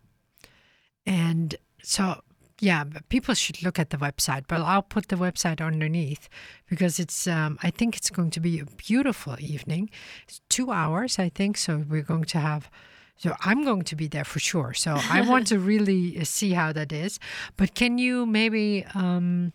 and 1.05 1.55
so 1.84 2.21
yeah, 2.62 2.84
but 2.84 3.09
people 3.09 3.34
should 3.34 3.64
look 3.64 3.80
at 3.80 3.89
the 3.89 3.97
website. 3.97 4.43
But 4.47 4.62
I'll 4.62 4.84
put 4.84 5.07
the 5.07 5.16
website 5.16 5.66
underneath 5.66 6.30
because 6.70 6.99
it's 6.99 7.26
um, 7.26 7.57
I 7.64 7.72
think 7.72 7.97
it's 7.97 8.12
going 8.12 8.30
to 8.32 8.39
be 8.39 8.59
a 8.59 8.66
beautiful 8.66 9.36
evening. 9.39 9.89
It's 10.28 10.41
two 10.47 10.72
hours, 10.72 11.18
I 11.18 11.30
think. 11.30 11.57
So 11.57 11.84
we're 11.89 12.03
going 12.03 12.26
to 12.26 12.38
have. 12.38 12.70
So 13.18 13.36
I'm 13.41 13.64
going 13.64 13.82
to 13.84 13.95
be 13.95 14.07
there 14.07 14.24
for 14.24 14.39
sure. 14.39 14.74
So 14.76 14.99
I 15.09 15.22
want 15.30 15.47
to 15.47 15.57
really 15.57 16.20
uh, 16.20 16.24
see 16.24 16.51
how 16.51 16.72
that 16.74 16.91
is. 16.91 17.20
But 17.57 17.74
can 17.74 17.97
you 17.97 18.28
maybe 18.28 18.86
um, 18.93 19.53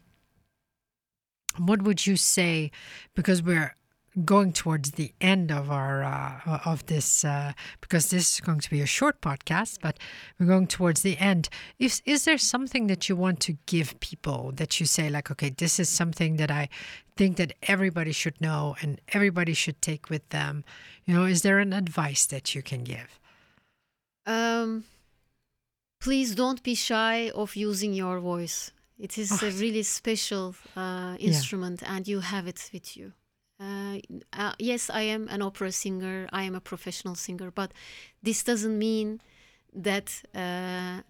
what 1.59 1.83
would 1.83 2.09
you 2.09 2.17
say 2.17 2.73
because 3.15 3.41
we're 3.41 3.77
going 4.25 4.53
towards 4.53 4.93
the 4.93 5.13
end 5.21 5.53
of 5.53 5.71
our 5.71 6.03
uh, 6.03 6.59
of 6.65 6.87
this 6.87 7.25
uh, 7.25 7.53
because 7.81 8.09
this 8.11 8.35
is 8.35 8.41
going 8.41 8.61
to 8.61 8.71
be 8.71 8.81
a 8.81 8.87
short 8.87 9.21
podcast 9.21 9.79
but 9.83 9.99
we're 10.39 10.47
going 10.47 10.67
towards 10.67 11.03
the 11.03 11.19
end 11.19 11.49
is 11.79 12.01
is 12.07 12.25
there 12.25 12.39
something 12.39 12.87
that 12.87 13.09
you 13.09 13.15
want 13.17 13.41
to 13.41 13.59
give 13.67 13.99
people 14.01 14.53
that 14.57 14.81
you 14.81 14.87
say 14.87 15.11
like 15.11 15.31
okay 15.31 15.51
this 15.51 15.79
is 15.79 15.89
something 15.89 16.37
that 16.37 16.51
i 16.51 16.67
think 17.17 17.37
that 17.37 17.53
everybody 17.65 18.13
should 18.13 18.41
know 18.41 18.75
and 18.81 19.01
everybody 19.13 19.53
should 19.53 19.81
take 19.83 20.09
with 20.09 20.27
them 20.31 20.65
you 21.05 21.13
know 21.15 21.25
is 21.27 21.43
there 21.43 21.59
an 21.59 21.73
advice 21.75 22.25
that 22.27 22.55
you 22.55 22.63
can 22.63 22.85
give 22.85 23.21
Um, 24.27 24.85
please 26.01 26.35
don't 26.35 26.63
be 26.63 26.75
shy 26.75 27.31
of 27.35 27.55
using 27.55 27.93
your 27.95 28.19
voice. 28.21 28.73
It 28.99 29.19
is 29.19 29.31
a 29.43 29.49
Oh. 29.49 29.61
really 29.65 29.83
special 29.85 30.55
uh, 30.75 31.17
instrument, 31.21 31.83
and 31.93 32.09
you 32.09 32.21
have 32.21 32.47
it 32.49 32.71
with 32.73 32.97
you. 32.97 33.13
Uh, 33.59 33.99
uh, 34.33 34.53
yes, 34.59 34.91
I 34.91 35.03
am 35.03 35.29
an 35.29 35.41
opera 35.43 35.73
singer. 35.73 36.29
I 36.33 36.43
am 36.43 36.55
a 36.55 36.61
professional 36.61 37.15
singer, 37.15 37.51
but 37.51 37.73
this 38.23 38.43
doesn't 38.45 38.79
mean 38.79 39.21
that 39.75 40.23
uh, 40.35 41.01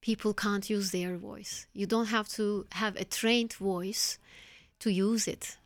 people 0.00 0.32
can't 0.34 0.68
use 0.70 0.92
their 0.92 1.16
voice. 1.16 1.66
You 1.74 1.86
don't 1.86 2.06
have 2.06 2.28
to 2.30 2.66
have 2.72 2.94
a 2.96 3.04
trained 3.04 3.54
voice 3.54 4.18
to 4.80 4.90
use 4.90 5.26
it. 5.26 5.56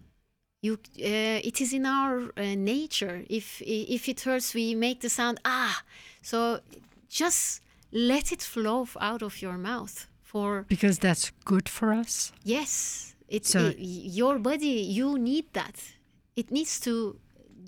You, 0.62 0.74
uh, 0.98 1.40
it 1.44 1.60
is 1.60 1.72
in 1.74 1.84
our 1.84 2.32
uh, 2.36 2.54
nature. 2.56 3.24
If 3.28 3.60
if 3.62 4.08
it 4.08 4.20
hurts, 4.22 4.54
we 4.54 4.74
make 4.74 5.00
the 5.00 5.10
sound 5.10 5.38
ah. 5.44 5.82
So 6.22 6.60
just 7.08 7.60
let 7.92 8.32
it 8.32 8.42
flow 8.42 8.88
out 9.00 9.22
of 9.22 9.42
your 9.42 9.58
mouth. 9.58 10.06
For 10.22 10.64
because 10.68 10.98
that's 10.98 11.30
good 11.44 11.68
for 11.68 11.92
us 11.92 12.32
yes, 12.42 13.14
it's 13.28 13.50
So- 13.50 13.68
i- 13.68 13.74
your 13.78 14.38
body. 14.38 14.80
You 14.98 15.18
need 15.18 15.44
that. 15.52 15.76
It 16.36 16.50
needs 16.50 16.78
to 16.80 17.18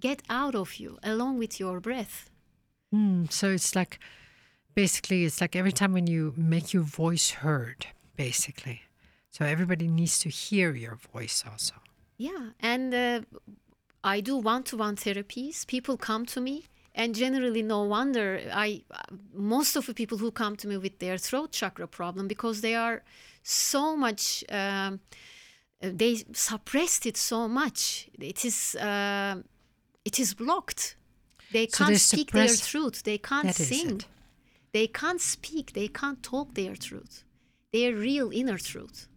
get 0.00 0.22
out 0.28 0.54
of 0.54 0.76
you 0.76 0.98
along 1.02 1.38
with 1.38 1.58
your 1.58 1.80
breath. 1.80 2.30
Hmm, 2.92 3.24
so 3.30 3.50
it's 3.50 3.74
like 3.74 3.98
basically 4.74 5.24
it's 5.24 5.40
like 5.40 5.56
every 5.56 5.72
time 5.72 5.92
when 5.92 6.06
you 6.06 6.32
make 6.36 6.72
your 6.72 6.84
voice 6.84 7.30
heard 7.30 7.86
basically 8.16 8.82
so 9.30 9.44
everybody 9.44 9.88
needs 9.88 10.20
to 10.20 10.28
hear 10.28 10.72
your 10.74 10.96
voice 11.12 11.44
also 11.50 11.74
Yeah, 12.16 12.50
and 12.60 12.94
uh, 12.94 13.20
I 14.02 14.20
do 14.20 14.36
one-to-one 14.36 14.96
therapies. 14.96 15.66
People 15.66 15.96
come 15.96 16.24
to 16.26 16.40
me, 16.40 16.64
and 16.94 17.14
generally, 17.14 17.62
no 17.62 17.82
wonder 17.84 18.40
I 18.52 18.82
most 19.32 19.76
of 19.76 19.86
the 19.86 19.94
people 19.94 20.18
who 20.18 20.30
come 20.30 20.56
to 20.56 20.66
me 20.68 20.76
with 20.76 20.98
their 20.98 21.18
throat 21.18 21.52
chakra 21.52 21.86
problem 21.86 22.26
because 22.28 22.60
they 22.60 22.74
are 22.74 23.02
so 23.42 23.96
much 23.96 24.44
um, 24.50 25.00
they 25.80 26.24
suppressed 26.32 27.06
it 27.06 27.16
so 27.16 27.48
much. 27.48 28.08
It 28.18 28.44
is 28.44 28.74
uh, 28.76 29.42
it 30.04 30.18
is 30.18 30.34
blocked. 30.34 30.96
They 31.52 31.66
can't 31.66 31.96
speak 31.98 32.30
their 32.32 32.42
truth. 32.70 33.02
They 33.04 33.18
can't 33.18 33.46
sing. 33.54 34.00
They 34.72 34.86
can't 34.86 35.20
speak. 35.20 35.72
They 35.72 35.88
can't 35.88 36.22
talk 36.22 36.54
their 36.54 36.76
truth. 36.76 37.24
Their 37.72 37.94
real 37.94 38.30
inner 38.32 38.58
truth. 38.58 39.08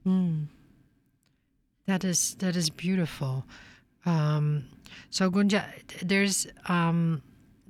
that 1.87 2.03
is 2.03 2.35
that 2.35 2.55
is 2.55 2.69
beautiful 2.69 3.43
um, 4.05 4.65
so 5.09 5.29
Gonca 5.31 5.63
there's 6.01 6.47
um, 6.69 7.21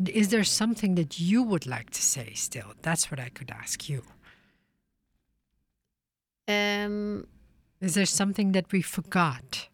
is 0.05 0.27
there 0.29 0.43
something 0.43 0.95
that 0.95 1.19
you 1.19 1.41
would 1.43 1.65
like 1.65 1.89
to 1.91 2.01
say 2.01 2.33
still 2.33 2.73
that's 2.81 3.09
what 3.09 3.19
i 3.19 3.29
could 3.29 3.51
ask 3.51 3.89
you 3.89 4.03
Um, 6.47 7.25
is 7.81 7.93
there 7.95 8.05
something 8.05 8.51
that 8.53 8.71
we 8.71 8.81
forgot 8.81 9.67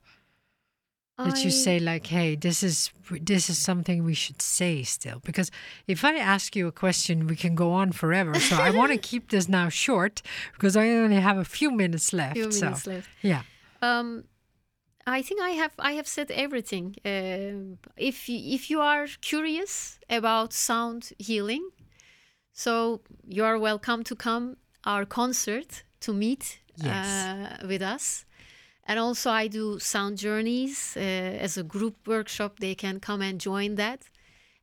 that 1.23 1.43
you 1.43 1.49
say 1.49 1.79
like 1.79 2.07
hey 2.07 2.35
this 2.35 2.61
is 2.61 2.91
this 3.21 3.49
is 3.49 3.57
something 3.57 4.03
we 4.03 4.13
should 4.13 4.39
say 4.41 4.83
still 4.83 5.19
because 5.25 5.49
if 5.87 6.05
i 6.05 6.15
ask 6.15 6.55
you 6.55 6.67
a 6.67 6.71
question 6.71 7.25
we 7.27 7.35
can 7.35 7.55
go 7.55 7.71
on 7.71 7.91
forever 7.91 8.39
so 8.39 8.55
i 8.57 8.69
want 8.69 8.91
to 8.91 8.97
keep 9.11 9.29
this 9.31 9.49
now 9.49 9.67
short 9.67 10.21
because 10.53 10.77
i 10.77 10.87
only 10.89 11.15
have 11.19 11.37
a 11.39 11.43
few 11.45 11.71
minutes 11.71 12.13
left 12.13 12.33
few 12.35 12.51
so 12.51 12.65
minutes 12.65 12.85
left. 12.87 13.09
yeah 13.23 13.41
Um, 13.81 14.23
I 15.17 15.21
think 15.21 15.39
I 15.41 15.51
have 15.61 15.73
I 15.89 15.91
have 15.99 16.07
said 16.07 16.29
everything. 16.31 16.87
Um 17.05 17.77
if 18.09 18.17
y- 18.27 18.45
if 18.57 18.61
you 18.71 18.79
are 18.81 19.05
curious 19.31 19.99
about 20.19 20.53
sound 20.53 21.01
healing, 21.27 21.63
so 22.63 22.73
you 23.35 23.43
are 23.49 23.57
welcome 23.69 24.03
to 24.03 24.15
come 24.15 24.45
our 24.83 25.05
concert 25.05 25.83
to 26.05 26.11
meet 26.13 26.43
Yes. 26.85 27.61
uh, 27.61 27.67
with 27.67 27.81
us. 27.81 28.25
And 28.89 28.99
also, 28.99 29.29
I 29.31 29.47
do 29.47 29.79
sound 29.79 30.17
journeys 30.17 30.95
uh, 30.95 30.99
as 31.45 31.57
a 31.57 31.63
group 31.63 31.95
workshop. 32.07 32.59
They 32.59 32.75
can 32.75 32.99
come 32.99 33.21
and 33.21 33.39
join 33.39 33.75
that. 33.75 34.01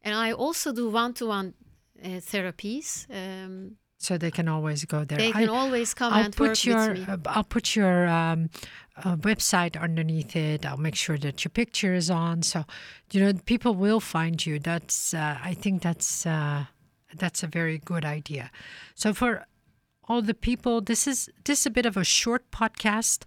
And 0.03 0.15
I 0.15 0.33
also 0.33 0.73
do 0.73 0.89
one-to-one 0.91 1.55
uh, 2.03 2.09
therapies. 2.21 3.07
Um, 3.11 3.77
so 3.99 4.19
they 4.19 4.31
can 4.31 4.49
always 4.49 4.85
go 4.85 5.05
there 5.05 5.17
they 5.19 5.29
I- 5.29 5.33
can 5.33 5.49
always 5.49 5.95
come 5.95 6.13
I'll 6.13 6.25
and 6.25 6.35
work 6.39 6.51
put 6.51 6.65
your 6.67 6.89
with 6.93 7.09
me. 7.09 7.17
I'll 7.27 7.45
put 7.45 7.75
your 7.75 8.07
um, 8.07 8.51
uh, 9.03 9.17
website 9.17 9.81
underneath 9.81 10.37
it. 10.37 10.67
I'll 10.67 10.77
make 10.77 10.95
sure 10.95 11.17
that 11.19 11.43
your 11.45 11.51
picture 11.51 11.95
is 11.95 12.11
on, 12.11 12.43
so 12.43 12.65
you 13.13 13.21
know 13.21 13.33
people 13.47 13.75
will 13.75 14.01
find 14.01 14.45
you. 14.45 14.59
That's 14.59 15.15
uh, 15.15 15.39
I 15.43 15.55
think 15.55 15.83
that's 15.83 16.27
uh, 16.27 16.65
that's 17.15 17.43
a 17.43 17.47
very 17.47 17.79
good 17.79 18.05
idea. 18.05 18.51
So 18.95 19.15
for 19.15 19.47
all 20.09 20.23
the 20.23 20.35
people, 20.35 20.81
this 20.81 21.07
is 21.07 21.31
this 21.45 21.61
is 21.61 21.67
a 21.67 21.71
bit 21.71 21.87
of 21.87 21.97
a 21.97 22.05
short 22.05 22.51
podcast. 22.51 23.25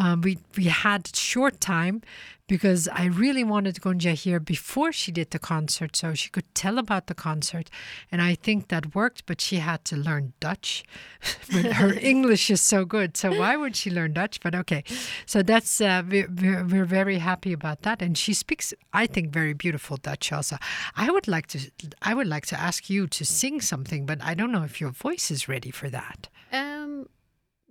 Um, 0.00 0.22
we 0.22 0.38
we 0.56 0.64
had 0.64 1.14
short 1.14 1.60
time 1.60 2.00
because 2.48 2.88
I 2.88 3.04
really 3.04 3.44
wanted 3.44 3.76
Gonca 3.82 4.14
here 4.14 4.40
before 4.40 4.92
she 4.92 5.12
did 5.12 5.30
the 5.30 5.38
concert, 5.38 5.94
so 5.94 6.14
she 6.14 6.30
could 6.30 6.52
tell 6.54 6.78
about 6.78 7.06
the 7.06 7.14
concert, 7.14 7.68
and 8.10 8.22
I 8.22 8.34
think 8.34 8.68
that 8.68 8.94
worked. 8.94 9.26
But 9.26 9.42
she 9.42 9.56
had 9.56 9.84
to 9.84 9.96
learn 9.96 10.32
Dutch, 10.40 10.82
but 11.52 11.74
her 11.74 11.92
English 12.12 12.50
is 12.50 12.62
so 12.62 12.86
good. 12.86 13.18
So 13.18 13.38
why 13.38 13.56
would 13.56 13.76
she 13.76 13.90
learn 13.90 14.14
Dutch? 14.14 14.40
But 14.40 14.54
okay, 14.54 14.84
so 15.26 15.42
that's 15.42 15.82
uh, 15.82 16.02
we're, 16.08 16.28
we're 16.28 16.64
we're 16.64 16.86
very 16.86 17.18
happy 17.18 17.52
about 17.52 17.82
that, 17.82 18.00
and 18.00 18.16
she 18.16 18.32
speaks, 18.32 18.72
I 18.94 19.06
think, 19.06 19.34
very 19.34 19.52
beautiful 19.52 19.98
Dutch 19.98 20.32
also. 20.32 20.56
I 20.96 21.10
would 21.10 21.28
like 21.28 21.46
to 21.48 21.58
I 22.00 22.14
would 22.14 22.26
like 22.26 22.46
to 22.46 22.58
ask 22.58 22.88
you 22.88 23.06
to 23.06 23.24
sing 23.26 23.60
something, 23.60 24.06
but 24.06 24.18
I 24.22 24.32
don't 24.32 24.50
know 24.50 24.64
if 24.64 24.80
your 24.80 24.92
voice 24.92 25.30
is 25.30 25.46
ready 25.46 25.70
for 25.70 25.90
that. 25.90 26.30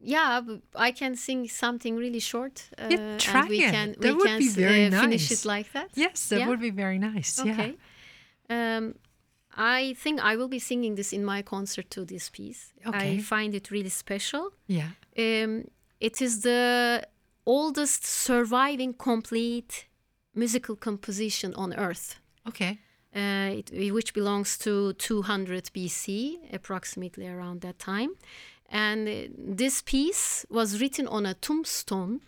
Yeah, 0.01 0.41
I 0.75 0.91
can 0.91 1.15
sing 1.15 1.47
something 1.49 1.95
really 1.97 2.19
short. 2.19 2.69
Uh, 2.77 2.87
Yeah, 2.89 3.17
try 3.17 3.39
and 3.41 3.49
we 3.49 3.57
it. 3.65 3.71
can 3.71 3.87
That 3.99 4.01
we 4.03 4.11
would 4.13 4.27
can 4.27 4.39
be 4.39 4.49
very 4.49 4.85
uh, 4.85 5.01
finish 5.01 5.29
nice. 5.29 5.45
it 5.45 5.45
like 5.47 5.71
that. 5.73 5.89
Yes, 5.95 6.29
that 6.29 6.39
Yeah? 6.39 6.47
would 6.47 6.59
be 6.61 6.71
very 6.71 6.97
nice. 6.99 7.39
Okay. 7.39 7.75
Um, 8.49 8.95
I 9.57 9.93
think 10.03 10.19
I 10.21 10.35
will 10.37 10.47
be 10.47 10.59
singing 10.59 10.95
this 10.95 11.11
in 11.13 11.23
my 11.25 11.41
concert 11.41 11.89
to 11.91 12.05
this 12.05 12.29
piece. 12.29 12.73
Okay. 12.85 13.17
I 13.17 13.21
find 13.21 13.53
it 13.53 13.69
really 13.71 13.89
special. 13.89 14.51
Yeah. 14.67 14.89
Yeah. 15.17 15.43
Um, 15.43 15.63
it 15.99 16.21
is 16.21 16.41
the 16.41 17.03
oldest 17.45 18.05
surviving 18.05 18.93
complete 18.93 19.87
musical 20.33 20.75
composition 20.75 21.53
on 21.55 21.73
Earth. 21.73 22.15
Okay. 22.47 22.77
uh, 23.15 23.57
it, 23.59 23.91
which 23.93 24.13
belongs 24.13 24.57
to 24.57 24.93
200 24.93 25.71
BC, 25.73 26.37
approximately 26.53 27.27
around 27.27 27.61
that 27.61 27.77
time. 27.79 28.11
And 28.69 29.33
this 29.35 29.81
piece 29.81 30.45
was 30.49 30.79
written 30.79 31.07
on 31.07 31.25
a 31.25 31.33
tombstone 31.33 32.21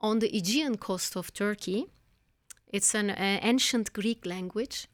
on 0.00 0.18
the 0.18 0.34
Aegean 0.34 0.78
coast 0.78 1.16
of 1.16 1.32
Turkey. 1.32 1.86
It's 2.68 2.94
an 2.94 3.10
uh, 3.10 3.38
ancient 3.42 3.92
Greek 3.92 4.24
language, 4.24 4.88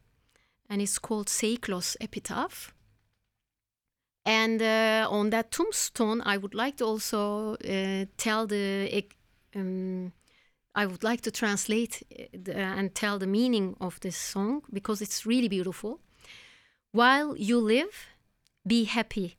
and 0.69 0.83
it's 0.83 0.99
called 0.99 1.29
Seikilos 1.29 1.97
epitaph. 2.01 2.75
And 4.27 4.61
uh, 4.63 5.07
on 5.11 5.31
that 5.31 5.51
tombstone, 5.51 6.23
I 6.25 6.39
would 6.39 6.55
like 6.55 6.79
to 6.79 6.87
also 6.87 7.55
uh, 7.55 8.07
tell 8.17 8.47
the. 8.47 9.05
Um, 9.55 10.13
I 10.77 10.87
would 10.87 11.05
like 11.05 11.21
to 11.21 11.31
translate 11.31 12.03
uh, 12.11 12.25
the, 12.33 12.57
and 12.57 12.95
tell 12.95 13.21
the 13.21 13.29
meaning 13.29 13.77
of 13.81 14.01
this 14.01 14.17
song 14.17 14.63
because 14.73 15.01
it's 15.01 15.25
really 15.25 15.49
beautiful. 15.49 16.01
While 16.91 17.37
you 17.37 17.61
live, 17.61 18.07
be 18.67 18.85
happy 18.85 19.37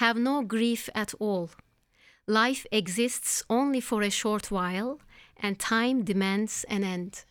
Have 0.00 0.18
no 0.18 0.42
grief 0.42 0.88
at 0.94 1.14
all. 1.18 1.50
Life 2.26 2.66
exists 2.70 3.44
only 3.48 3.80
for 3.80 4.02
a 4.02 4.10
short 4.10 4.50
while, 4.50 5.00
and 5.36 5.58
time 5.58 6.04
demands 6.04 6.64
an 6.68 6.84
end. 6.84 7.24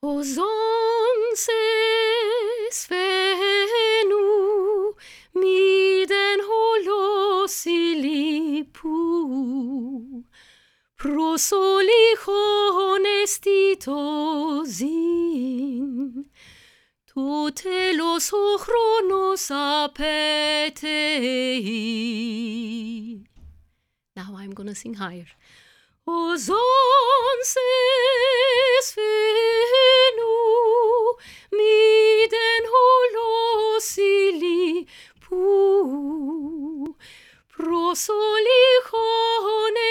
Ο 0.00 0.22
ζώνσε 0.22 1.62
σφαίνου, 2.70 4.26
μηδεν 5.32 6.40
Toate 17.17 17.97
los 17.97 18.31
ochronos 18.31 19.49
apetei. 19.49 20.05
Now 24.15 24.35
I'm 24.37 24.51
going 24.51 24.67
to 24.67 24.75
sing 24.75 24.93
higher. 24.93 25.25
Os 26.05 26.47
onses 26.47 27.65
fenu 28.93 30.35
miden 31.57 32.63
holosili 32.73 34.65
pu 35.19 35.41
prosolichon 37.51 38.95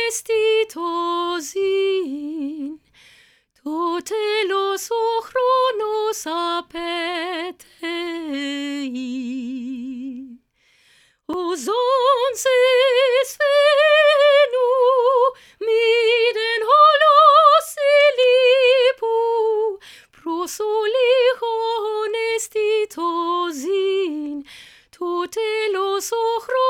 estitosin 0.06 1.48
tote 3.58 4.26
los 4.46 4.84
ochronos 4.92 5.55
os 6.16 6.26
apetei. 6.26 7.76
Os 11.28 11.68
onzes 11.68 13.36
venu, 13.38 14.70
miden 15.60 16.62
holos 16.70 17.68
elipu, 18.00 19.16
pros 20.10 20.58
oligon 20.60 22.14
estitos 22.36 23.58
in, 23.64 24.44
tutelos 24.90 26.10
ochros 26.12 26.65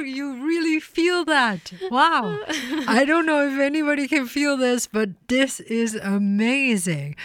you 0.00 0.44
really 0.44 0.80
feel 0.80 1.24
that. 1.24 1.72
Wow. 1.90 2.38
I 2.86 3.04
don't 3.06 3.26
know 3.26 3.48
if 3.48 3.58
anybody 3.58 4.08
can 4.08 4.26
feel 4.26 4.56
this, 4.56 4.86
but 4.86 5.10
this 5.28 5.60
is 5.60 5.94
amazing. 5.94 7.16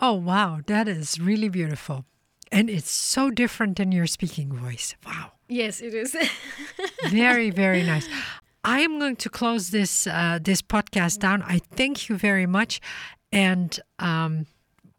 Oh, 0.00 0.14
wow. 0.14 0.60
That 0.66 0.88
is 0.88 1.20
really 1.20 1.48
beautiful. 1.48 2.04
And 2.52 2.70
it's 2.70 2.90
so 2.90 3.30
different 3.30 3.76
than 3.78 3.92
your 3.92 4.06
speaking 4.06 4.52
voice. 4.52 4.94
Wow. 5.06 5.32
Yes, 5.48 5.80
it 5.80 5.94
is. 5.94 6.16
Very, 7.08 7.50
very 7.50 7.82
nice. 7.82 8.08
I 8.64 8.80
am 8.80 8.98
going 8.98 9.16
to 9.16 9.28
close 9.28 9.70
this 9.70 10.06
uh, 10.06 10.38
this 10.42 10.62
podcast 10.62 11.18
down. 11.18 11.42
I 11.42 11.58
thank 11.58 12.08
you 12.08 12.16
very 12.16 12.46
much, 12.46 12.80
and 13.30 13.78
um, 13.98 14.46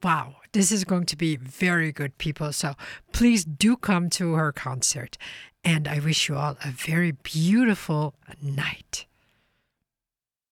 wow, 0.03 0.35
this 0.51 0.71
is 0.71 0.83
going 0.83 1.07
to 1.07 1.17
be 1.17 1.35
very 1.35 1.91
good, 1.91 2.17
people. 2.19 2.53
So 2.53 2.75
please 3.11 3.43
do 3.43 3.75
come 3.75 4.09
to 4.11 4.33
her 4.33 4.51
concert, 4.51 5.17
and 5.65 5.87
I 5.87 5.99
wish 5.99 6.29
you 6.29 6.35
all 6.35 6.57
a 6.63 6.69
very 6.69 7.11
beautiful 7.11 8.13
night. 8.41 9.07